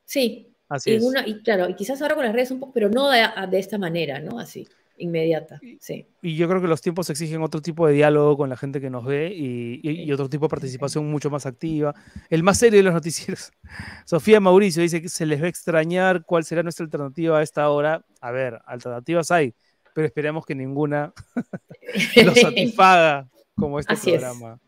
Sí. 0.06 0.47
Así 0.70 0.92
y, 0.92 0.96
es. 0.96 1.06
y 1.26 1.42
claro, 1.42 1.70
y 1.70 1.76
quizás 1.76 2.02
ahora 2.02 2.16
con 2.16 2.26
las 2.26 2.34
redes 2.34 2.52
un 2.52 2.60
poco, 2.60 2.74
pero 2.74 2.90
no 2.90 3.10
de, 3.10 3.24
de 3.50 3.60
esta 3.60 3.78
manera, 3.78 4.20
¿no? 4.20 4.40
Así 4.40 4.68
inmediata. 4.98 5.60
Sí. 5.80 6.06
Y 6.22 6.36
yo 6.36 6.48
creo 6.48 6.62
que 6.62 6.68
los 6.68 6.82
tiempos 6.82 7.10
exigen 7.10 7.42
otro 7.42 7.62
tipo 7.62 7.88
de 7.88 7.94
diálogo 7.94 8.38
con 8.38 8.50
la 8.50 8.58
gente 8.58 8.82
que 8.82 8.90
nos 8.90 9.06
ve 9.06 9.32
y, 9.34 10.12
otro 10.12 10.30
tipo 10.30 10.46
de 10.46 10.50
participación 10.50 11.10
mucho 11.10 11.30
más 11.30 11.46
activa. 11.46 11.96
El 12.30 12.44
más 12.44 12.58
serio 12.58 12.78
de 12.78 12.84
los 12.84 12.94
noticieros. 12.94 13.52
Sofía 14.06 14.40
Mauricio 14.40 14.82
dice 14.82 15.02
que 15.02 15.10
se 15.10 15.26
les 15.26 15.42
va 15.42 15.46
a 15.46 15.50
extrañar 15.50 16.24
cuál 16.26 16.44
será 16.44 16.64
nuestra 16.64 16.84
alternativa 16.84 17.40
a 17.40 17.44
esta 17.44 17.70
hora. 17.70 18.06
A 18.22 18.32
ver, 18.32 18.60
alternativas 18.66 19.32
hay, 19.32 19.54
pero 19.94 20.08
esperemos 20.08 20.46
que 20.46 20.56
ninguna 20.56 21.14
lo 22.26 22.36
satisfaga 22.36 23.30
como 23.56 23.80
este 23.80 23.96
programa. 23.96 24.60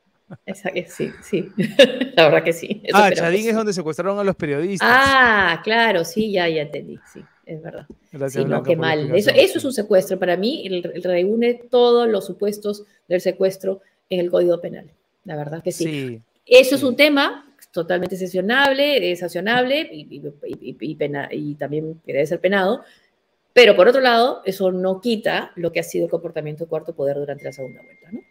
Sí, 0.88 1.12
sí. 1.22 1.50
La 2.16 2.26
verdad 2.26 2.44
que 2.44 2.54
sí. 2.54 2.84
ah, 2.94 3.12
Chadín 3.14 3.50
es 3.50 3.56
donde 3.56 3.74
secuestraron 3.74 4.20
a 4.20 4.24
los 4.24 4.36
periodistas. 4.36 4.88
Ah, 4.90 5.62
claro, 5.64 6.04
sí, 6.04 6.32
ya, 6.32 6.48
ya 6.48 6.64
entendí, 6.64 7.00
sí 7.12 7.24
es 7.50 7.62
verdad. 7.64 7.88
sí, 8.30 8.46
no, 8.46 8.62
qué 8.62 8.76
mal. 8.76 9.16
Eso, 9.16 9.32
eso, 9.32 9.58
es 9.58 9.66
un 9.66 9.74
secuestro. 9.74 10.20
Para 10.20 10.38
mí, 10.38 10.68
el, 10.68 10.84
reúne 11.04 11.56
todos 11.56 12.08
los 12.08 12.26
supuestos 12.26 12.84
del 13.08 13.22
secuestro 13.22 13.82
en 14.10 14.20
el 14.20 14.30
Código 14.30 14.62
Penal. 14.62 14.92
La 15.26 15.36
verdad 15.36 15.64
que 15.64 15.72
sí. 15.72 16.22
eso 16.46 16.76
es 16.76 16.84
un 16.84 16.96
tema 16.96 17.46
totalmente 17.72 18.16
sesionable, 18.18 19.12
es 19.12 19.20
sancionable 19.20 19.90
y, 19.92 20.22
y, 20.70 21.56
también 21.56 22.02
debe 22.06 22.26
ser 22.26 22.40
penado. 22.40 22.84
Pero 23.52 23.76
por 23.76 23.88
otro 23.88 24.02
lado, 24.02 24.42
eso 24.46 24.72
no 24.72 25.02
quita 25.02 25.52
lo 25.56 25.72
que 25.72 25.80
ha 25.80 25.84
sido 25.84 26.06
el 26.06 26.12
comportamiento 26.12 26.66
de 26.66 26.70
cuarto 26.70 26.96
poder 26.96 27.18
durante 27.18 27.44
la 27.44 27.52
segunda 27.52 27.82
vuelta, 27.82 28.12
¿no? 28.12 28.22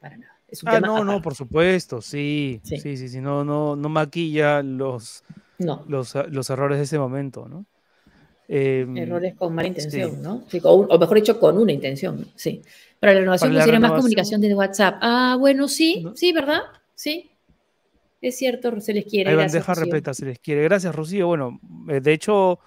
Para 0.00 0.16
nada. 0.16 0.39
Ah, 0.66 0.80
no, 0.80 1.04
no, 1.04 1.22
por 1.22 1.34
supuesto, 1.34 2.00
sí. 2.00 2.60
Sí, 2.64 2.78
sí, 2.78 3.08
sí, 3.08 3.20
no, 3.20 3.44
no, 3.44 3.76
no 3.76 3.88
maquilla 3.88 4.62
los, 4.62 5.24
los, 5.58 6.14
los 6.30 6.50
errores 6.50 6.78
de 6.78 6.84
ese 6.84 6.98
momento, 6.98 7.48
¿no? 7.48 7.66
Em, 8.52 8.96
Errores 8.96 9.34
con 9.36 9.54
mala 9.54 9.68
intención, 9.68 10.20
¿no? 10.22 10.44
o, 10.64 10.98
mejor 10.98 11.16
dicho, 11.16 11.38
con 11.38 11.56
una 11.56 11.70
intención, 11.70 12.26
sí. 12.34 12.62
Para 12.98 13.12
la 13.12 13.20
renovación 13.20 13.54
sería 13.62 13.78
más 13.78 13.92
comunicación 13.92 14.40
desde 14.40 14.56
WhatsApp. 14.56 14.96
Ah, 15.00 15.36
bueno, 15.38 15.68
sí, 15.68 16.04
sí, 16.14 16.32
¿verdad? 16.32 16.62
Sí. 16.94 17.30
Es 18.20 18.36
cierto, 18.36 18.78
se 18.80 18.92
les 18.92 19.04
quiere. 19.04 19.30
Hay 19.30 19.36
bandeja 19.36 19.72
repleta, 19.72 20.12
se 20.12 20.26
les 20.26 20.38
quiere. 20.38 20.64
Gracias, 20.64 20.94
Rocío. 20.94 21.28
Bueno, 21.28 21.60
eh, 21.88 22.00
de 22.00 22.12
hecho, 22.12 22.58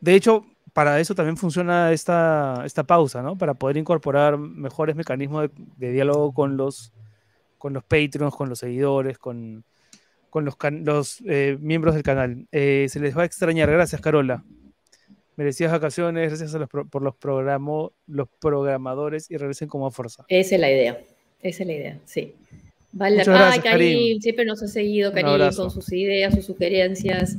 de 0.00 0.14
hecho, 0.14 0.44
para 0.72 1.00
eso 1.00 1.14
también 1.14 1.36
funciona 1.36 1.92
esta, 1.92 2.62
esta 2.66 2.84
pausa, 2.84 3.22
¿no? 3.22 3.38
Para 3.38 3.54
poder 3.54 3.76
incorporar 3.76 4.36
mejores 4.36 4.96
mecanismos 4.96 5.48
de, 5.76 5.92
diálogo 5.92 6.34
con 6.34 6.56
los, 6.56 6.92
con 7.60 7.72
los 7.72 7.84
Patreons, 7.84 8.34
con 8.34 8.48
los 8.48 8.58
seguidores, 8.58 9.18
con, 9.18 9.62
con 10.30 10.44
los, 10.44 10.56
los 10.82 11.22
eh, 11.26 11.56
miembros 11.60 11.94
del 11.94 12.02
canal. 12.02 12.48
Eh, 12.50 12.86
se 12.88 12.98
les 12.98 13.16
va 13.16 13.22
a 13.22 13.26
extrañar. 13.26 13.70
Gracias, 13.70 14.00
Carola 14.00 14.42
merecidas 15.40 15.72
vacaciones, 15.72 16.28
gracias 16.28 16.54
a 16.54 16.58
los 16.58 16.68
por 16.68 17.00
los, 17.00 17.16
programo, 17.16 17.92
los 18.06 18.28
programadores 18.40 19.30
y 19.30 19.38
regresen 19.38 19.68
como 19.68 19.86
a 19.86 19.90
fuerza. 19.90 20.26
Esa 20.28 20.56
es 20.56 20.60
la 20.60 20.70
idea, 20.70 21.00
esa 21.40 21.62
es 21.62 21.66
la 21.66 21.72
idea, 21.72 21.98
sí. 22.04 22.34
Vale, 22.92 23.22
Ay, 23.26 23.60
Karim, 23.60 24.20
siempre 24.20 24.44
nos 24.44 24.62
ha 24.62 24.68
seguido, 24.68 25.12
Karim, 25.12 25.54
con 25.56 25.70
sus 25.70 25.90
ideas, 25.92 26.34
sus 26.34 26.44
sugerencias. 26.44 27.38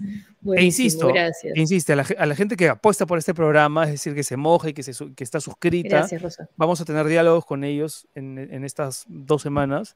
e 0.55 0.63
insisto, 0.63 1.09
gracias. 1.09 1.55
insiste, 1.55 1.93
a 1.93 2.26
la, 2.26 2.36
gente 2.36 2.55
que 2.55 2.69
apuesta 2.69 3.05
por 3.05 3.19
este 3.19 3.36
programa, 3.36 3.84
es 3.84 3.91
decir, 3.91 4.15
que 4.15 4.24
se 4.24 4.36
moja 4.36 4.69
y 4.69 4.74
que, 4.74 4.82
se, 4.82 4.93
que 5.13 5.24
está 5.24 5.39
suscrita, 5.39 5.97
gracias, 5.97 6.24
Rosa. 6.24 6.49
vamos 6.57 6.82
a 6.82 6.86
tener 6.86 7.05
diálogos 7.05 7.45
con 7.45 7.63
ellos 7.63 8.07
en, 8.15 8.39
en 8.39 8.63
estas 8.63 9.05
dos 9.09 9.43
semanas 9.43 9.95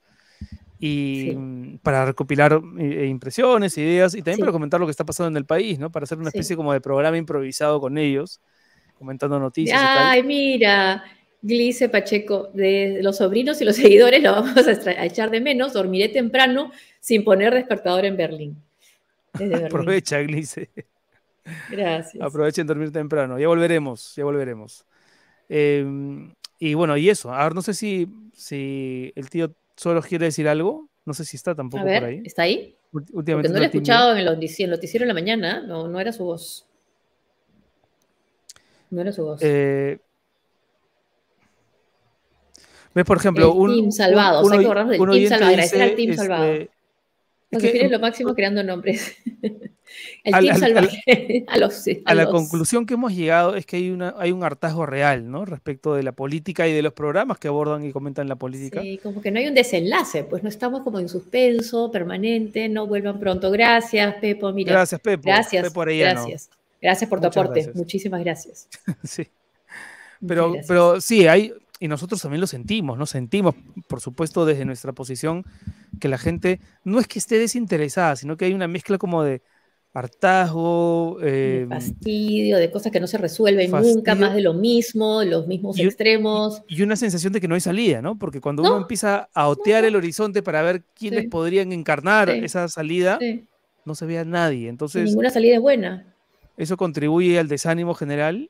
y 0.86 1.36
mm, 1.36 1.78
para 1.80 2.06
recopilar 2.06 2.62
eh, 2.78 3.08
impresiones, 3.08 3.76
ideas 3.78 4.14
y 4.14 4.22
también 4.22 4.42
para 4.42 4.52
comentar 4.52 4.80
lo 4.80 4.86
que 4.86 4.92
está 4.92 5.04
pasando 5.04 5.30
en 5.30 5.38
el 5.38 5.46
país, 5.46 5.80
¿no? 5.80 5.92
Para 5.92 6.04
hacer 6.04 6.20
una 6.20 6.30
especie 6.30 6.56
como 6.56 6.72
de 6.74 6.80
programa 6.80 7.18
improvisado 7.18 7.82
con 7.82 7.98
ellos, 7.98 8.40
comentando 8.94 9.40
noticias. 9.40 9.82
Ay, 9.84 10.22
mira, 10.22 11.04
Glice 11.42 11.90
Pacheco, 11.90 12.52
de 12.54 13.00
los 13.02 13.18
sobrinos 13.18 13.60
y 13.62 13.66
los 13.66 13.76
seguidores 13.82 14.22
lo 14.22 14.34
vamos 14.34 14.56
a, 14.68 15.06
echar 15.06 15.32
de 15.32 15.42
menos, 15.42 15.74
dormiré 15.74 16.10
temprano 16.10 16.72
sin 17.00 17.24
poner 17.24 17.52
despertador 17.56 18.06
en 18.06 18.16
Berlín. 18.16 18.64
Aprovecha, 19.66 20.20
Glice. 20.22 20.70
Gracias. 21.72 22.24
Aprovechen 22.24 22.68
dormir 22.68 22.92
temprano. 22.92 23.40
Ya 23.40 23.48
volveremos, 23.48 24.14
ya 24.16 24.24
volveremos. 24.24 24.86
Em, 25.50 26.32
y 26.60 26.76
bueno, 26.76 26.96
y 26.96 27.10
eso. 27.10 27.34
A 27.34 27.44
ver, 27.44 27.56
no 27.56 27.64
sé 27.64 27.74
si, 27.74 28.08
si 28.34 29.12
el 29.16 29.32
tío 29.32 29.52
solo 29.76 30.02
quiere 30.02 30.26
decir 30.26 30.48
algo. 30.48 30.90
No 31.06 31.14
sé 31.14 31.26
si 31.26 31.38
está 31.38 31.54
tampoco 31.54 31.84
por 31.84 32.04
ahí. 32.04 32.22
¿Está 32.26 32.44
ahí? 32.44 32.76
Últimamente 32.92 33.50
no 33.50 33.58
lo 33.58 33.64
he 33.64 33.68
escuchado 33.68 34.12
en 34.14 34.20
el, 34.20 34.26
noticiero 34.26 35.04
en 35.04 35.08
la 35.08 35.14
mañana. 35.14 35.62
No, 35.62 35.88
no 35.88 36.00
era 36.00 36.12
su 36.12 36.24
voz. 36.24 36.68
No 38.90 39.02
era 39.02 39.12
su 39.12 39.24
voz. 39.24 39.40
Eh, 39.44 40.00
¿Ves, 42.94 43.06
por 43.06 43.18
ejemplo, 43.18 43.54
un. 43.54 43.76
Team 43.76 43.92
salvado. 43.92 44.42
o 44.42 44.50
sea, 44.50 44.58
que 44.58 44.66
del 44.66 44.98
Team 44.98 45.28
salvado. 45.28 45.52
Agradecer 45.52 45.82
al 45.82 45.96
Team 45.96 46.16
salvado. 46.16 46.75
Este, 47.52 47.86
es 47.86 47.92
lo 47.92 48.00
máximo 48.00 48.34
creando 48.34 48.64
nombres. 48.64 49.16
El 50.24 50.34
a, 50.34 50.40
team 50.40 50.58
salvaje. 50.58 51.46
a, 51.48 51.58
los, 51.58 51.86
a, 52.06 52.16
la 52.16 52.26
conclusión 52.26 52.86
que 52.86 52.96
hemos 52.96 53.14
llegado 53.14 53.56
es 53.56 53.66
que 53.66 53.78
hay, 53.78 53.92
una, 53.92 54.16
hay 54.18 54.32
un 54.32 54.44
hartazgo 54.44 54.86
real, 54.86 55.30
¿no? 55.30 55.46
Respecto 55.46 55.94
de 55.94 56.04
la 56.04 56.12
política 56.12 56.68
y 56.68 56.74
de 56.74 56.82
los 56.82 56.94
programas 56.94 57.38
que 57.38 57.48
abordan 57.48 57.86
y 57.86 57.92
comentan 57.92 58.28
la 58.28 58.36
política. 58.36 58.82
Sí, 58.82 59.00
como 59.02 59.22
que 59.22 59.32
no 59.32 59.40
hay 59.40 59.48
un 59.48 59.54
desenlace, 59.54 60.24
pues 60.24 60.44
no 60.44 60.50
estamos 60.50 60.82
como 60.82 61.00
en 61.00 61.08
suspenso 61.08 61.92
permanente, 61.92 62.68
no 62.68 62.88
vuelvan 62.88 63.20
pronto. 63.20 63.52
Gracias, 63.52 64.16
Pepo. 64.16 64.52
Mira. 64.52 64.74
Gracias, 64.74 65.00
Pepo. 65.02 65.24
Gracias. 65.24 65.74
gracias. 65.74 66.50
Gracias 66.82 67.10
por 67.10 67.22
tu 67.22 67.28
aporte. 67.28 67.72
Muchísimas 67.74 68.22
gracias. 68.22 68.68
sí. 69.04 69.28
Pero, 70.26 70.56
pero 70.68 71.02
sí, 71.02 71.28
hay, 71.28 71.54
y 71.80 71.88
nosotros 71.88 72.22
también 72.22 72.42
lo 72.42 72.48
sentimos, 72.48 72.98
¿no? 72.98 73.06
Sentimos, 73.06 73.56
por 73.88 74.02
supuesto, 74.02 74.46
desde 74.46 74.66
nuestra 74.66 74.94
posición, 74.94 75.46
que 76.00 76.08
la 76.08 76.18
gente 76.18 76.60
no 76.84 77.00
es 77.00 77.08
que 77.08 77.20
esté 77.20 77.40
desinteresada, 77.40 78.16
sino 78.16 78.38
que 78.38 78.46
hay 78.46 78.54
una 78.54 78.68
mezcla 78.68 78.98
como 78.98 79.24
de 79.24 79.42
hartazgo, 79.94 81.20
em, 81.22 81.70
fastidio, 81.70 82.58
de 82.58 82.70
cosas 82.70 82.92
que 82.92 83.00
no 83.00 83.08
se 83.08 83.18
resuelven 83.18 83.72
nunca, 83.72 84.14
más 84.14 84.36
de 84.36 84.42
lo 84.42 84.54
mismo, 84.54 85.24
los 85.24 85.48
mismos 85.48 85.80
extremos. 85.80 86.62
Y, 86.68 86.82
una 86.82 86.98
sensación 86.98 87.32
de 87.32 87.40
que 87.40 87.48
no 87.48 87.56
hay 87.56 87.62
salida, 87.62 88.02
¿no? 88.02 88.18
Porque 88.18 88.42
cuando 88.42 88.62
uno 88.62 88.78
empieza 88.78 89.30
a 89.34 89.48
otear 89.48 89.86
el 89.86 89.96
horizonte 89.96 90.44
para 90.44 90.62
ver 90.64 90.84
quiénes 90.98 91.28
podrían 91.30 91.72
encarnar 91.72 92.30
esa 92.30 92.68
salida, 92.68 93.20
no 93.86 93.96
se 93.96 94.06
ve 94.06 94.20
a 94.20 94.26
nadie. 94.26 94.68
Entonces, 94.68 95.06
ninguna 95.06 95.30
salida 95.30 95.56
es 95.56 95.62
buena. 95.62 96.14
Eso 96.58 96.76
contribuye 96.76 97.40
al 97.40 97.48
desánimo 97.48 97.94
general 97.94 98.50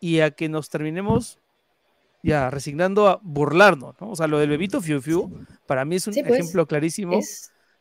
y 0.00 0.20
a 0.20 0.32
que 0.32 0.48
nos 0.48 0.70
terminemos 0.70 1.38
ya 2.22 2.50
resignando 2.50 3.08
a 3.08 3.20
burlarnos, 3.22 3.94
¿no? 4.00 4.10
O 4.10 4.16
sea, 4.16 4.26
lo 4.26 4.38
del 4.38 4.50
bebito 4.50 4.80
Fiu 4.80 5.00
Fiu, 5.00 5.44
para 5.66 5.84
mí 5.84 5.96
es 5.96 6.06
un 6.06 6.14
pues, 6.14 6.26
ejemplo 6.26 6.66
clarísimo 6.66 7.18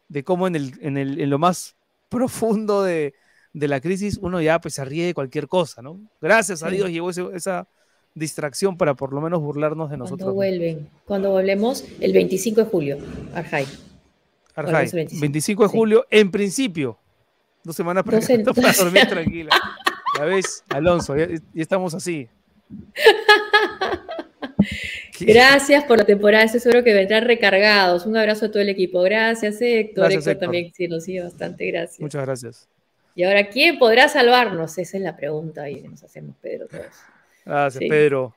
de 0.08 0.24
cómo 0.24 0.48
en, 0.48 0.56
el, 0.56 0.74
en, 0.82 0.98
el, 0.98 1.20
en 1.20 1.30
lo 1.30 1.40
más 1.40 1.76
profundo 2.10 2.84
de, 2.84 3.14
de, 3.54 3.68
la 3.68 3.80
crisis 3.82 4.18
uno 4.22 4.42
ya 4.42 4.60
pues 4.60 4.76
se 4.76 4.86
ríe 4.86 5.06
de 5.06 5.14
cualquier 5.14 5.48
cosa, 5.48 5.82
¿no? 5.82 6.00
Gracias 6.22 6.64
a 6.64 6.70
Dios 6.70 6.90
llegó 6.90 7.10
esa 7.10 7.68
distracción 8.16 8.78
para 8.78 8.96
por 8.96 9.14
lo 9.14 9.22
menos 9.22 9.42
burlarnos 9.42 9.90
de 9.90 9.98
nosotros. 9.98 10.26
Cuando 10.26 10.36
vuelven, 10.36 10.90
cuando 11.06 11.32
volvemos 11.32 11.86
el 12.00 12.14
25 12.14 12.62
de 12.62 12.68
julio, 12.68 12.98
Arjai. 13.34 13.66
Arjai, 14.56 14.90
25, 15.20 15.64
de 15.64 15.70
julio, 15.70 16.06
en 16.10 16.32
principio, 16.32 16.98
dos 17.64 17.76
semanas 17.76 18.04
para, 18.04 18.20
para 18.54 18.74
dormir 18.74 19.08
tranquila. 19.08 19.52
Ya 20.18 20.26
ves, 20.26 20.64
Alonso, 20.70 21.16
ya 21.16 21.28
estamos 21.56 21.94
así. 21.94 22.28
Gracias 25.20 25.84
por 25.84 25.98
la 25.98 26.06
temporada, 26.06 26.44
estoy 26.44 26.60
seguro 26.60 26.84
que 26.84 26.94
vendrán 26.94 27.26
recargados. 27.26 28.06
Un 28.06 28.18
abrazo 28.18 28.46
a 28.46 28.52
todo 28.52 28.62
el 28.62 28.70
equipo. 28.70 29.02
Gracias, 29.02 29.62
Héctor. 29.62 30.12
Héctor, 30.12 30.36
también 30.38 30.72
sí, 30.74 30.88
nos 30.88 31.04
sigue 31.04 31.24
bastante, 31.24 31.66
gracias. 31.68 32.00
Muchas 32.00 32.26
gracias. 32.26 32.70
Y 33.16 33.24
ahora, 33.24 33.50
¿quién 33.50 33.80
podrá 33.80 34.08
salvarnos? 34.08 34.78
Esa 34.78 34.98
es 34.98 35.04
la 35.04 35.18
pregunta 35.18 35.70
y 35.70 35.82
nos 35.82 36.04
hacemos, 36.04 36.36
Pedro. 36.42 36.68
Gracias, 37.46 37.84
Pedro. 37.90 38.36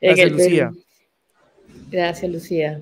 Gracias, 0.00 0.32
Lucía. 0.32 0.72
Gracias, 1.90 2.32
Lucía. 2.32 2.80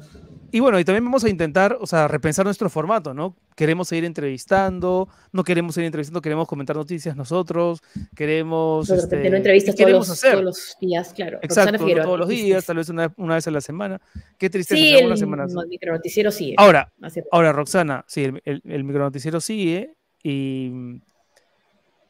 Y 0.54 0.60
bueno, 0.60 0.78
y 0.78 0.84
también 0.84 1.02
vamos 1.02 1.24
a 1.24 1.30
intentar, 1.30 1.78
o 1.80 1.86
sea, 1.86 2.06
repensar 2.08 2.44
nuestro 2.44 2.68
formato, 2.68 3.14
¿no? 3.14 3.34
Queremos 3.56 3.88
seguir 3.88 4.04
entrevistando, 4.04 5.08
no 5.32 5.44
queremos 5.44 5.74
seguir 5.74 5.86
entrevistando, 5.86 6.20
queremos 6.20 6.46
comentar 6.46 6.76
noticias 6.76 7.16
nosotros, 7.16 7.82
queremos... 8.14 8.86
No, 8.90 8.94
este, 8.94 9.30
no 9.30 9.36
entrevistas 9.38 9.74
todos 9.74 9.90
los, 9.90 10.20
todos 10.20 10.44
los, 10.44 10.76
días, 10.78 11.14
claro. 11.14 11.38
Exacto, 11.40 11.86
todos 11.86 12.18
los 12.18 12.28
días, 12.28 12.66
tal 12.66 12.76
vez 12.76 12.90
una, 12.90 13.08
vez 13.16 13.48
a 13.48 13.50
la 13.50 13.62
semana. 13.62 13.98
Qué 14.36 14.50
tristeza. 14.50 14.78
Sí, 14.78 14.92
el, 14.92 15.16
semana. 15.16 15.44
el 15.44 15.68
micronoticiero 15.68 16.30
sigue. 16.30 16.54
Ahora, 16.58 16.92
ahora, 17.30 17.52
Roxana, 17.52 18.04
sí, 18.06 18.24
el, 18.24 18.62
el, 18.62 18.84
micronoticiero 18.84 19.40
sigue 19.40 19.96
y, 20.22 20.70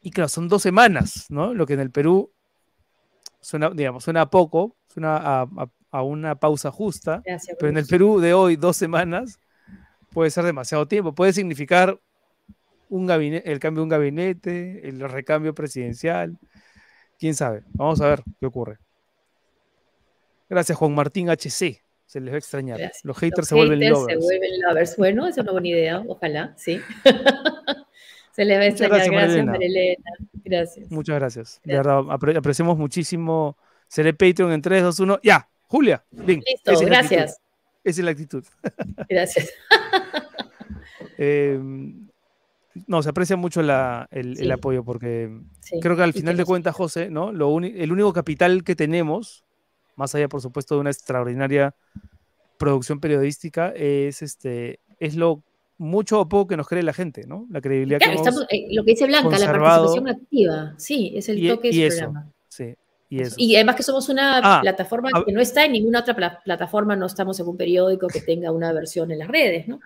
y 0.01 0.11
claro, 0.11 0.27
son 0.27 0.49
dos 0.49 0.61
semanas, 0.61 1.27
¿no? 1.29 1.53
Lo 1.53 1.65
que 1.65 1.75
en 1.75 1.79
el 1.79 1.91
Perú 1.91 2.29
suena, 3.39 3.69
digamos, 3.69 4.03
suena 4.03 4.19
a 4.19 4.29
poco, 4.29 4.75
suena 4.89 5.15
a, 5.15 5.41
a 5.43 5.69
a 5.93 6.01
una 6.01 6.33
pausa 6.33 6.71
justa, 6.71 7.21
pero 7.59 7.69
en 7.69 7.77
el 7.77 7.85
Perú 7.85 8.19
de 8.19 8.33
hoy, 8.33 8.55
dos 8.55 8.75
semanas, 8.75 9.39
puede 10.09 10.31
ser 10.31 10.43
demasiado 10.43 10.87
tiempo. 10.87 11.13
Puede 11.13 11.33
significar 11.33 11.99
un 12.89 13.05
gabinete, 13.05 13.51
el 13.51 13.59
cambio 13.59 13.81
de 13.81 13.83
un 13.83 13.89
gabinete, 13.89 14.89
el 14.89 14.99
recambio 15.07 15.53
presidencial. 15.53 16.39
Quién 17.19 17.35
sabe. 17.35 17.61
Vamos 17.73 18.01
a 18.01 18.07
ver 18.07 18.23
qué 18.39 18.47
ocurre. 18.47 18.79
Gracias, 20.49 20.75
Juan 20.79 20.95
Martín 20.95 21.29
HC. 21.29 21.83
Se 22.07 22.19
les 22.19 22.31
va 22.31 22.35
a 22.35 22.39
extrañar. 22.39 22.91
Los 23.03 23.17
haters, 23.19 23.47
se, 23.47 23.55
vuelven 23.55 23.87
lovers. 23.87 24.13
se 24.13 24.17
vuelven 24.17 24.61
lovers. 24.67 24.97
Bueno, 24.97 25.27
es 25.27 25.37
una 25.37 25.51
buena 25.51 25.67
idea. 25.67 26.03
Ojalá, 26.07 26.55
sí. 26.57 26.81
se 28.31 28.45
les 28.45 28.57
va 28.57 28.63
a 28.63 28.65
extrañar. 28.65 28.97
Gracias, 29.11 29.45
Marilena. 29.45 30.03
Gracias. 30.43 30.91
Muchas 30.91 31.19
gracias. 31.19 31.61
De 31.63 31.77
verdad, 31.77 32.01
apreciamos 32.09 32.79
muchísimo. 32.79 33.57
Seré 33.87 34.11
Patreon 34.15 34.51
en 34.53 34.61
3, 34.63 34.81
2, 34.81 34.99
1. 35.01 35.19
¡Ya! 35.21 35.49
Julia, 35.73 36.05
bien. 36.11 36.43
Listo, 36.47 36.85
gracias. 36.85 37.41
Esa 37.83 38.01
es 38.01 38.05
la 38.05 38.11
actitud. 38.11 38.43
Gracias. 39.09 39.49
Em, 41.17 42.09
no, 42.85 43.01
se 43.01 43.09
aprecia 43.09 43.37
mucho 43.37 43.59
el, 43.61 44.51
apoyo 44.51 44.83
porque 44.83 45.35
creo 45.81 45.95
que 45.95 46.03
al 46.03 46.13
final 46.13 46.37
de 46.37 46.45
cuentas, 46.45 46.75
José, 46.75 47.09
¿no? 47.09 47.31
Lo 47.31 47.57
el 47.57 47.91
único 47.91 48.13
capital 48.13 48.63
que 48.63 48.75
tenemos, 48.75 49.45
más 49.95 50.13
allá, 50.13 50.29
por 50.29 50.41
supuesto, 50.41 50.75
de 50.75 50.81
una 50.81 50.91
extraordinaria 50.91 51.73
producción 52.59 52.99
periodística, 52.99 53.69
es 53.69 54.21
este, 54.21 54.79
es 54.99 55.15
lo 55.15 55.41
mucho 55.79 56.19
o 56.19 56.29
poco 56.29 56.49
que 56.49 56.57
nos 56.57 56.67
cree 56.67 56.83
la 56.83 56.93
gente, 56.93 57.25
¿no? 57.25 57.47
La 57.49 57.61
credibilidad 57.61 57.97
que 57.97 58.11
hemos 58.11 58.27
eh, 58.51 58.67
Lo 58.69 58.85
que 58.85 58.91
dice 58.91 59.07
Blanca, 59.07 59.39
la 59.39 59.51
participación 59.51 60.07
activa. 60.07 60.75
Sí, 60.77 61.13
es 61.15 61.29
el 61.29 61.47
toque 61.47 61.71
de 61.71 61.87
programa. 61.89 62.32
Y, 63.37 63.55
además 63.55 63.75
que 63.75 63.83
somos 63.83 64.09
una 64.09 64.39
ah, 64.43 64.61
plataforma 64.61 65.09
que 65.25 65.31
no 65.31 65.41
está 65.41 65.65
en 65.65 65.73
ninguna 65.73 65.99
otra 65.99 66.41
plataforma, 66.43 66.95
no 66.95 67.05
estamos 67.05 67.39
en 67.39 67.47
un 67.47 67.57
periódico 67.57 68.07
que 68.07 68.21
tenga 68.21 68.51
una 68.51 68.71
versión 68.73 69.11
en 69.11 69.19
las 69.19 69.27
redes, 69.27 69.67
¿no? 69.67 69.79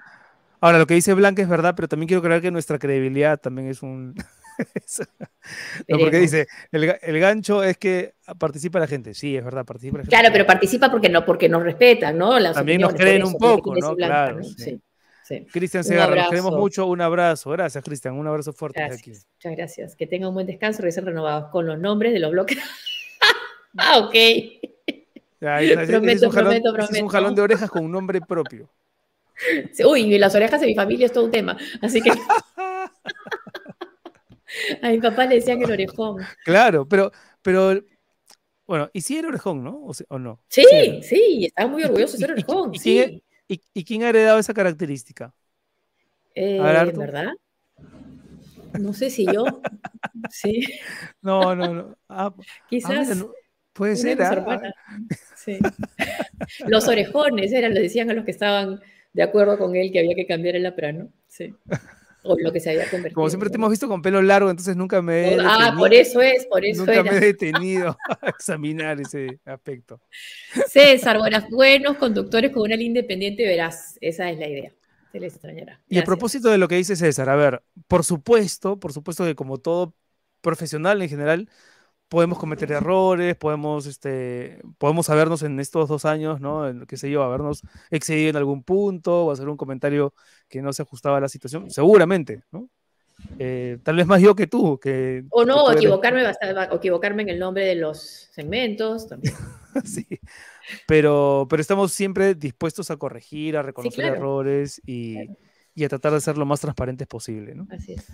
Ahora, 0.59 0.80
lo 0.80 0.88
que 0.88 0.95
dice 0.95 1.13
Blanca 1.13 1.41
es 1.41 1.49
verdad, 1.49 1.73
pero 1.75 1.88
también 1.88 2.07
quiero 2.07 2.23
creer 2.23 2.41
que 2.41 2.51
nuestra 2.51 2.80
credibilidad 2.80 3.39
también 3.39 3.67
es 3.67 3.84
un... 3.84 4.15
no, 5.88 5.99
porque 5.99 6.17
dice, 6.17 6.47
el, 6.71 7.19
gancho 7.19 7.63
es 7.63 7.78
que 7.78 8.15
participa 8.39 8.80
la 8.80 8.88
gente. 8.88 9.13
Sí, 9.13 9.38
es 9.38 9.45
verdad, 9.45 9.65
participa 9.65 9.99
la 9.99 10.03
gente. 10.03 10.15
Claro, 10.15 10.30
pero 10.32 10.47
participa 10.47 10.89
porque, 10.89 11.09
no, 11.09 11.23
porque 11.23 11.47
nos 11.47 11.61
respetan, 11.61 12.17
¿no? 12.17 12.41
también 12.53 12.82
nos 12.82 12.95
creen 12.95 13.23
un 13.23 13.38
poco, 13.38 13.75
¿no? 13.75 13.95
claro. 13.95 14.43
Sí. 14.43 14.82
Cristian 15.51 15.84
Segarra, 15.84 16.15
nos 16.15 16.30
queremos 16.30 16.53
mucho, 16.53 16.86
un 16.88 17.01
abrazo. 17.01 17.51
Gracias, 17.51 17.84
Cristian, 17.84 18.15
un 18.15 18.28
abrazo 18.28 18.53
fuerte 18.53 18.82
aquí. 18.84 19.11
Muchas 19.11 19.55
gracias. 19.57 19.95
Que 19.95 20.07
tenga 20.07 20.28
un 20.28 20.34
buen 20.34 20.47
descanso, 20.47 20.82
regresen 20.82 21.05
renovados 21.05 21.51
con 21.51 21.65
los 21.65 21.78
nombres 21.80 22.13
de 22.13 22.19
los 22.19 22.32
bloques. 22.32 22.57
Ah, 23.78 23.99
ok. 23.99 24.13
prometo, 25.39 25.82
es, 25.82 25.89
prometo, 25.89 26.32
prometo. 26.32 26.93
es 26.93 27.01
un 27.01 27.07
jalón 27.09 27.36
de 27.36 27.41
orejas 27.41 27.70
con 27.70 27.84
un 27.86 27.91
nombre 27.91 28.22
propio. 28.22 28.70
Uy, 29.86 30.13
y 30.13 30.18
las 30.18 30.34
orejas 30.36 30.61
de 30.61 30.68
mi 30.68 30.76
familia 30.76 31.05
es 31.05 31.11
todo 31.11 31.26
un 31.26 31.32
tema. 31.32 31.57
Así 31.82 32.01
que. 32.01 32.11
A 34.82 34.89
mi 34.89 34.99
papá 34.99 35.26
le 35.26 35.36
decían 35.36 35.61
el 35.61 35.72
orejón. 35.72 36.24
Claro, 36.43 36.88
pero, 36.88 37.11
pero 37.41 37.82
bueno, 38.65 38.89
y 38.93 39.01
sí 39.01 39.18
era 39.18 39.28
orejón, 39.28 39.63
¿no? 39.63 39.86
¿O, 40.09 40.20
no? 40.20 40.41
Sí, 40.47 40.63
sí, 41.03 41.45
estaba 41.45 41.70
muy 41.70 41.84
orgulloso 41.84 42.13
de 42.13 42.20
ser 42.20 42.32
orejón. 42.32 42.74
¿Y, 42.74 42.80
sí. 42.80 43.24
y, 43.47 43.84
quién 43.84 44.03
ha 44.03 44.09
heredado 44.09 44.39
esa 44.39 44.53
característica? 44.53 45.34
Eh, 46.34 46.59
¿Verdad? 46.61 47.34
No 48.80 48.93
sé 48.93 49.09
si 49.09 49.26
yo. 49.26 49.45
sí. 50.30 50.61
No, 51.22 51.55
no, 51.55 51.74
no. 51.74 51.97
Ah, 52.09 52.34
Quizás. 52.70 53.26
Puede 53.78 53.95
ser. 53.95 54.21
¿ah? 54.21 54.61
Sí. 55.36 55.59
los 56.67 56.88
orejones 56.88 57.53
eran, 57.53 57.73
le 57.73 57.82
decían 57.82 58.09
a 58.09 58.13
los 58.13 58.25
que 58.25 58.32
estaban 58.32 58.82
de 59.13 59.23
acuerdo 59.23 59.57
con 59.57 59.75
él 59.75 59.91
que 59.91 59.99
había 59.99 60.15
que 60.15 60.25
cambiar 60.25 60.55
el 60.55 60.65
aprano. 60.65 61.09
Sí. 61.28 61.53
O 62.23 62.36
lo 62.39 62.51
que 62.51 62.59
se 62.59 62.71
había 62.71 62.89
convertido. 62.89 63.15
Como 63.15 63.30
siempre 63.30 63.49
te 63.49 63.55
hemos 63.55 63.69
visto 63.69 63.88
con 63.88 64.01
pelo 64.01 64.21
largo, 64.21 64.49
entonces 64.49 64.75
nunca 64.75 65.01
me 65.01 65.36
he 65.36 65.38
Ah, 65.39 65.75
por 65.78 65.93
eso 65.93 66.21
es, 66.21 66.45
por 66.47 66.65
eso 66.65 66.86
Nunca 66.86 67.03
me 67.03 67.17
he 67.17 67.19
detenido 67.34 67.95
a 68.21 68.30
examinar 68.30 68.99
ese 68.99 69.39
aspecto. 69.45 70.01
César, 70.67 71.19
buenas, 71.19 71.49
buenos 71.49 71.97
conductores 71.97 72.51
con 72.51 72.63
una 72.63 72.75
línea 72.75 72.99
independiente 72.99 73.45
verás. 73.45 73.97
Esa 74.01 74.30
es 74.32 74.39
la 74.39 74.49
idea. 74.49 74.71
Se 75.11 75.19
les 75.19 75.34
extrañará. 75.34 75.80
Y 75.88 75.99
a 75.99 76.03
propósito 76.03 76.49
de 76.49 76.57
lo 76.57 76.67
que 76.67 76.75
dice 76.75 76.95
César, 76.95 77.30
a 77.30 77.36
ver, 77.36 77.61
por 77.88 78.03
supuesto, 78.03 78.80
por 78.80 78.91
supuesto 78.91 79.23
que 79.23 79.36
como 79.36 79.59
todo 79.59 79.93
profesional 80.41 81.01
en 81.01 81.09
general, 81.09 81.49
podemos 82.10 82.38
cometer 82.38 82.72
errores, 82.72 83.36
podemos, 83.36 83.86
este, 83.86 84.62
podemos 84.78 85.08
sabernos 85.08 85.43
en 85.43 85.60
estos 85.60 85.89
dos 85.89 86.05
años, 86.05 86.39
¿no? 86.39 86.64
qué 86.88 86.97
sé 86.97 87.10
yo, 87.10 87.24
habernos 87.24 87.62
excedido 87.91 88.30
en 88.30 88.36
algún 88.38 88.64
punto 88.64 89.26
o 89.26 89.32
hacer 89.32 89.49
un 89.49 89.58
comentario 89.58 90.14
que 90.47 90.62
no 90.62 90.72
se 90.74 90.84
ajustaba 90.84 91.18
a 91.18 91.22
la 91.22 91.30
situación, 91.30 91.70
seguramente, 91.70 92.43
¿no? 92.51 92.70
Eh, 93.39 93.80
tal 93.84 93.95
vez 93.95 94.05
más 94.05 94.22
yo 94.22 94.36
que 94.36 94.45
tú. 94.45 94.80
Que, 94.80 95.26
o 95.32 95.43
no, 95.43 95.72
equivocarme, 95.72 96.24
o 96.28 96.76
equivocarme 96.76 97.24
en 97.24 97.30
el 97.30 97.39
nombre 97.39 97.66
de 97.66 97.76
los 97.76 98.30
segmentos 98.32 99.08
también. 99.08 99.34
sí, 99.86 100.05
pero, 100.88 101.47
pero 101.49 101.60
estamos 101.60 101.91
siempre 101.91 102.36
dispuestos 102.36 102.91
a 102.91 102.97
corregir, 102.97 103.58
a 103.58 103.64
reconocer 103.64 104.05
errores 104.05 104.80
y, 104.86 105.18
y, 105.74 105.84
a 105.84 105.89
tratar 105.89 106.14
de 106.14 106.22
ser 106.22 106.38
lo 106.38 106.45
más 106.45 106.62
transparentes 106.62 107.08
posible, 107.08 107.55
¿no? 107.55 107.68
Así 107.72 107.93
es. 107.93 108.05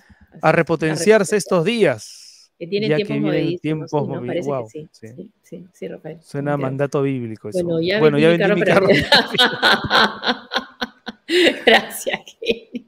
a 0.41 0.52
repotenciarse 0.54 1.36
estos 1.36 1.66
días 1.66 2.23
que 2.70 3.05
tienen 3.05 3.59
tiempos 3.59 4.07
¿no? 4.07 4.26
Parece 4.26 4.49
que 4.49 4.70
sí. 4.70 4.89
Sí. 4.91 5.32
sí. 5.41 5.68
sí, 5.72 5.88
Rafael. 5.88 6.22
Suena 6.22 6.53
a 6.53 6.57
mandato 6.57 7.01
bíblico 7.01 7.49
eso. 7.49 7.64
Bueno, 7.64 7.82
ya, 7.82 7.99
bueno, 7.99 8.18
ya 8.18 8.30
vendí 8.30 8.55
mi 8.55 8.61
carro. 8.61 8.88
Gracias, 11.66 12.20
Kenny. 12.39 12.86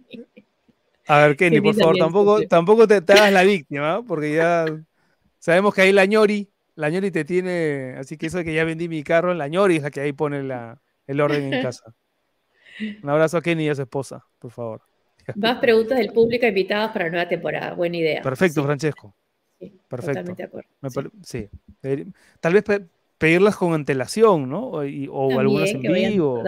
A 1.08 1.20
ver, 1.20 1.36
Kenny, 1.36 1.62
por 1.62 1.76
favor, 1.76 1.98
tampoco, 1.98 2.42
tampoco 2.48 2.88
te, 2.88 2.96
hagas 2.96 3.32
la 3.32 3.44
víctima, 3.44 4.04
porque 4.08 4.34
ya 4.34 4.66
sabemos 5.38 5.76
que 5.76 5.82
ahí 5.82 5.92
la 5.92 6.06
ñori, 6.06 6.50
la 6.76 6.90
ñori 6.90 7.12
te 7.12 7.24
tiene, 7.24 7.94
así 7.98 8.18
que 8.18 8.28
eso 8.28 8.40
de 8.40 8.46
que 8.46 8.56
ya 8.56 8.64
vendí 8.64 8.90
mi 8.90 9.04
carro, 9.04 9.34
la 9.34 9.48
ñori 9.48 9.78
es 9.78 9.84
la 9.84 9.92
que 9.92 10.02
ahí 10.02 10.14
pone 10.14 10.42
la, 10.42 10.82
el 11.06 11.22
orden 11.22 11.54
en 11.54 11.62
casa. 11.62 11.94
Un 13.04 13.10
abrazo 13.10 13.38
a 13.38 13.42
Kenny 13.42 13.66
y 13.66 13.70
a 13.70 13.76
su 13.76 13.84
esposa, 13.84 14.26
por 14.40 14.52
favor. 14.52 14.82
Más 15.36 15.60
preguntas 15.60 15.98
del 15.98 16.12
público 16.12 16.46
invitadas 16.46 16.92
para 16.92 17.06
la 17.06 17.12
nueva 17.12 17.30
temporada. 17.30 17.74
Buena 17.74 17.98
idea. 17.98 18.22
Perfecto, 18.22 18.64
Francesco. 18.64 19.16
Perfecto. 19.88 20.36
Sí. 21.24 21.50
Tal 22.40 22.54
vez 22.54 22.64
pedirlas 23.18 23.56
con 23.56 23.74
antelación, 23.74 24.50
¿no? 24.50 24.68
O, 24.70 25.40
algunas 25.40 25.70
en 25.72 25.82
vivo. 25.82 26.44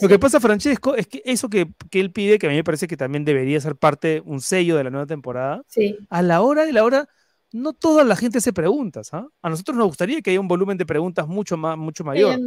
Lo 0.00 0.08
que 0.08 0.18
pasa, 0.18 0.40
Francesco, 0.40 0.94
es 0.94 1.06
que 1.06 1.22
eso 1.24 1.48
que, 1.48 1.68
él 1.92 2.12
pide, 2.12 2.38
que 2.38 2.46
a 2.46 2.50
mí 2.50 2.56
me 2.56 2.64
parece 2.64 2.86
que 2.86 2.96
también 2.96 3.24
debería 3.24 3.60
ser 3.60 3.76
parte, 3.76 4.22
un 4.24 4.40
sello 4.40 4.76
de 4.76 4.84
la 4.84 4.90
nueva 4.90 5.06
temporada, 5.06 5.62
a 6.08 6.22
la 6.22 6.40
hora 6.42 6.64
de 6.64 6.72
la 6.72 6.84
hora, 6.84 7.08
no 7.52 7.72
toda 7.72 8.04
la 8.04 8.16
gente 8.16 8.38
hace 8.38 8.52
preguntas. 8.52 9.12
¿ah? 9.12 9.26
A 9.42 9.50
nosotros 9.50 9.76
nos 9.76 9.86
gustaría 9.88 10.20
que 10.20 10.30
haya 10.30 10.40
un 10.40 10.48
volumen 10.48 10.78
de 10.78 10.86
preguntas 10.86 11.26
mucho, 11.26 11.56
más, 11.56 11.76
mucho 11.76 12.04
mayor. 12.04 12.38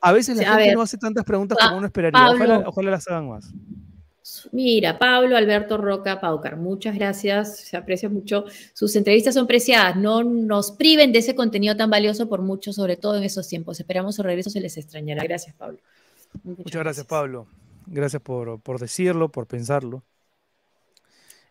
A 0.00 0.12
veces 0.12 0.36
la 0.36 0.56
gente 0.56 0.74
no 0.74 0.82
hace 0.82 0.98
tantas 0.98 1.24
preguntas 1.24 1.58
como 1.60 1.78
uno 1.78 1.86
esperaría. 1.86 2.64
ojalá 2.66 2.90
las 2.90 3.06
hagan 3.08 3.28
más. 3.28 3.52
Mira, 4.52 4.98
Pablo 4.98 5.36
Alberto 5.36 5.76
Roca 5.76 6.20
Paucar, 6.20 6.56
muchas 6.56 6.94
gracias, 6.94 7.58
se 7.58 7.76
aprecia 7.76 8.08
mucho. 8.08 8.44
Sus 8.72 8.94
entrevistas 8.94 9.34
son 9.34 9.46
preciadas, 9.46 9.96
no 9.96 10.22
nos 10.22 10.72
priven 10.72 11.12
de 11.12 11.18
ese 11.18 11.34
contenido 11.34 11.76
tan 11.76 11.90
valioso 11.90 12.28
por 12.28 12.40
mucho, 12.40 12.72
sobre 12.72 12.96
todo 12.96 13.16
en 13.16 13.24
esos 13.24 13.48
tiempos. 13.48 13.80
Esperamos 13.80 14.14
su 14.14 14.22
regreso, 14.22 14.50
se 14.50 14.60
les 14.60 14.76
extrañará. 14.76 15.24
Gracias, 15.24 15.56
Pablo. 15.56 15.78
Muchas, 16.44 16.82
gracias, 16.82 17.06
Pablo. 17.06 17.48
Gracias 17.86 18.22
por, 18.22 18.78
decirlo, 18.78 19.28
por 19.28 19.46
pensarlo. 19.46 20.04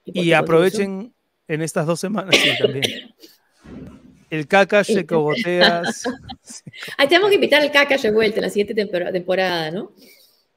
Y, 0.05 0.31
aprovechen 0.31 1.13
en 1.47 1.61
estas 1.61 1.85
dos 1.85 1.99
semanas 1.99 2.35
también. 2.59 2.83
El 4.29 4.47
caca 4.47 4.81
cogoteas. 5.05 6.05
Ahí 6.97 7.07
tenemos 7.09 7.27
que 7.29 7.35
invitar 7.35 7.61
al 7.61 7.69
caca 7.69 7.97
de 7.97 8.11
vuelta 8.11 8.37
en 8.37 8.43
la 8.43 8.49
siguiente 8.49 8.73
temporada, 8.73 9.71
¿no? 9.71 9.91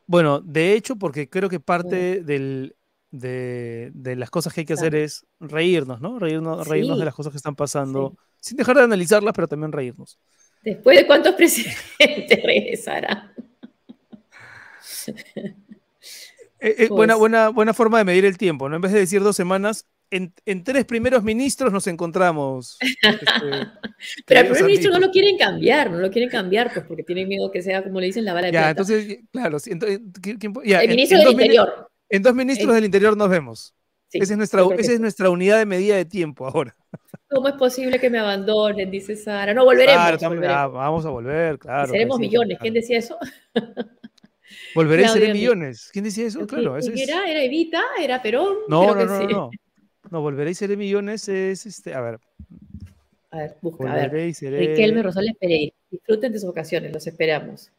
Bueno, 0.07 0.41
de 0.41 0.75
hecho, 0.75 0.97
porque 0.97 1.29
creo 1.29 1.49
que 1.49 1.61
parte 1.61 2.23
del, 2.23 2.77
de, 3.11 4.15
las 4.17 4.31
cosas 4.31 4.53
que 4.53 4.61
hay 4.61 4.67
que 4.67 4.75
hacer 4.75 4.95
es 4.95 5.27
reírnos, 5.41 6.01
¿no? 6.01 6.19
Reírnos, 6.19 6.67
reírnos 6.67 6.99
de 6.99 7.05
las 7.05 7.15
cosas 7.15 7.33
que 7.33 7.37
están 7.37 7.55
pasando, 7.55 8.17
sin 8.41 8.57
dejar 8.57 8.77
de 8.77 8.83
analizarlas, 8.83 9.33
pero 9.35 9.49
también 9.49 9.73
reírnos. 9.73 10.19
Después 10.63 10.99
de 10.99 11.07
cuántos 11.07 11.35
presidentes 11.37 12.43
regresará. 12.43 13.33
Eh, 16.61 16.75
eh, 16.79 16.89
buena, 16.89 17.15
pues 17.15 17.21
buena, 17.21 17.49
buena 17.51 17.75
forma 17.75 17.99
de 17.99 18.05
medir 18.05 18.25
el 18.25 18.39
tiempo, 18.39 18.69
¿no? 18.69 18.77
En 18.77 18.83
vez 18.83 18.93
de 18.93 19.01
decir 19.01 19.23
dos 19.23 19.37
semanas, 19.37 19.87
en, 20.11 20.65
tres 20.65 20.85
primeros 20.85 21.23
ministros 21.23 21.73
nos 21.73 21.87
encontramos. 21.87 22.79
Este, 24.05 24.23
pero 24.27 24.41
al 24.41 24.47
primer 24.47 24.65
ministro 24.65 24.93
no 24.93 24.99
lo 24.99 25.11
quieren 25.11 25.39
cambiar, 25.39 25.91
no 25.91 25.99
lo 25.99 26.11
quieren 26.11 26.29
cambiar, 26.29 26.73
pues 26.73 26.85
porque 26.87 27.03
tienen 27.03 27.29
miedo 27.29 27.51
que 27.51 27.63
sea, 27.63 27.83
como 27.83 28.01
le 28.01 28.07
dicen, 28.07 28.25
la 28.25 28.35
bala 28.35 28.49
de 28.49 28.53
ya, 28.53 28.71
entonces, 28.71 29.21
claro, 29.31 29.57
entonces, 29.65 30.01
el 30.65 30.89
ministro 30.89 31.19
del 31.19 31.31
Interior. 31.31 31.89
En 32.09 32.23
dos 32.23 32.35
ministros 32.35 32.75
del 32.75 32.85
Interior 32.85 33.17
nos 33.17 33.29
vemos. 33.31 33.75
esa, 34.13 34.35
es 34.35 34.37
nuestra, 34.37 34.63
esa 34.79 34.93
es 34.93 35.01
nuestra 35.01 35.31
unidad 35.31 35.59
de 35.59 35.67
medida 35.67 35.97
de 35.97 36.05
tiempo 36.05 36.47
ahora. 36.47 36.77
¿Cómo 37.31 37.49
es 37.49 37.55
posible 37.55 37.99
que 37.99 38.11
me 38.11 38.19
abandonen? 38.19 38.91
Dice 38.91 39.17
Sara. 39.17 39.55
No, 39.55 39.65
volveremos. 39.65 40.21
vamos 40.21 41.07
a 41.07 41.11
volver, 41.11 41.59
claro. 41.59 41.91
Seremos 41.91 42.19
millones. 42.19 42.59
¿Quién 42.61 42.75
decía 42.75 42.99
eso? 42.99 43.17
Volveré 44.75 45.07
a 45.07 45.09
ser 45.09 45.33
millones. 45.33 45.91
¿Quién 45.93 46.05
decía 46.05 46.27
eso? 46.27 46.47
Claro. 46.47 46.77
¿Quién 46.81 46.99
era? 46.99 47.29
¿Era 47.29 47.43
Evita? 47.43 47.83
¿Era 48.01 48.23
Perón? 48.23 48.57
No, 48.69 48.95
no, 48.95 49.05
no, 49.05 49.21
no, 49.21 49.29
no. 49.29 49.51
Volveré 50.21 50.51
y 50.51 50.55
seré 50.55 50.77
millones 50.77 51.29
es 51.29 51.67
este. 51.67 51.95
A 51.95 52.01
ver. 52.01 52.21
A 53.31 53.39
ver, 53.39 53.57
busca. 53.61 53.93
a 53.93 54.09
ver. 54.09 54.29
Y 54.29 54.35
seré... 54.35 54.59
Riquelme 54.59 55.03
Rosales 55.03 55.35
Pereira. 55.39 55.75
Disfruten 55.91 56.33
de 56.33 56.39
sus 56.39 56.49
vacaciones, 56.49 56.93
los 56.93 57.07
esperamos. 57.07 57.71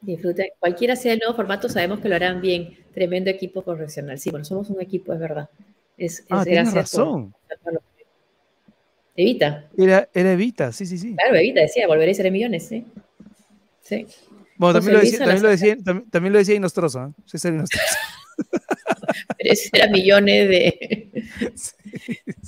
Disfruten. 0.00 0.48
Cualquiera 0.58 0.96
sea 0.96 1.14
el 1.14 1.20
nuevo 1.20 1.34
formato, 1.34 1.68
sabemos 1.68 2.00
que 2.00 2.08
lo 2.08 2.16
harán 2.16 2.40
bien. 2.40 2.76
Tremendo 2.92 3.30
equipo 3.30 3.62
profesional. 3.62 4.18
Sí, 4.18 4.30
bueno, 4.30 4.44
somos 4.44 4.70
un 4.70 4.80
equipo, 4.80 5.12
es 5.12 5.20
verdad. 5.20 5.48
Es, 5.96 6.24
ah, 6.28 6.44
tienes 6.44 6.72
razón. 6.74 7.34
Evita. 9.16 9.68
Era, 9.76 10.08
era 10.12 10.32
Evita, 10.32 10.72
sí, 10.72 10.86
sí, 10.86 10.98
sí. 10.98 11.14
Claro, 11.14 11.36
Evita 11.36 11.60
decía, 11.60 11.86
volveré 11.86 12.10
a 12.10 12.14
ser 12.14 12.30
millones, 12.32 12.66
sí. 12.66 12.84
Sí. 13.80 14.06
Bueno, 14.56 14.80
también 14.80 14.94
lo, 14.94 15.00
decía, 15.00 15.18
también, 15.18 15.42
lo 15.42 15.48
decía, 15.48 15.76
también, 16.10 16.32
lo 16.32 16.38
decía, 16.38 16.56
¿eh? 16.56 17.12
César. 17.26 17.54
Pero 19.38 19.52
ese 19.52 19.70
era 19.72 19.88
millones 19.88 20.48
de, 20.48 21.10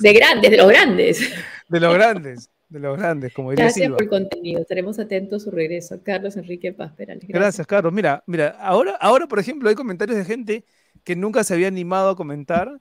de 0.00 0.12
grandes, 0.12 0.50
de 0.50 0.56
los 0.56 0.68
grandes. 0.68 1.32
De 1.68 1.80
los 1.80 1.94
grandes, 1.94 2.50
de 2.68 2.80
los 2.80 2.98
grandes, 2.98 3.32
como 3.32 3.50
diría 3.50 3.66
Gracias 3.66 3.90
por 3.90 4.02
el 4.02 4.08
contenido, 4.08 4.60
estaremos 4.60 4.98
atentos 4.98 5.42
a 5.42 5.44
su 5.44 5.50
regreso. 5.50 6.00
Carlos 6.02 6.36
Enrique 6.36 6.72
Paz 6.72 6.92
Perales. 6.92 7.24
Gracias. 7.28 7.66
Carlos. 7.66 7.92
Mira, 7.92 8.22
mira, 8.26 8.56
ahora, 8.60 8.96
ahora, 9.00 9.26
por 9.26 9.38
ejemplo, 9.38 9.68
hay 9.68 9.74
comentarios 9.74 10.16
de 10.16 10.24
gente 10.24 10.64
que 11.04 11.16
nunca 11.16 11.44
se 11.44 11.54
había 11.54 11.68
animado 11.68 12.10
a 12.10 12.16
comentar 12.16 12.78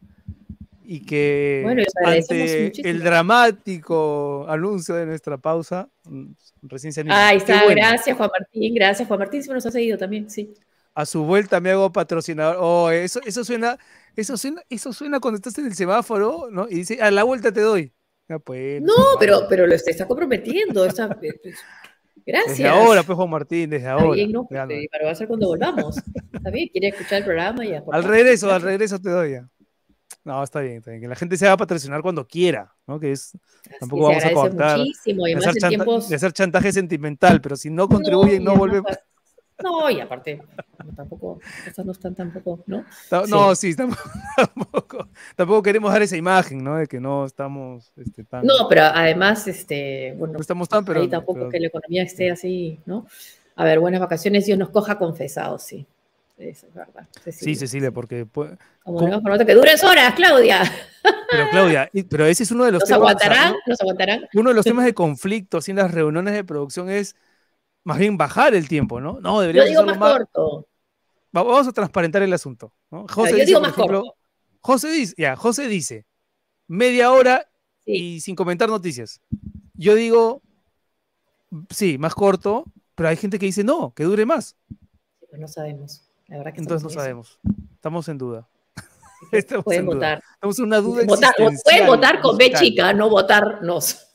y 0.87 1.05
que 1.05 1.65
ante 2.05 2.71
el 2.87 3.01
dramático 3.01 4.45
anuncio 4.47 4.95
de 4.95 5.05
nuestra 5.05 5.37
pausa, 5.37 5.89
mm, 6.03 6.31
recién 6.63 6.93
se 6.93 7.01
animó. 7.01 7.15
Ahí 7.15 7.37
está, 7.37 7.65
gracias 7.67 8.15
Juan 8.15 8.29
Martín, 8.37 8.75
gracias 8.75 9.07
Juan 9.07 9.19
Martín, 9.19 9.43
si 9.43 9.49
nos 9.49 9.65
ha 9.65 9.71
seguido 9.71 9.97
también, 9.97 10.29
sí. 10.29 10.53
A 10.95 11.05
su 11.05 11.23
vuelta 11.23 11.59
me 11.59 11.71
hago 11.71 11.91
patrocinador. 11.91 12.55
Oh, 12.59 12.89
eso, 12.89 13.19
eso 13.25 13.43
suena, 13.43 13.77
eso 14.15 14.37
suena, 14.37 14.61
eso 14.69 14.93
suena 14.93 15.19
cuando 15.19 15.35
estás 15.35 15.57
en 15.57 15.65
el 15.65 15.75
semáforo, 15.75 16.47
¿no? 16.49 16.67
Y 16.69 16.75
dice, 16.75 17.01
a 17.01 17.11
la 17.11 17.23
vuelta 17.23 17.51
te 17.51 17.61
doy. 17.61 17.93
Pues, 18.43 18.81
no, 18.81 18.93
pero, 19.19 19.41
pero 19.49 19.67
lo 19.67 19.75
está 19.75 20.07
comprometiendo. 20.07 20.85
Está, 20.85 21.09
pues, 21.09 21.33
gracias. 22.25 22.57
Desde 22.57 22.67
ahora, 22.69 23.03
pues 23.03 23.15
Juan 23.15 23.29
Martín, 23.29 23.69
desde 23.69 23.87
ahora. 23.87 24.13
Bien, 24.13 24.31
no, 24.31 24.47
pero 24.49 25.05
va 25.05 25.11
a 25.11 25.15
ser 25.15 25.27
cuando 25.27 25.47
volvamos. 25.47 25.97
Está 26.33 26.49
bien, 26.49 26.69
quiere 26.69 26.87
escuchar 26.87 27.19
el 27.19 27.25
programa 27.25 27.65
y 27.65 27.73
Al 27.73 28.03
regreso, 28.03 28.51
al 28.51 28.61
regreso 28.61 28.99
te 28.99 29.09
doy 29.09 29.31
ya. 29.33 29.49
No, 30.23 30.43
está 30.43 30.61
bien, 30.61 30.77
está 30.77 30.91
bien. 30.91 31.01
Que 31.01 31.07
la 31.07 31.15
gente 31.15 31.37
se 31.37 31.45
haga 31.45 31.57
patrocinar 31.57 32.01
cuando 32.01 32.25
quiera, 32.25 32.73
¿no? 32.87 32.99
Que 32.99 33.11
es. 33.11 33.37
tampoco 33.79 34.07
vamos 34.07 34.25
a 34.25 34.31
cortar. 34.31 34.79
Muchísimo, 34.79 35.27
y 35.27 35.35
de, 35.35 35.39
hacer 35.39 35.69
tiempos... 35.69 36.09
de 36.09 36.15
hacer 36.15 36.33
chantaje 36.33 36.71
sentimental, 36.71 37.41
pero 37.41 37.55
si 37.55 37.69
no 37.69 37.87
contribuyen, 37.87 38.43
no, 38.43 38.53
no 38.53 38.57
volvemos. 38.57 38.91
No, 38.91 39.14
y 39.89 39.99
aparte, 39.99 40.41
tampoco, 40.95 41.39
estas 41.65 41.85
no 41.85 41.91
están 41.93 42.13
tampoco, 42.13 42.63
¿no? 42.67 42.85
No, 43.27 43.55
sí, 43.55 43.75
tampoco, 43.75 45.07
tampoco, 45.35 45.63
queremos 45.63 45.91
dar 45.91 46.01
esa 46.01 46.17
imagen, 46.17 46.63
¿no? 46.63 46.77
De 46.77 46.87
que 46.87 46.99
no 46.99 47.25
estamos 47.25 47.93
este, 47.95 48.23
tan... 48.23 48.45
No, 48.45 48.67
pero 48.67 48.83
además, 48.83 49.47
este, 49.47 50.13
bueno, 50.17 50.33
no 50.33 50.39
estamos 50.39 50.67
tan, 50.67 50.83
pero... 50.83 51.01
Ahí 51.01 51.07
tampoco 51.07 51.49
que 51.49 51.59
la 51.59 51.67
economía 51.67 52.03
esté 52.03 52.31
así, 52.31 52.79
¿no? 52.85 53.07
A 53.55 53.63
ver, 53.63 53.79
buenas 53.79 54.01
vacaciones, 54.01 54.45
Dios 54.45 54.59
nos 54.59 54.69
coja 54.69 54.97
confesados, 54.97 55.63
sí. 55.63 55.85
Eso 56.37 56.67
es 56.67 56.73
verdad. 56.73 57.07
Sí, 57.31 57.55
Cecilia, 57.55 57.91
porque... 57.91 58.27
Como 58.83 59.07
no, 59.07 59.45
que 59.45 59.55
duren 59.55 59.77
horas, 59.85 60.13
Claudia. 60.15 60.61
Pero 61.31 61.49
Claudia, 61.49 61.89
pero 62.09 62.25
ese 62.25 62.43
es 62.43 62.51
uno 62.51 62.65
de 62.65 62.73
los 62.73 62.81
¿Nos 62.81 62.89
temas... 62.89 62.99
Aguantarán, 62.99 63.53
¿Nos 63.65 63.79
aguantarán? 63.79 64.27
Uno 64.33 64.49
de 64.49 64.55
los 64.55 64.65
temas 64.65 64.85
de 64.85 64.93
conflicto 64.93 65.59
en 65.65 65.77
las 65.77 65.91
reuniones 65.91 66.33
de 66.33 66.43
producción 66.43 66.89
es 66.89 67.15
más 67.85 67.99
bien 67.99 68.17
bajar 68.17 68.53
el 68.55 68.67
tiempo, 68.67 68.99
¿no? 68.99 69.19
No, 69.21 69.39
deberíamos 69.39 69.71
Yo 69.71 69.83
digo 69.83 69.95
más, 69.99 70.13
corto. 70.13 70.67
Vamos 71.31 71.67
a 71.67 71.71
transparentar 71.71 72.23
el 72.23 72.33
asunto. 72.33 72.73
José 72.89 73.39
yo 73.39 73.45
digo 73.45 73.61
más 73.61 73.73
corto. 73.73 74.15
José 74.59 74.89
dice, 74.89 75.13
ya, 75.17 75.35
José 75.35 75.67
dice, 75.67 76.05
media 76.67 77.11
hora 77.11 77.47
y 77.85 78.19
sin 78.21 78.35
comentar 78.35 78.67
noticias. 78.67 79.21
Yo 79.75 79.93
digo, 79.93 80.41
sí, 81.69 81.99
más 81.99 82.15
corto, 82.15 82.65
pero 82.95 83.09
hay 83.09 83.17
gente 83.17 83.37
que 83.37 83.45
dice 83.45 83.63
no, 83.63 83.93
que 83.93 84.03
dure 84.03 84.25
más. 84.25 84.57
pues 85.29 85.39
no 85.39 85.47
sabemos. 85.47 86.09
La 86.27 86.37
verdad 86.37 86.53
que 86.53 86.61
Entonces 86.61 86.83
no 86.83 86.89
sabemos. 86.89 87.39
Estamos 87.75 88.09
en 88.09 88.17
duda. 88.17 88.47
pueden 89.63 89.85
votar. 89.85 90.23
Estamos 90.33 90.57
en 90.57 90.65
una 90.65 90.77
duda 90.79 91.05
Pueden 91.63 91.85
votar 91.85 92.19
con 92.19 92.35
B 92.35 92.51
chica, 92.53 92.93
no 92.93 93.09
votarnos. 93.09 94.07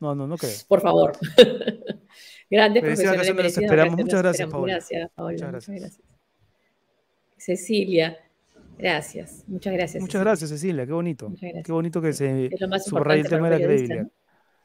no, 0.00 0.14
no, 0.14 0.26
no 0.26 0.38
creo. 0.38 0.56
Por 0.66 0.80
favor. 0.80 1.12
Grandes 2.50 2.82
profesionales. 2.82 3.58
esperamos. 3.58 3.96
Muchas 3.96 4.22
gracias, 4.22 4.48
Paola. 4.48 4.72
Gracias, 4.74 5.10
Paola. 5.14 5.32
Muchas 5.32 5.68
gracias. 5.68 6.00
Cecilia, 7.36 8.18
gracias. 8.76 9.44
Muchas 9.46 9.72
gracias. 9.72 10.00
Muchas 10.00 10.20
gracias, 10.20 10.50
Cecilia. 10.50 10.86
Qué 10.86 10.92
bonito. 10.92 11.32
Qué 11.40 11.72
bonito 11.72 12.00
que 12.00 12.12
se 12.12 12.50
subraya 12.84 13.22
el 13.22 13.28
tema 13.28 13.50
de 13.50 13.58
la 13.58 13.64
credibilidad. 13.64 14.06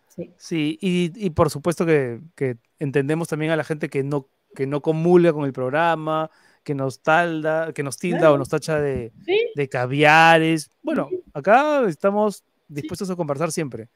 Sí, 0.08 0.32
sí 0.38 0.78
y, 0.80 1.12
y, 1.16 1.32
por 1.32 1.50
supuesto 1.50 1.88
que, 1.88 2.20
que, 2.36 2.58
entendemos 2.78 3.28
también 3.28 3.52
a 3.52 3.56
la 3.56 3.64
gente 3.64 3.90
que 3.90 4.04
no, 4.04 4.30
que 4.56 4.68
no 4.68 4.82
comulga 4.82 5.34
con 5.34 5.46
el 5.46 5.54
programa, 5.54 6.30
que 6.64 6.76
nos 6.76 7.02
talda, 7.02 7.74
que 7.74 7.82
nos 7.82 7.98
tilda 7.98 8.32
o 8.32 8.38
nos 8.38 8.50
tacha 8.50 8.80
de, 8.80 9.12
de 9.56 9.70
caviares. 9.70 10.70
Bueno, 10.84 11.10
acá 11.34 11.84
estamos 11.88 12.44
dispuestos 12.68 13.10
a 13.10 13.16
conversar 13.16 13.52
siempre. 13.52 13.90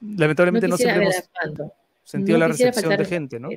Lamentablemente 0.00 0.66
no, 0.66 0.76
siempre 0.76 1.04
hemos 1.04 1.16
sentido 2.06 2.38
la 2.38 2.48
recepción 2.48 2.96
de 2.96 3.04
gente, 3.04 3.40
¿no? 3.40 3.48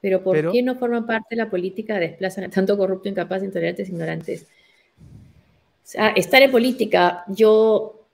Pero 0.00 0.22
¿por 0.22 0.52
qué 0.52 0.62
no 0.62 0.76
forman 0.76 1.06
parte 1.06 1.34
de 1.34 1.36
la 1.36 1.50
política 1.50 1.98
desplazan 1.98 2.50
tanto 2.50 2.76
corrupto, 2.76 3.08
incapaz, 3.08 3.42
intolerantes, 3.42 3.88
ignorantes? 3.88 4.42
O 4.42 5.88
sea, 5.88 6.08
estar 6.10 6.42
en 6.42 6.50
política, 6.50 7.24
yo 7.28 8.06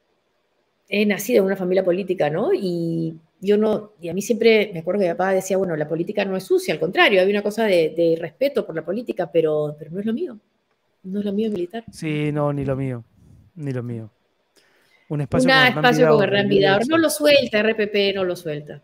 he 0.89 1.07
nacido 1.07 1.41
en 1.41 1.47
una 1.47 1.57
familia 1.57 1.85
política, 1.85 2.29
¿no? 2.31 2.53
Y 2.53 3.15
yo 3.41 3.57
no, 3.57 3.93
y 4.01 4.09
a 4.09 4.15
mí 4.15 4.23
siempre, 4.23 4.71
me 4.73 4.81
acuerdo 4.81 5.01
que 5.01 5.07
mi 5.07 5.13
papá 5.13 5.33
decía, 5.33 5.57
bueno, 5.57 5.77
la 5.77 5.89
política 5.89 6.25
no 6.25 6.37
es 6.37 6.45
sucia, 6.45 6.75
al 6.75 6.81
contrario, 6.81 7.21
hay 7.21 7.31
una 7.31 7.43
cosa 7.43 7.65
de, 7.65 8.17
respeto 8.19 8.67
por 8.67 8.75
la 8.75 8.85
política, 8.85 9.31
pero, 9.31 9.77
pero 9.79 9.91
no 9.91 10.01
es 10.01 10.07
lo 10.07 10.13
mío. 10.13 10.39
No 11.05 11.19
es 11.19 11.25
lo 11.25 11.33
mío 11.33 11.51
militar. 11.51 11.85
Sí, 11.91 12.31
no, 12.33 12.53
ni 12.53 12.65
lo 12.65 12.77
mío, 12.77 13.05
ni 13.57 13.73
lo 13.73 13.83
mío. 13.83 14.11
Un 15.13 15.21
espacio, 15.21 15.45
Una 15.45 15.69
espacio 15.69 16.09
con 16.09 16.23
Hernán 16.23 16.49
Vidal. 16.49 16.81
No 16.89 16.97
lo 16.97 17.11
suelta, 17.11 17.63
RPP 17.63 18.15
no 18.15 18.25
lo 18.25 18.35
suelta. 18.35 18.83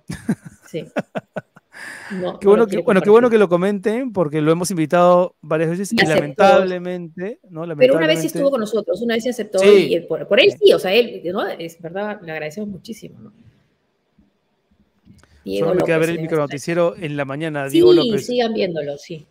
Sí. 0.67 0.85
qué 2.39 2.47
bueno, 2.47 2.67
que, 2.67 2.83
bueno, 2.83 3.01
qué 3.01 3.09
bueno 3.09 3.31
que 3.31 3.39
lo 3.39 3.49
comenten, 3.49 4.13
porque 4.13 4.43
lo 4.43 4.53
hemos 4.53 4.71
invitado 4.71 5.37
varias 5.41 5.71
veces 5.71 5.91
y, 5.91 5.97
lamentablemente, 5.97 7.41
¿no? 7.49 7.65
Pero 7.79 7.97
una 7.97 8.07
vez 8.07 8.21
sí 8.21 8.27
estuvo 8.27 8.51
con 8.51 8.61
nosotros, 8.61 9.01
una 9.01 9.15
vez 9.15 9.25
se 9.25 9.31
aceptó 9.31 9.59
y 9.65 10.01
por, 10.01 10.39
él 10.39 10.53
sí, 10.63 10.71
o 10.75 10.79
sea, 10.79 10.93
él, 10.93 11.23
¿no? 11.33 11.47
Es 11.47 11.81
verdad, 11.81 12.21
le 12.21 12.31
agradecemos 12.31 12.69
muchísimo, 12.69 13.19
¿no? 13.21 13.33
Solo 15.47 15.77
me 15.77 15.83
queda 15.83 15.97
ver 15.97 16.11
el 16.11 16.21
micronoticiero 16.21 16.95
en 16.95 17.17
la 17.17 17.25
mañana, 17.25 17.71
Diego 17.71 17.95
López. 17.95 18.27
Sí, 18.27 18.33
sigan 18.35 18.53
viéndolo, 18.53 18.99
sí. 18.99 19.27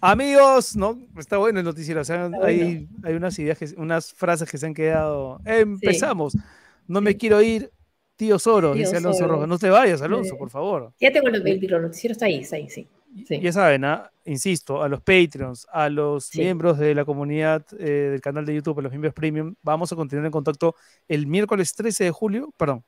Amigos, 0.00 0.76
no, 0.76 0.98
está 1.18 1.36
bueno 1.36 1.58
el 1.58 1.64
noticiero. 1.64 2.00
hay, 2.42 2.88
hay, 3.02 3.14
unas 3.14 3.38
ideas, 3.38 3.74
unas 3.76 4.12
frases 4.12 4.50
que 4.50 4.56
se 4.56 4.66
han 4.66 4.74
quedado. 4.74 5.40
Empezamos. 5.44 6.36
No 6.86 7.00
me 7.00 7.16
quiero 7.16 7.40
ir, 7.42 7.70
tío 8.16 8.38
Soros, 8.38 8.76
dice 8.76 8.96
Alonso 8.96 9.28
Rojas. 9.28 9.48
No 9.48 9.58
te 9.58 9.68
vayas, 9.68 10.00
Alonso, 10.02 10.36
por 10.36 10.50
favor. 10.50 10.92
Ya 11.00 11.12
tengo 11.12 11.28
el, 11.28 11.46
el 11.46 11.82
noticiero, 11.82 12.12
está 12.12 12.26
ahí, 12.26 12.40
está 12.40 12.56
ahí, 12.56 12.68
sí. 12.68 12.88
Ya 13.28 13.52
saben, 13.52 13.84
¿ah? 13.84 14.10
insisto, 14.24 14.82
a 14.82 14.88
los 14.88 15.00
Patreons, 15.00 15.66
a 15.72 15.88
los 15.88 16.34
miembros 16.34 16.78
de 16.78 16.94
la 16.94 17.04
comunidad 17.04 17.66
eh, 17.78 18.10
del 18.12 18.20
canal 18.20 18.46
de 18.46 18.54
YouTube, 18.54 18.78
a 18.78 18.82
los 18.82 18.92
miembros 18.92 19.12
premium, 19.14 19.54
vamos 19.62 19.92
a 19.92 19.96
continuar 19.96 20.26
en 20.26 20.32
contacto 20.32 20.76
el 21.08 21.26
miércoles 21.26 21.74
13 21.74 22.04
de 22.04 22.10
julio, 22.12 22.54
perdón, 22.56 22.84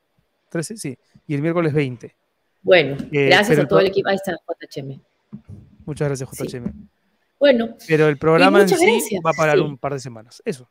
13, 0.49 0.77
sí, 0.77 0.97
y 1.27 1.35
el 1.35 1.41
miércoles 1.41 1.73
20. 1.73 2.15
Bueno, 2.61 2.95
eh, 3.11 3.25
gracias 3.25 3.59
a 3.59 3.67
todo 3.67 3.79
el 3.79 3.87
equipo. 3.87 4.07
Ahí 4.07 4.15
está 4.15 4.31
JHM. 4.31 5.01
Muchas 5.85 6.07
gracias, 6.07 6.29
JHM. 6.29 6.87
Bueno. 7.43 7.75
Pero 7.89 8.07
el 8.07 8.17
programa 8.17 8.61
en 8.61 8.69
sí 8.69 9.19
va 9.19 9.31
a 9.31 9.33
parar 9.33 9.59
un 9.59 9.77
par 9.77 9.91
de 9.91 9.99
semanas. 9.99 10.41
Eso. 10.45 10.69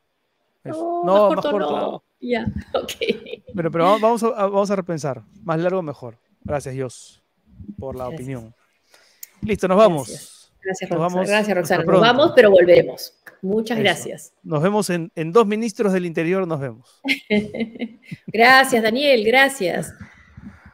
No, 0.64 1.29
más 1.29 1.45
corto, 1.45 1.59
no. 1.59 2.05
Ya, 2.18 2.47
ok. 2.73 2.93
Pero, 3.55 3.70
pero 3.70 3.99
vamos, 4.01 4.23
a, 4.23 4.31
vamos 4.31 4.70
a 4.70 4.77
repensar. 4.77 5.23
Más 5.43 5.61
largo, 5.61 5.83
mejor. 5.83 6.18
Gracias, 6.43 6.75
Dios, 6.75 7.23
por 7.79 7.95
la 7.95 8.09
opinión. 8.09 8.55
Listo, 9.43 9.68
nos 9.68 9.77
vamos. 9.77 10.51
Gracias, 10.62 10.89
Roxana. 10.89 11.25
Gracias, 11.27 11.57
Roxana. 11.59 11.85
Nos 11.85 12.01
vamos, 12.01 12.33
pero 12.35 12.51
volveremos. 12.51 13.18
Muchas 13.43 13.79
gracias. 13.79 14.33
Nos 14.43 14.62
vemos 14.62 14.89
en, 14.89 15.12
en, 15.14 15.31
dos 15.31 15.47
ministros 15.47 15.93
del 15.93 16.07
interior, 16.07 16.49
nos 16.49 16.59
vemos. 16.59 17.03
gracias, 18.29 18.83
Daniel, 18.83 19.25
gracias. 19.27 19.93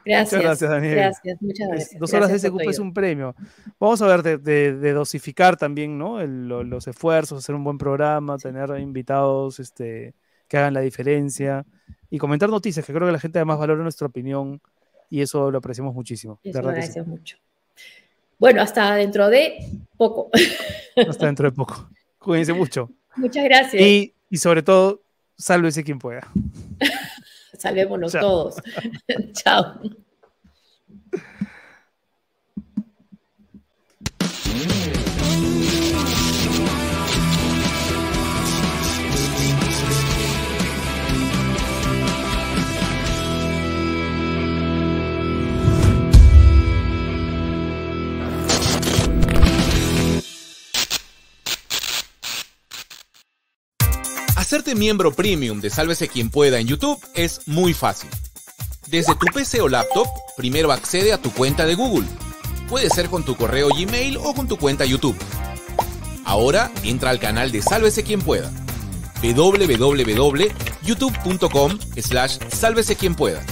Gracias. 0.09 0.33
Muchas 0.33 0.43
gracias, 0.43 0.71
Daniel. 0.71 0.95
Gracias, 0.95 1.41
muchas 1.41 1.67
gracias. 1.67 1.99
Dos 1.99 2.13
horas 2.13 2.31
de 2.31 2.39
SQP 2.39 2.61
es 2.67 2.79
un 2.79 2.93
premio. 2.95 3.35
Vamos 3.79 4.01
a 4.01 4.07
ver 4.07 4.39
de, 4.39 4.93
dosificar 4.93 5.55
también 5.55 5.99
¿no? 5.99 6.25
los 6.25 6.87
esfuerzos, 6.87 7.37
hacer 7.37 7.53
un 7.53 7.63
buen 7.63 7.77
programa, 7.77 8.39
tener 8.39 8.71
invitados 8.79 9.59
este, 9.59 10.15
que 10.47 10.57
hagan 10.57 10.73
la 10.73 10.81
diferencia 10.81 11.63
y 12.09 12.17
comentar 12.17 12.49
noticias, 12.49 12.83
que 12.83 12.91
creo 12.91 13.07
que 13.07 13.11
la 13.11 13.19
gente 13.19 13.37
además 13.37 13.59
valora 13.59 13.83
nuestra 13.83 14.07
opinión 14.07 14.59
y 15.11 15.21
eso 15.21 15.51
lo 15.51 15.59
apreciamos 15.59 15.93
muchísimo. 15.93 16.39
Eso 16.43 16.59
lo 16.63 17.05
mucho. 17.05 17.37
Bueno, 18.39 18.63
hasta 18.63 18.95
dentro 18.95 19.29
de 19.29 19.59
poco. 19.95 20.31
Hasta 21.07 21.27
dentro 21.27 21.49
de 21.49 21.55
poco. 21.55 21.87
Cuídense 22.17 22.53
mucho. 22.53 22.89
Muchas 23.15 23.43
gracias. 23.43 23.81
Y, 23.81 24.13
y 24.29 24.37
sobre 24.37 24.63
todo, 24.63 25.01
sálvese 25.37 25.83
quien 25.83 25.99
pueda. 25.99 26.27
Salvémonos 27.59 28.13
todos. 28.13 28.55
Chao. 29.33 29.79
Hacerte 54.49 54.73
miembro 54.73 55.13
premium 55.13 55.61
de 55.61 55.69
Sálvese 55.69 56.07
quien 56.07 56.31
pueda 56.31 56.59
en 56.59 56.65
YouTube 56.65 56.99
es 57.13 57.41
muy 57.45 57.75
fácil. 57.75 58.09
Desde 58.87 59.13
tu 59.13 59.27
PC 59.27 59.61
o 59.61 59.69
laptop, 59.69 60.07
primero 60.37 60.71
accede 60.71 61.13
a 61.13 61.21
tu 61.21 61.31
cuenta 61.31 61.67
de 61.67 61.75
Google. 61.75 62.07
Puede 62.67 62.89
ser 62.89 63.09
con 63.09 63.23
tu 63.23 63.35
correo 63.35 63.69
Gmail 63.69 64.17
o 64.17 64.33
con 64.33 64.47
tu 64.47 64.57
cuenta 64.57 64.85
YouTube. 64.85 65.15
Ahora 66.25 66.71
entra 66.81 67.11
al 67.11 67.19
canal 67.19 67.51
de 67.51 67.61
Sálvese 67.61 68.01
quien 68.01 68.23
pueda. 68.23 68.51
www.youtube.com 69.21 71.79
slash 72.01 72.39
sálvese 72.51 72.95
quien 72.95 73.13
pueda. 73.13 73.43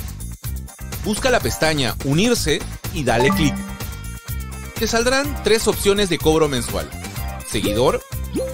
Busca 1.06 1.30
la 1.30 1.40
pestaña 1.40 1.96
Unirse 2.06 2.58
y 2.96 3.04
dale 3.04 3.30
clic. 3.30 3.54
Te 4.80 4.88
saldrán 4.88 5.44
tres 5.44 5.68
opciones 5.68 6.10
de 6.10 6.18
cobro 6.18 6.48
mensual. 6.48 6.90
Seguidor, 7.48 8.02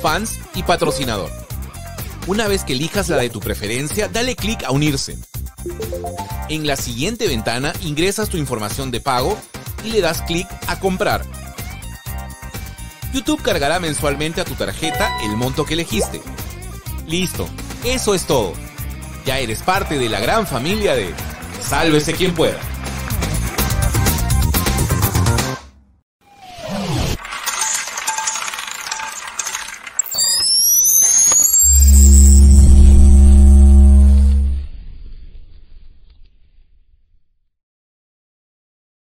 fans 0.02 0.42
y 0.56 0.64
patrocinador. 0.64 1.43
Una 2.26 2.48
vez 2.48 2.64
que 2.64 2.74
elijas 2.74 3.10
la 3.10 3.18
de 3.18 3.30
tu 3.30 3.42
preferencia, 3.42 4.08
dale 4.08 4.36
clic 4.36 4.64
a 4.64 4.72
unirse. 4.72 5.18
En 6.48 6.66
la 6.66 6.78
siguiente 6.78 7.28
ventana 7.28 7.74
ingresas 7.82 8.30
tu 8.30 8.38
información 8.38 8.92
de 8.92 9.02
pago 9.02 9.38
y 9.84 9.90
le 9.90 10.00
das 10.00 10.22
clic 10.22 10.48
a 10.68 10.80
comprar. 10.80 11.26
YouTube 13.14 13.42
cargará 13.42 13.80
mensualmente 13.80 14.40
a 14.40 14.46
tu 14.46 14.56
tarjeta 14.56 15.12
el 15.24 15.36
monto 15.36 15.66
que 15.66 15.74
elegiste. 15.74 16.22
Listo, 17.08 17.48
eso 17.84 18.16
es 18.16 18.26
todo. 18.26 18.54
Ya 19.26 19.40
eres 19.40 19.62
parte 19.62 20.00
de 20.00 20.08
la 20.08 20.22
gran 20.22 20.48
familia 20.48 20.96
de 20.96 21.14
Sálvese 21.62 22.14
quien 22.14 22.34
pueda. 22.34 22.60